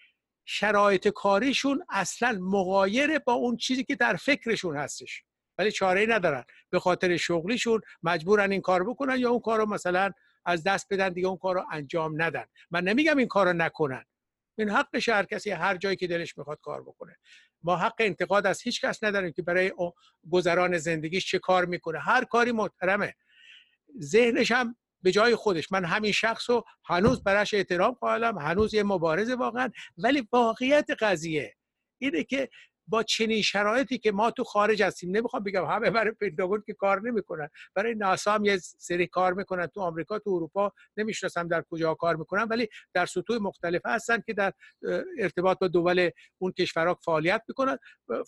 شرایط 0.45 1.07
کاریشون 1.07 1.85
اصلا 1.89 2.37
مغایر 2.41 3.19
با 3.19 3.33
اون 3.33 3.57
چیزی 3.57 3.83
که 3.83 3.95
در 3.95 4.15
فکرشون 4.15 4.77
هستش. 4.77 5.23
ولی 5.57 5.71
چاره 5.71 6.05
ندارن. 6.09 6.43
به 6.69 6.79
خاطر 6.79 7.17
شغلیشون 7.17 7.81
مجبورن 8.03 8.51
این 8.51 8.61
کار 8.61 8.83
بکنن 8.83 9.19
یا 9.19 9.29
اون 9.29 9.39
کار 9.39 9.59
رو 9.59 9.65
مثلا 9.65 10.11
از 10.45 10.63
دست 10.63 10.87
بدن 10.93 11.09
دیگه 11.09 11.27
اون 11.27 11.37
کار 11.37 11.55
رو 11.55 11.65
انجام 11.71 12.21
ندن. 12.21 12.45
من 12.71 12.83
نمیگم 12.83 13.17
این 13.17 13.27
کار 13.27 13.47
رو 13.47 13.53
نکنن. 13.53 14.05
این 14.59 14.69
حقش 14.69 15.09
هر 15.09 15.23
کسی 15.23 15.51
هر 15.51 15.77
جایی 15.77 15.95
که 15.95 16.07
دلش 16.07 16.37
می‌خواد 16.37 16.59
کار 16.61 16.81
بکنه. 16.81 17.15
ما 17.63 17.77
حق 17.77 17.95
انتقاد 17.99 18.47
از 18.47 18.61
هیچ 18.61 18.85
کس 18.85 19.03
نداریم 19.03 19.31
که 19.31 19.41
برای 19.41 19.71
گذران 20.31 20.77
زندگیش 20.77 21.31
چه 21.31 21.39
کار 21.39 21.65
می‌کنه. 21.65 21.99
هر 21.99 22.23
کاری 22.23 22.51
محترمه. 22.51 23.15
ذهنش 24.01 24.51
هم 24.51 24.75
به 25.01 25.11
جای 25.11 25.35
خودش. 25.35 25.71
من 25.71 25.85
همین 25.85 26.11
شخص 26.11 26.49
رو 26.49 26.65
هنوز 26.85 27.23
براش 27.23 27.53
احترام 27.53 27.91
قائلم 27.91 28.37
هنوز 28.37 28.73
یه 28.73 28.83
مبارزه 28.83 29.35
واقعا. 29.35 29.69
ولی 29.97 30.27
واقعیت 30.31 30.87
قضیه 30.99 31.55
اینه 32.01 32.23
که 32.23 32.49
با 32.89 33.03
چنین 33.03 33.41
شرایطی 33.41 33.97
که 33.97 34.11
ما 34.11 34.31
تو 34.31 34.43
خارج 34.43 34.83
هستیم. 34.83 35.17
نمی‌خوام 35.17 35.43
بگم 35.43 35.65
همه 35.65 35.89
برای 35.89 36.11
پنتاگون 36.11 36.63
که 36.65 36.73
کار 36.73 37.01
نمی‌کنن. 37.01 37.49
برای 37.73 37.95
ناسا 37.95 38.33
هم 38.33 38.45
یه 38.45 38.57
سری 38.57 39.07
کار 39.07 39.33
می‌کنن 39.33 39.67
تو 39.67 39.81
آمریکا 39.81 40.19
تو 40.19 40.29
اروپا. 40.29 40.71
نمی‌شناسم 40.97 41.47
در 41.47 41.63
کجا 41.69 41.93
کار 41.93 42.15
می‌کنن 42.15 42.43
ولی 42.43 42.67
در 42.93 43.05
سطوح 43.05 43.37
مختلف 43.37 43.81
هستن 43.85 44.21
که 44.25 44.33
در 44.33 44.53
ارتباط 45.19 45.59
با 45.59 45.67
دول 45.67 46.09
اون 46.37 46.51
کشورها 46.51 46.93
فعالیت 47.05 47.41
می‌کنن. 47.47 47.77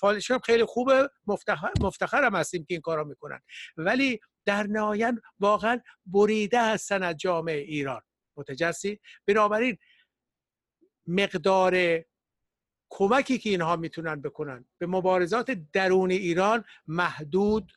فعالیتشون 0.01 0.39
خیلی 0.39 0.66
خوبه. 0.66 1.09
مفتخر 1.28 1.72
مفتخرم 1.82 2.36
هستیم 2.36 2.66
که 2.66 2.74
این 2.74 2.82
کارا 2.82 3.03
می‌کنن. 3.03 3.39
ولی 3.78 4.20
در 4.45 4.64
نهایت 4.64 5.14
واقعا 5.39 5.80
بریده 6.05 6.62
هستن 6.72 7.03
از 7.03 7.18
جامعه 7.18 7.57
ایران. 7.57 8.01
متجسی 8.38 8.99
بنابراین 9.28 9.78
مقدار 11.07 12.03
کمکی 12.94 13.38
که 13.38 13.50
اینها 13.50 13.76
می‌تونن 13.76 14.22
بکنن. 14.22 14.66
به 14.78 14.88
مبارزات 14.88 15.52
درون 15.52 16.12
ایران 16.12 16.64
محدود 16.88 17.72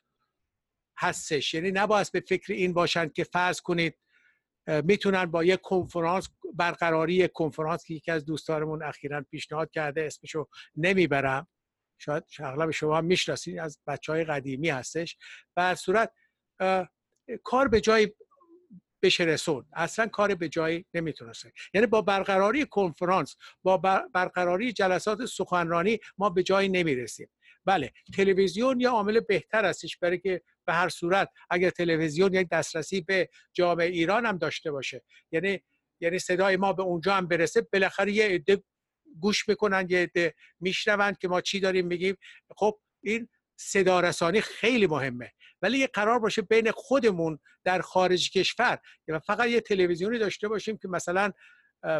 هستش. 0.97 1.53
یعنی 1.53 1.71
نباید 1.71 2.11
به 2.13 2.19
فکر 2.19 2.53
این 2.53 2.73
باشند 2.73 3.13
که 3.13 3.23
فرض 3.23 3.61
کنید 3.61 3.97
می‌تونن 4.67 5.25
با 5.25 5.43
یک 5.43 5.61
کنفرانس 5.61 6.29
برقراری 6.53 7.13
یک 7.13 7.31
کنفرانس 7.31 7.85
که 7.85 7.93
یکی 7.93 8.11
از 8.11 8.25
دوستانمون 8.25 8.83
اخیرا 8.83 9.25
پیشنهاد 9.31 9.71
کرده 9.71 10.05
اسمشو 10.05 10.47
نمی‌برم. 10.75 11.47
شاید 11.97 12.23
اغلب 12.39 12.71
شما 12.71 12.97
هم 12.97 13.05
می‌شناسید 13.05 13.59
از 13.59 13.79
بچه 13.87 14.11
های 14.11 14.23
قدیمی 14.23 14.69
هستش. 14.69 15.17
بر 15.55 15.75
صورت 15.75 16.13
کار 17.43 17.67
به 17.67 17.81
جای 17.81 18.13
بشه 19.05 19.23
رسون 19.23 19.65
اصلا 19.73 20.07
کار 20.07 20.35
به 20.35 20.49
جایی 20.49 20.85
نمی‌تونسته. 20.93 21.51
یعنی 21.73 21.87
با 21.87 22.01
برقراری 22.01 22.65
کنفرانس 22.65 23.35
با 23.63 23.77
برقراری 24.13 24.73
جلسات 24.73 25.25
سخنرانی 25.25 25.99
ما 26.17 26.29
به 26.29 26.43
جایی 26.43 26.69
نمی‌رسیم. 26.69 27.29
بله 27.65 27.91
تلویزیون 28.15 28.79
یا 28.79 28.91
عامل 28.91 29.19
بهتر 29.19 29.65
هستش 29.65 29.97
برای 29.97 30.17
که 30.19 30.41
به 30.65 30.73
هر 30.73 30.89
صورت 30.89 31.29
اگر 31.49 31.69
تلویزیون 31.69 32.33
یک 32.33 32.47
دسترسی 32.49 33.01
به 33.01 33.29
جامعه 33.53 33.87
ایران 33.87 34.25
هم 34.25 34.37
داشته 34.37 34.71
باشه. 34.71 35.03
یعنی 35.31 35.61
یعنی 35.99 36.19
صدای 36.19 36.57
ما 36.57 36.73
به 36.73 36.83
اونجا 36.83 37.13
هم 37.13 37.27
برسه 37.27 37.67
بالاخره 37.73 38.11
یه 38.11 38.25
عده 38.25 38.63
گوش 39.19 39.49
می‌کنن 39.49 39.87
یه 39.89 39.99
عده 39.99 40.33
میشنوند 40.59 41.17
که 41.17 41.27
ما 41.27 41.41
چی 41.41 41.59
داریم 41.59 41.87
میگیم. 41.87 42.15
خب 42.57 42.79
این 43.03 43.27
صدا 43.57 43.99
رسانی 43.99 44.41
خیلی 44.41 44.87
مهمه. 44.87 45.31
ولی 45.61 45.77
یه 45.77 45.87
قرار 45.87 46.19
باشه 46.19 46.41
بین 46.41 46.71
خودمون 46.71 47.39
در 47.63 47.81
خارج 47.81 48.31
کشور 48.31 48.79
و 49.07 49.19
فقط 49.19 49.49
یه 49.49 49.61
تلویزیونی 49.61 50.19
داشته 50.19 50.47
باشیم 50.47 50.77
که 50.77 50.87
مثلا 50.87 51.31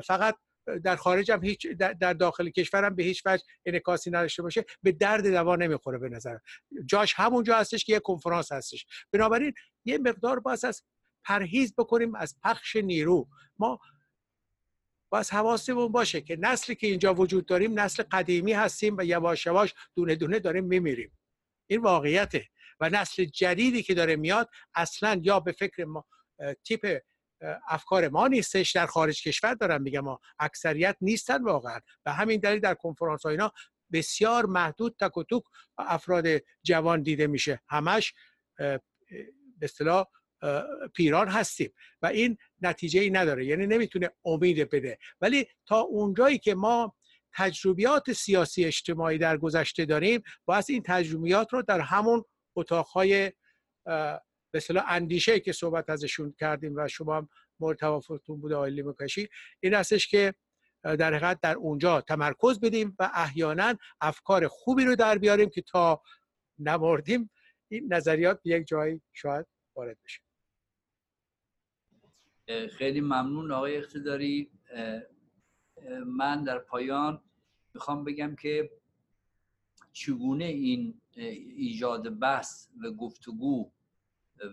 فقط 0.05 0.35
در 0.83 0.95
خارج 0.95 1.31
هم 1.31 1.43
هیچ 1.43 1.67
در 1.77 2.13
داخل 2.13 2.49
کشور 2.49 2.85
هم 2.85 2.95
به 2.95 3.03
هیچ 3.03 3.21
وجه 3.25 3.43
انعکاسی 3.65 4.11
نداشته 4.11 4.43
باشه 4.43 4.65
به 4.83 4.91
درد 4.91 5.27
دوا 5.31 5.55
نمی‌خوره 5.55 5.97
به 5.97 6.09
نظر 6.09 6.37
جاش 6.85 7.13
همونجا 7.17 7.57
هستش 7.57 7.85
که 7.85 7.93
یه 7.93 7.99
کنفرانس 7.99 8.51
هستش. 8.51 8.85
بنابراین 9.11 9.53
یه 9.85 9.97
مقدار 9.97 10.39
باز 10.39 10.63
از 10.63 10.83
پرهیز 11.23 11.75
بکنیم 11.77 12.15
از 12.15 12.35
پخش 12.43 12.75
نیرو. 12.75 13.27
ما 13.59 13.79
باز 15.09 15.31
حواسمون 15.31 15.91
باشه 15.91 16.21
که 16.21 16.37
نسلی 16.39 16.75
که 16.75 16.87
اینجا 16.87 17.13
وجود 17.13 17.45
داریم 17.45 17.79
نسل 17.79 18.03
قدیمی 18.11 18.53
هستیم 18.53 18.97
و 18.97 19.05
یواش 19.05 19.45
یواش 19.45 19.73
دونه 19.95 20.15
دونه 20.15 20.39
داریم 20.39 20.63
میمیریم. 20.63 21.11
این 21.67 21.81
واقعیته 21.81 22.45
و 22.79 22.89
نسل 22.89 23.25
جدیدی 23.25 23.83
که 23.83 23.93
داره 23.93 24.15
میاد 24.15 24.49
اصلا 24.75 25.19
یا 25.23 25.39
به 25.39 25.51
فکر 25.51 25.85
ما 25.85 26.05
تیپ 26.63 27.01
افکار 27.67 28.09
ما 28.09 28.27
نیستش 28.27 28.71
در 28.71 28.85
خارج 28.85 29.23
کشور 29.23 29.53
دارم 29.53 29.81
میگم 29.81 29.99
ما 29.99 30.19
اکثریت 30.39 30.97
نیستن 31.01 31.43
واقعا 31.43 31.79
و 32.05 32.13
همین 32.13 32.39
دلیل 32.39 32.59
در 32.59 32.73
کنفرانس 32.73 33.23
ها 33.23 33.29
اینا 33.29 33.51
بسیار 33.91 34.45
محدود 34.45 34.95
تک 34.99 35.17
و 35.17 35.23
توک 35.23 35.43
افراد 35.77 36.25
جوان 36.63 37.01
دیده 37.01 37.27
میشه. 37.27 37.61
همش 37.69 38.13
به 38.57 38.81
اصطلاح 39.61 40.05
پیران 40.95 41.27
هستیم 41.27 41.73
و 42.01 42.05
این 42.05 42.37
نتیجه 42.61 43.01
ای 43.01 43.09
نداره. 43.09 43.45
یعنی 43.45 43.67
نمی‌تونه 43.67 44.09
امید 44.25 44.69
بده. 44.69 44.97
ولی 45.21 45.47
تا 45.65 45.79
اونجایی 45.79 46.37
که 46.37 46.55
ما 46.55 46.95
تجربیات 47.35 48.13
سیاسی 48.13 48.65
اجتماعی 48.65 49.17
در 49.17 49.37
گذشته 49.37 49.85
داریم 49.85 50.23
باید 50.45 50.65
این 50.69 50.83
تجربیات 50.85 51.53
رو 51.53 51.61
در 51.61 51.79
همون 51.79 52.23
اتاقهای 52.55 53.31
به 53.85 54.57
اصطلاح 54.57 54.85
اندیشه 54.87 55.39
که 55.39 55.51
صحبت 55.51 55.89
ازشون 55.89 56.35
کردیم 56.39 56.73
و 56.75 56.87
شما 56.87 57.17
هم 57.17 57.29
مورد 57.59 57.77
توافقتون 57.77 58.41
بوده 58.41 58.55
آیلی 58.55 58.81
مکشی 58.81 59.29
این 59.59 59.73
هستش 59.73 60.07
که 60.07 60.33
در 60.83 61.13
حقیقت 61.13 61.39
در 61.41 61.55
اونجا 61.55 62.01
تمرکز 62.01 62.59
بدیم 62.59 62.95
و 62.99 63.11
احیانا 63.13 63.75
افکار 64.01 64.47
خوبی 64.47 64.85
رو 64.85 64.95
در 64.95 65.17
بیاریم 65.17 65.49
که 65.49 65.61
تا 65.61 66.01
نمردیم 66.59 67.31
این 67.67 67.93
نظریات 67.93 68.41
به 68.43 68.49
یک 68.49 68.67
جایی 68.67 69.01
شاید 69.13 69.45
وارد 69.75 69.97
بشه. 70.05 70.21
خیلی 72.67 73.01
ممنون 73.01 73.51
آقای 73.51 73.77
اقتداری. 73.77 74.51
من 76.05 76.43
در 76.43 76.59
پایان 76.59 77.21
می‌خوام 77.75 78.03
بگم 78.03 78.35
که 78.35 78.71
چگونه 79.93 80.45
این 80.45 81.01
ایجاد 81.15 82.19
بحث 82.19 82.67
و 82.83 82.91
گفتگو 82.91 83.71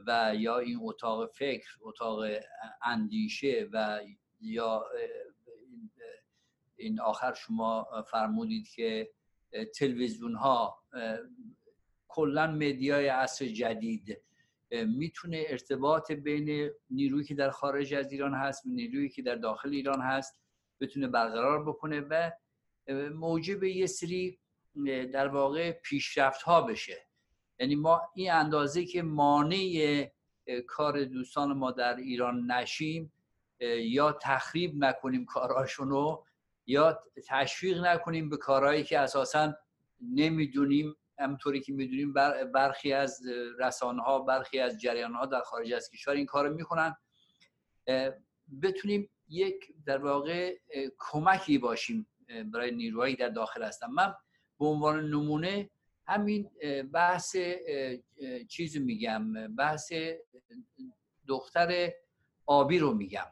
و 0.06 0.34
یا 0.36 0.58
این 0.58 0.78
اتاق 0.82 1.30
فکر 1.32 1.78
اتاق 1.80 2.24
اندیشه 2.82 3.68
و 3.72 4.00
یا 4.40 4.84
این 6.76 7.00
آخر 7.00 7.34
شما 7.34 7.86
فرمودید 8.10 8.68
که 8.68 9.10
تلویزیون 9.74 10.34
ها 10.34 10.82
کلا 12.08 12.46
مدیای 12.46 13.08
عصر 13.08 13.46
جدید 13.46 14.18
می‌تونه 14.70 15.44
ارتباط 15.48 16.12
بین 16.12 16.70
نیرویی 16.90 17.24
که 17.24 17.34
در 17.34 17.50
خارج 17.50 17.94
از 17.94 18.12
ایران 18.12 18.34
هست 18.34 18.66
و 18.66 18.68
نیرویی 18.68 19.08
که 19.08 19.22
در 19.22 19.34
داخل 19.34 19.68
ایران 19.68 20.00
هست 20.00 20.40
بتونه 20.80 21.08
برقرار 21.08 21.64
بکنه 21.64 22.00
و 22.00 22.30
موجب 23.14 23.62
یه 23.64 23.86
سری 23.86 24.38
در 25.12 25.28
واقع 25.28 25.72
پیشرفت 25.72 26.42
ها 26.42 26.62
بشه. 26.62 27.06
یعنی 27.58 27.74
ما 27.74 28.02
این 28.14 28.32
اندازه 28.32 28.84
که 28.84 29.02
مانع 29.02 30.10
کار 30.66 31.04
دوستان 31.04 31.52
ما 31.52 31.70
در 31.70 31.96
ایران 31.96 32.50
نشیم 32.50 33.12
یا 33.78 34.12
تخریب 34.12 34.72
نکنیم 34.76 35.24
کاراشونو 35.24 36.22
یا 36.66 37.00
تشویق 37.28 37.78
نکنیم 37.78 38.28
به 38.30 38.36
کارهایی 38.36 38.84
که 38.84 38.98
اساسا 38.98 39.54
نمی‌دونیم 40.00 40.96
همطوری 41.18 41.60
که 41.60 41.72
می‌دونیم 41.72 42.12
برخی 42.54 42.92
از 42.92 43.20
رسانه 43.58 44.02
ها 44.02 44.18
برخی 44.18 44.58
از 44.58 44.80
جریان 44.80 45.14
ها 45.14 45.26
در 45.26 45.40
خارج 45.40 45.72
از 45.72 45.90
کشور 45.90 46.14
این 46.14 46.26
کار 46.26 46.48
می‌کنن. 46.48 46.96
بتونیم 48.62 49.10
یک 49.28 49.74
در 49.86 49.98
واقع 49.98 50.56
کمکی 50.98 51.58
باشیم. 51.58 52.06
برای 52.52 52.70
نیروهایی 52.70 53.16
در 53.16 53.28
داخل 53.28 53.62
هستن 53.62 53.90
من 53.90 54.14
به 54.58 54.66
عنوان 54.66 55.10
نمونه 55.10 55.70
همین 56.06 56.50
بحث 56.92 57.36
چیزی 58.48 58.78
میگم. 58.78 59.54
بحث 59.56 59.92
دختر 61.28 61.92
آبی 62.46 62.78
رو 62.78 62.94
میگم. 62.94 63.26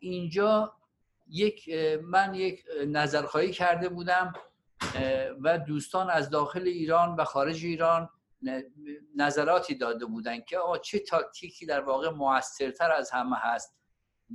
اینجا 0.00 0.76
یک 1.28 1.70
من 2.02 2.34
یک 2.34 2.64
نظرخواهی 2.86 3.50
کرده 3.52 3.88
بودم 3.88 4.32
و 5.40 5.58
دوستان 5.58 6.10
از 6.10 6.30
داخل 6.30 6.62
ایران 6.62 7.16
و 7.16 7.24
خارج 7.24 7.64
ایران 7.64 8.08
نظراتی 9.16 9.74
داده 9.74 10.06
بودن 10.06 10.40
که 10.40 10.58
آقا 10.58 10.78
چه 10.78 10.98
تاکتیکی 10.98 11.66
در 11.66 11.80
واقع 11.80 12.10
موثرتر 12.10 12.92
از 12.92 13.10
همه 13.10 13.36
هست. 13.36 13.76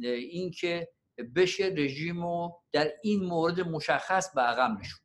اینکه 0.03 0.89
بشه 1.35 1.73
رژیم 1.77 2.23
رو 2.23 2.61
در 2.71 2.91
این 3.03 3.23
مورد 3.23 3.61
مشخص 3.61 4.33
به 4.33 4.41
عقب 4.41 4.79
نشون. 4.79 4.99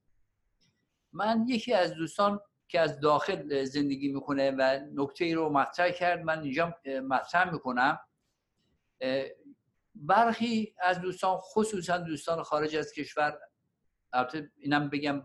من 1.12 1.44
یکی 1.48 1.74
از 1.74 1.94
دوستان 1.94 2.40
که 2.68 2.80
از 2.80 3.00
داخل 3.00 3.64
زندگی 3.64 4.08
می‌کنه 4.12 4.50
و 4.50 4.80
نکته 4.94 5.24
ای 5.24 5.34
رو 5.34 5.50
مطرح 5.52 5.90
کرد 5.90 6.20
من 6.20 6.42
اینجا 6.42 6.74
مطرح 7.08 7.52
می‌کنم. 7.52 7.98
برخی 9.94 10.74
از 10.82 11.00
دوستان 11.00 11.36
خصوصا 11.36 11.98
دوستان 11.98 12.42
خارج 12.42 12.76
از 12.76 12.92
کشور 12.92 13.38
البته 14.12 14.50
اینم 14.56 14.90
بگم 14.90 15.22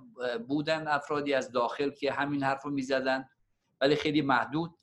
بودن 0.48 0.88
افرادی 0.88 1.34
از 1.34 1.52
داخل 1.52 1.90
که 1.90 2.12
همین 2.12 2.44
حرف 2.44 2.64
رو 2.64 2.72
می‌زدن 2.72 3.30
ولی 3.82 3.96
خیلی 3.96 4.22
محدود 4.22 4.78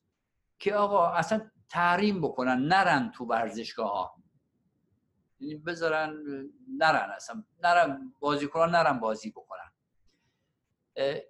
که 0.59 0.74
آقا 0.74 1.09
اصلا 1.09 1.50
تحریم 1.68 2.20
بکنن 2.20 2.59
نرن 2.59 3.11
تو 3.14 3.24
ورزشگاه 3.24 3.90
ها 3.90 4.22
یعنی 5.43 5.55
بذارن 5.55 6.24
نرن 6.78 7.11
اصلا 7.11 7.45
نرن 7.62 8.14
بازیکنان 8.20 8.70
نرن 8.70 9.01
بازی 9.01 9.30
بکنن. 9.30 9.72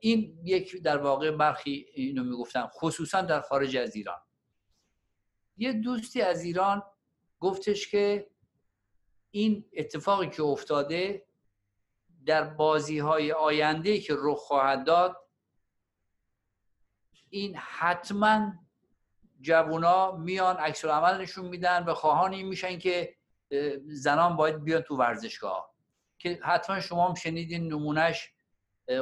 این 0.01 0.39
یک 0.45 0.83
در 0.83 0.99
واقع 0.99 1.31
برخی 1.31 1.87
اینو 1.95 2.25
می‌گفتن 2.25 2.67
خصوصا 2.67 3.23
در 3.23 3.41
خارج 3.41 3.77
از 3.77 3.97
ایران. 3.97 4.21
یه 5.57 5.73
دوستی 5.73 6.23
از 6.23 6.45
ایران 6.45 6.83
گفتش 7.41 7.89
که 7.89 8.31
این 9.31 9.71
اتفاقی 9.73 10.29
که 10.29 10.43
افتاده 10.43 11.27
در 12.27 12.45
بازی 12.45 12.99
های 12.99 13.33
آینده 13.33 13.99
که 13.99 14.15
رخ 14.19 14.39
خواهد 14.39 14.87
داد 14.87 15.17
این 17.29 17.57
حتما 17.57 18.53
جوونا 19.41 20.17
میان 20.17 20.57
عکس 20.57 20.85
عمل 20.85 21.21
نشون 21.21 21.45
میدن 21.47 21.85
و 21.85 21.95
خواهان 21.95 22.33
این 22.33 22.47
میشن 22.47 22.79
که 22.79 23.17
زنان 23.87 24.37
باید 24.37 24.65
بیان 24.65 24.83
تو 24.83 24.97
ورزشگاه 24.97 25.75
که 26.19 26.41
حتما 26.43 26.81
شما 26.81 27.09
هم 27.09 27.15
شنیدین 27.15 27.73
نمونهش 27.73 28.33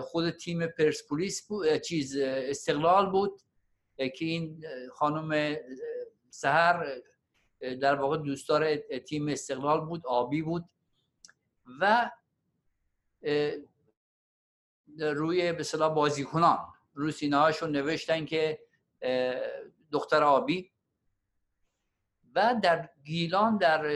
خود 0.01 0.30
تیم 0.30 0.66
پرسپولیس 0.66 1.46
بود 1.46 1.76
چیز 1.76 2.16
استقلال 2.16 3.11
بود 3.11 3.40
که 3.96 4.24
این 4.24 4.64
خانم 4.92 5.57
سهر 6.30 6.86
در 7.61 7.94
واقع 7.94 8.16
دوستدار 8.16 8.76
تیم 8.76 9.28
استقلال 9.28 9.80
بود 9.80 10.07
آبی 10.07 10.42
بود. 10.42 10.64
و 11.80 12.11
روی 14.98 15.53
به 15.53 15.62
صلاح 15.62 15.94
بازیکنان. 15.94 16.59
سینه 17.12 17.62
نوشتن 17.62 18.24
که 18.24 18.59
دختر 19.92 20.22
آبی 20.22 20.70
و 22.35 22.55
در 22.62 22.89
گیلان 23.05 23.57
در 23.57 23.91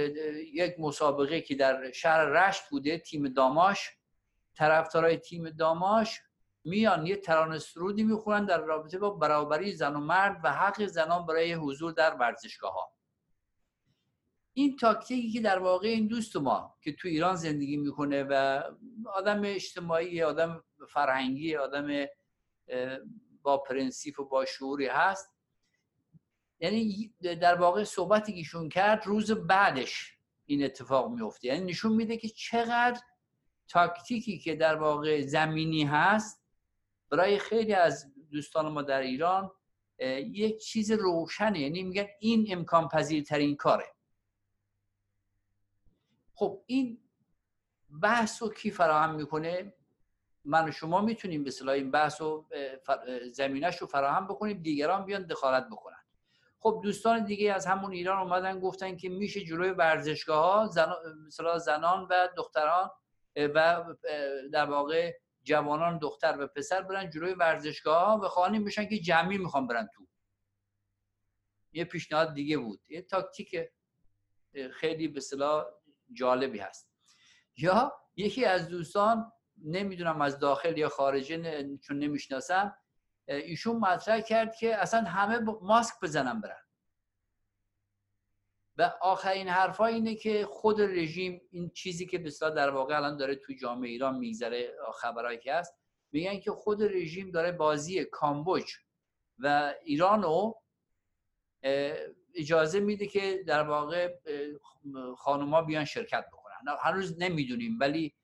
یک 0.54 0.74
مسابقه 0.78 1.40
که 1.40 1.54
در 1.54 1.92
شهر 1.92 2.24
رشت 2.24 2.62
بوده 2.70 2.98
تیم 2.98 3.28
داماش 3.28 3.90
طرفدارای 4.54 5.16
تیم 5.16 5.50
داماش 5.50 6.20
میان 6.64 7.06
یه 7.06 7.16
ترانه 7.16 7.58
سرودی 7.58 8.02
می‌خونن 8.02 8.44
در 8.44 8.60
رابطه 8.60 8.98
با 8.98 9.10
برابری 9.10 9.72
زن 9.72 9.96
و 9.96 10.00
مرد 10.00 10.40
و 10.44 10.52
حق 10.52 10.86
زنان 10.86 11.26
برای 11.26 11.52
حضور 11.52 11.92
در 11.92 12.14
ورزشگاه 12.14 12.72
ها 12.72 12.94
این 14.52 14.76
تاکتیکی 14.76 15.32
که 15.32 15.40
در 15.40 15.58
واقع 15.58 15.88
این 15.88 16.06
دوست 16.06 16.36
ما 16.36 16.76
که 16.82 16.92
تو 16.92 17.08
ایران 17.08 17.36
زندگی 17.36 17.76
می‌کنه 17.76 18.22
و 18.22 18.62
آدم 19.14 19.42
اجتماعی 19.44 20.22
آدم 20.22 20.64
فرهنگی 20.88 21.56
آدم 21.56 22.06
با 23.42 23.58
پرنسیپ 23.58 24.20
و 24.20 24.24
با 24.24 24.44
شعوری 24.44 24.86
هست 24.86 25.33
یعنی 26.64 27.14
در 27.20 27.54
واقع 27.54 27.84
صحبتی 27.84 28.32
که 28.32 28.38
ایشون 28.38 28.68
کرد 28.68 29.06
روز 29.06 29.30
بعدش 29.30 30.18
این 30.46 30.64
اتفاق 30.64 31.10
میفته 31.10 31.48
یعنی 31.48 31.64
نشون 31.64 31.92
میده 31.92 32.16
که 32.16 32.28
چقدر 32.28 33.00
تاکتیکی 33.68 34.38
که 34.38 34.54
در 34.56 34.76
واقع 34.76 35.20
زمینی 35.20 35.84
هست 35.84 36.44
برای 37.10 37.38
خیلی 37.38 37.74
از 37.74 38.14
دوستان 38.30 38.72
ما 38.72 38.82
در 38.82 39.00
ایران 39.00 39.50
یک 39.98 40.58
چیز 40.58 40.90
روشنه. 40.90 41.60
یعنی 41.60 41.82
میگن 41.82 42.06
این 42.20 42.46
امکان 42.50 42.88
پذیرترین 42.88 43.56
کاره. 43.56 43.94
خب 46.34 46.62
این 46.66 47.00
بحث 48.02 48.42
رو 48.42 48.48
کی 48.48 48.70
فراهم 48.70 49.14
می‌کنه؟ 49.14 49.74
من 50.44 50.68
و 50.68 50.72
شما 50.72 51.00
می‌تونیم 51.00 51.44
به 51.44 51.52
این 51.68 51.90
بحث 51.90 52.20
و 52.20 52.46
زمینش 53.32 53.76
رو 53.76 53.86
فراهم 53.86 54.26
بکنیم 54.26 54.62
دیگران 54.62 55.04
بیان 55.04 55.26
دخالت 55.26 55.66
بکنن. 55.66 55.93
خب 56.64 56.80
دوستان 56.82 57.24
دیگه 57.24 57.52
از 57.52 57.66
همون 57.66 57.92
ایران 57.92 58.18
اومدن 58.18 58.60
گفتن 58.60 58.96
که 58.96 59.08
میشه 59.08 59.44
جلوی 59.44 59.70
ورزشگاه 59.70 60.44
ها 60.44 60.66
زن... 60.66 60.94
زنان 61.58 62.06
و 62.10 62.28
دختران 62.36 62.90
و 63.36 63.84
در 64.52 64.64
واقع 64.70 65.12
جوانان 65.42 65.98
دختر 65.98 66.36
و 66.40 66.46
پسر 66.46 66.82
برن 66.82 67.10
جلوی 67.10 67.32
ورزشگاه 67.34 68.06
ها 68.06 68.20
و 68.22 68.28
خواهانی 68.28 68.58
میشن 68.58 68.88
که 68.88 68.98
جمعی 68.98 69.38
می‌خوان 69.38 69.66
برن 69.66 69.88
تو. 69.94 70.06
یه 71.72 71.84
پیشنهاد 71.84 72.34
دیگه 72.34 72.58
بود. 72.58 72.80
یه 72.88 73.02
تاکتیک 73.02 73.56
خیلی 74.72 75.08
به 75.08 75.20
صلاح 75.20 75.66
جالبی 76.12 76.58
هست. 76.58 76.90
یا 77.56 77.92
یکی 78.16 78.44
از 78.44 78.68
دوستان 78.68 79.32
نمی‌دونم 79.64 80.20
از 80.20 80.38
داخل 80.38 80.78
یا 80.78 80.88
خارجه 80.88 81.78
چون 81.78 81.98
نمی‌شناسم 81.98 82.76
ایشون 83.28 83.76
مطرح 83.76 84.20
کرد 84.20 84.56
که 84.56 84.76
اصلا 84.76 85.00
همه 85.00 85.38
ماسک 85.62 85.94
بزنن 86.02 86.40
برن. 86.40 86.64
و 88.76 88.92
آخرین 89.00 89.48
حرفا 89.48 89.86
اینه 89.86 90.14
که 90.14 90.46
خود 90.46 90.80
رژیم 90.80 91.40
این 91.50 91.70
چیزی 91.70 92.06
که 92.06 92.18
بسیار 92.18 92.50
در 92.50 92.70
واقع 92.70 92.96
الان 92.96 93.16
داره 93.16 93.34
تو 93.34 93.52
جامعه 93.52 93.90
ایران 93.90 94.18
میگذره 94.18 94.76
خبرهایی 94.94 95.38
که 95.38 95.54
هست 95.54 95.74
میگن 96.12 96.40
که 96.40 96.50
خود 96.50 96.82
رژیم 96.82 97.30
داره 97.30 97.52
بازی 97.52 98.04
کامبوج 98.04 98.72
و 99.38 99.74
ایرانو 99.84 100.52
اجازه 102.34 102.80
میده 102.80 103.06
که 103.06 103.44
در 103.46 103.62
واقع 103.62 104.14
خانوما 105.18 105.62
بیان 105.62 105.84
شرکت 105.84 106.24
بکنن. 106.32 106.76
هنوز 106.80 107.22
نمی‌دونیم 107.22 107.78
ولی 107.80 108.14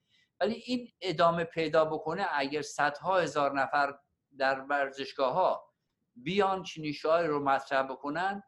ولی 0.40 0.54
این 0.54 0.88
ادامه 1.00 1.44
پیدا 1.44 1.84
بکنه 1.84 2.26
اگر 2.32 2.62
صدها 2.62 3.18
هزار 3.18 3.60
نفر 3.60 3.98
در 4.38 4.60
ورزشگاه 4.60 5.32
ها 5.32 5.72
بیان 6.16 6.62
چنین 6.62 6.94
رو 7.04 7.40
مطرح 7.44 7.82
بکنن 7.82 8.42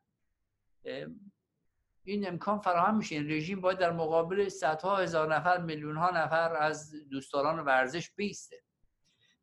این 2.05 2.29
امکان 2.29 2.59
فراهم 2.59 2.97
میشه. 2.97 3.15
این 3.15 3.31
رژیم 3.31 3.61
باید 3.61 3.79
در 3.79 3.93
مقابل 3.93 4.49
صدها 4.49 4.97
هزار 4.97 5.35
نفر 5.35 5.59
میلیون 5.59 5.97
ها 5.97 6.11
نفر 6.11 6.57
از 6.57 7.09
دوستداران 7.11 7.59
ورزش 7.59 8.11
بیسته. 8.11 8.63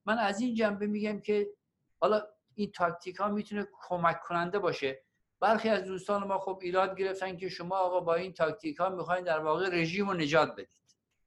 من 0.06 0.18
از 0.18 0.42
این 0.42 0.56
جنبه 0.56 0.88
میگم 0.88 1.20
که 1.20 1.50
حالا 2.02 2.28
این 2.56 2.72
تاکتیک 2.72 3.16
ها 3.16 3.28
می‌تونه 3.28 3.68
کمک 3.88 4.22
کننده 4.22 4.60
باشه. 4.60 5.04
برخی 5.40 5.70
از 5.70 5.84
دوستان 5.84 6.24
ما 6.24 6.40
خب 6.40 6.60
ایراد 6.62 6.98
گرفتن 6.98 7.38
که 7.38 7.50
شما 7.50 7.78
آقا 7.78 8.00
با 8.00 8.16
این 8.16 8.34
تاکتیک 8.34 8.78
ها 8.78 8.90
می‌خواین 8.90 9.24
در 9.24 9.40
واقع 9.40 9.70
رژیم 9.70 10.10
رو 10.10 10.14
نجات 10.14 10.52
بدید. 10.52 10.70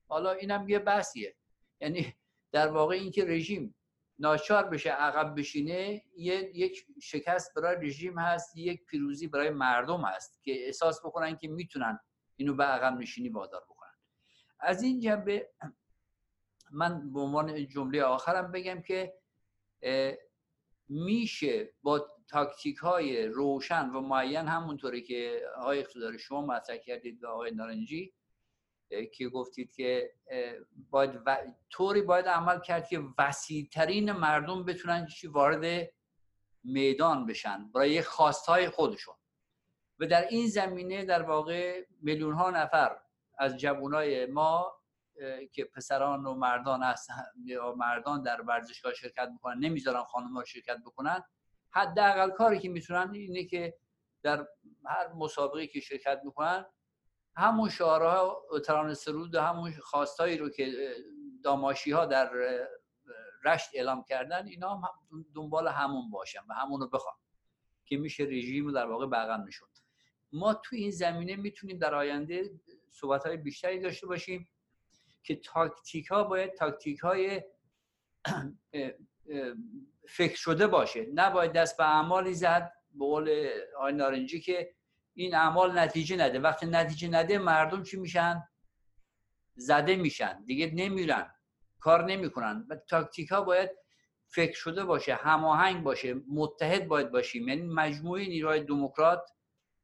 حالا 0.09 0.33
اینم 0.33 0.69
یه 0.69 0.79
بحثیه. 0.79 1.37
یعنی 1.81 2.15
در 2.53 2.69
واقع 2.69 2.95
اینکه 2.95 3.25
رژیم 3.25 3.75
ناچار 4.23 4.69
بشه 4.69 4.91
عقب 4.91 5.39
بشینه 5.39 6.03
یک 6.17 6.87
شکست 7.03 7.55
برای 7.55 7.87
رژیم 7.87 8.19
هست 8.19 8.57
یک 8.57 8.85
پیروزی 8.85 9.27
برای 9.27 9.51
مردم 9.51 10.01
هست 10.01 10.43
که 10.45 10.67
احساس 10.67 11.01
بکنن 11.01 11.37
که 11.37 11.49
می‌تونن 11.49 11.99
اینو 12.37 12.55
به 12.55 12.65
عقب 12.65 12.99
نشینی 12.99 13.29
وادار 13.29 13.65
بکنن. 13.71 13.93
از 14.61 14.83
این 14.83 15.01
جنبه 15.01 15.51
من 16.71 17.13
به 17.13 17.21
عنوان 17.21 17.69
جمله 17.69 18.03
آخرم 18.03 18.53
بگم 18.53 18.83
که 18.83 19.15
میشه 20.89 21.75
با 21.83 22.09
تاکتیک 22.29 22.77
های 22.77 23.27
روشن 23.27 23.91
و 23.91 24.01
معین 24.01 24.49
همونطوری 24.49 25.03
که 25.03 25.43
آقای 25.57 25.79
اقتدار 25.79 26.17
شما 26.17 26.47
مطرح 26.47 26.77
کردید 26.77 27.25
و 27.25 27.27
آقای 27.27 27.51
نارنجی 27.51 28.15
که 29.13 29.29
گفتید 29.29 29.75
که 29.75 30.15
باید 30.91 31.21
و... 31.27 31.37
طوری 31.71 32.03
باید 32.03 32.27
عمل 32.27 32.61
کرد 32.61 32.89
که 32.89 33.03
وسیعترین 33.19 34.13
مردم 34.13 34.65
بتونن 34.65 35.09
وارد 35.31 35.89
میدان 36.65 37.27
بشن 37.27 37.73
برای 37.73 38.03
خواستهای 38.03 38.69
خودشون. 38.69 39.15
و 39.99 40.07
در 40.07 40.27
این 40.29 40.49
زمینه 40.49 41.05
در 41.05 41.23
واقع 41.23 41.87
میلیون 42.01 42.35
ها 42.35 42.51
نفر 42.51 42.99
از 43.39 43.57
جوانای 43.57 44.27
ما 44.27 44.73
که 45.53 45.65
پسران 45.65 46.27
و 46.27 46.35
مردان 46.35 46.83
هست 46.83 47.11
یا 47.45 47.75
مردان 47.75 48.23
در 48.23 48.41
ورزشگاه 48.41 48.95
شرکت 48.95 49.29
می‌کنن 49.33 49.59
نمی‌ذارن 49.59 50.03
خانم 50.03 50.37
ها 50.37 50.45
شرکت 50.45 50.79
بکنن 50.87 51.23
حداقل 51.71 52.31
کاری 52.31 52.59
که 52.59 52.69
می‌تونن 52.69 53.15
اینه 53.15 53.45
که 53.45 53.75
در 54.23 54.47
هر 54.87 55.13
مسابقه 55.13 55.67
که 55.67 55.81
شرکت 55.81 56.21
می‌کنن 56.25 56.65
همون 57.37 57.69
شعارها 57.69 58.43
ترانه 58.67 58.95
سرود 58.95 59.35
همون 59.35 59.73
خواستایی 59.73 60.39
رو 60.39 60.49
که 60.51 60.95
داماشی 61.45 61.91
ها 61.91 62.07
در 62.07 62.31
رشت 63.45 63.71
اعلام 63.75 64.05
کردن 64.05 64.47
اینا 64.47 64.77
هم 64.77 64.91
دنبال 65.35 65.69
همون 65.69 66.11
باشن 66.11 66.41
و 66.49 66.55
همون 66.55 66.81
رو 66.81 66.89
بخوان 66.89 67.15
که 67.85 67.97
میشه 67.97 68.25
رژیم 68.25 68.73
در 68.73 68.87
واقع 68.87 69.07
بغم 69.07 69.45
میشون 69.45 69.69
ما 70.33 70.55
تو 70.55 70.77
این 70.77 70.91
زمینه 70.91 71.37
می‌تونیم 71.37 71.79
در 71.79 71.95
آینده 71.95 72.51
صحبت 72.91 73.27
های 73.27 73.37
بیشتری 73.37 73.81
داشته 73.81 74.07
باشیم 74.07 74.49
که 75.23 75.37
تاکتیک 75.37 76.07
ها 76.07 76.25
باید 76.25 76.55
تاکتیک 76.55 76.99
های 76.99 77.43
فکر 80.09 80.37
شده 80.37 80.67
باشه. 80.67 81.07
نباید 81.15 81.53
دست 81.53 81.77
به 81.77 81.85
اعمالی 81.85 82.35
زد 82.35 82.73
به 82.95 83.05
قول 83.05 83.49
آقای 83.77 83.93
نارنجی 83.93 84.41
که 84.41 84.75
این 85.15 85.35
اعمال 85.35 85.79
نتیجه 85.79 86.17
نده. 86.17 86.39
وقتی 86.39 86.67
نتیجه 86.67 87.09
نده 87.09 87.39
مردم 87.39 87.83
چی 87.83 87.97
میشن؟ 87.97 88.49
زده 89.55 89.97
میشن. 89.97 90.45
دیگه 90.45 90.71
نمیرن. 90.75 91.35
کار 91.81 92.05
نمی‌کنن. 92.05 92.67
و 92.71 92.77
تاکتیک 92.77 93.29
ها 93.29 93.43
باید 93.43 93.71
فکر 94.29 94.55
شده 94.55 94.85
باشه 94.85 95.15
هماهنگ 95.15 95.83
باشه 95.83 96.15
متحد 96.29 96.89
باید 96.89 97.11
باشیم. 97.11 97.49
یعنی 97.49 97.63
مجموعه 97.63 98.29
نیروهای 98.29 98.65
دموکرات 98.65 99.31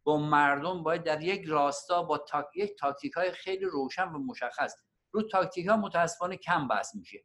با 0.05 0.17
مردم 0.17 0.83
باید 0.83 1.03
در 1.03 1.23
یک 1.23 1.45
راستا 1.47 2.03
با 2.03 2.19
تاک... 2.19 2.47
یک 2.55 2.79
تاکتیک 2.79 3.13
های 3.13 3.33
خیلی 3.33 3.65
روشن 3.65 4.09
و 4.09 4.19
مشخص. 4.19 4.75
رو 5.11 5.23
تاکتیک 5.23 5.67
ها 5.67 5.77
متاسفانه 5.77 6.37
کم 6.37 6.69
بحث 6.69 6.95
میشه. 6.95 7.25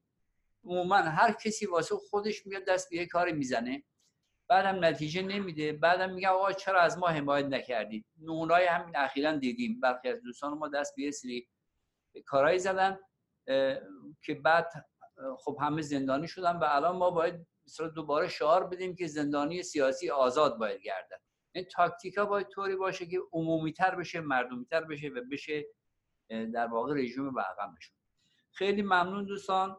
عموما 0.63 0.95
هر 0.95 1.31
کسی 1.31 1.65
واسه 1.65 1.95
خودش 2.09 2.45
میاد 2.47 2.65
دست 2.65 2.89
به 2.89 2.97
یک 2.97 3.09
کاری 3.09 3.31
می‌زنه. 3.31 3.83
بعدم 4.53 4.85
نتیجه 4.85 5.21
نمیده. 5.21 5.73
بعدم 5.73 6.13
میگه 6.13 6.27
آقا 6.27 6.51
چرا 6.51 6.81
از 6.81 6.97
ما 6.97 7.07
حمایت 7.07 7.45
نکردید 7.45 8.05
نونای 8.21 8.65
همین 8.65 8.95
اخیرا 8.97 9.35
دیدیم. 9.35 9.79
برخی 9.79 10.09
از 10.09 10.21
دوستان 10.21 10.53
ما 10.53 10.67
دست 10.67 10.93
به 10.95 11.11
سری 11.11 11.47
کارهایی 12.25 12.59
زدن 12.59 12.99
که 14.25 14.33
بعد 14.43 14.71
خب 15.39 15.57
همه 15.61 15.81
زندانی 15.81 16.27
شدن 16.27 16.55
و 16.55 16.63
الان 16.63 16.95
ما 16.95 17.11
باید 17.11 17.47
مثلا 17.65 17.87
دوباره 17.87 18.27
شعار 18.27 18.67
بدیم 18.67 18.95
که 18.95 19.07
زندانی 19.07 19.63
سیاسی 19.63 20.09
آزاد 20.09 20.57
باید 20.57 20.81
گردن 20.81 21.17
این 21.55 21.65
تاکتیک 21.65 22.17
ها 22.17 22.25
باید 22.25 22.47
طوری 22.47 22.75
باشه 22.75 23.05
که 23.05 23.19
عمومی 23.31 23.73
تر 23.73 23.95
بشه 23.95 24.21
مردمی 24.21 24.65
تر 24.65 24.83
بشه 24.83 25.07
و 25.07 25.21
بشه 25.31 25.65
در 26.29 26.67
واقع 26.67 26.93
رژیم 26.93 27.33
به 27.33 27.43
خیلی 28.51 28.81
ممنون 28.81 29.25
دوستان. 29.25 29.77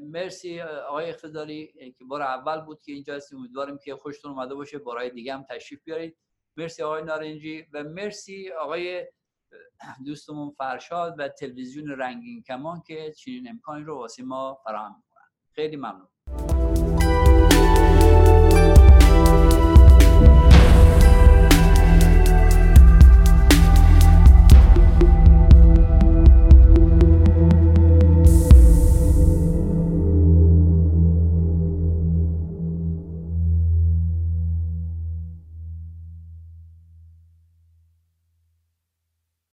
مرسی 0.00 0.60
آقای 0.60 1.08
اقتداری 1.08 1.92
که 1.98 2.04
بار 2.04 2.22
اول 2.22 2.60
بود 2.60 2.80
که 2.82 2.92
اینجا 2.92 3.14
هستیم. 3.14 3.38
امیدواریم 3.38 3.78
که 3.78 3.96
خوشتون 3.96 4.30
اومده 4.30 4.54
باشه. 4.54 4.78
بارهای 4.78 5.10
دیگه 5.10 5.34
هم 5.34 5.42
تشریف 5.42 5.84
بیارید. 5.84 6.16
مرسی 6.56 6.82
آقای 6.82 7.02
نارنجی 7.02 7.66
و 7.72 7.84
مرسی 7.84 8.50
آقای 8.52 9.06
دوستمون 10.06 10.50
فرشاد 10.50 11.14
و 11.18 11.28
تلویزیون 11.28 11.88
رنگین 11.88 12.42
کمان 12.42 12.82
که 12.86 13.12
چنین 13.12 13.48
امکانی 13.48 13.84
رو 13.84 13.96
واسه 13.96 14.22
ما 14.22 14.60
فراهم 14.64 14.96
می‌کنن. 14.96 15.28
خیلی 15.52 15.76
ممنون. 15.76 16.08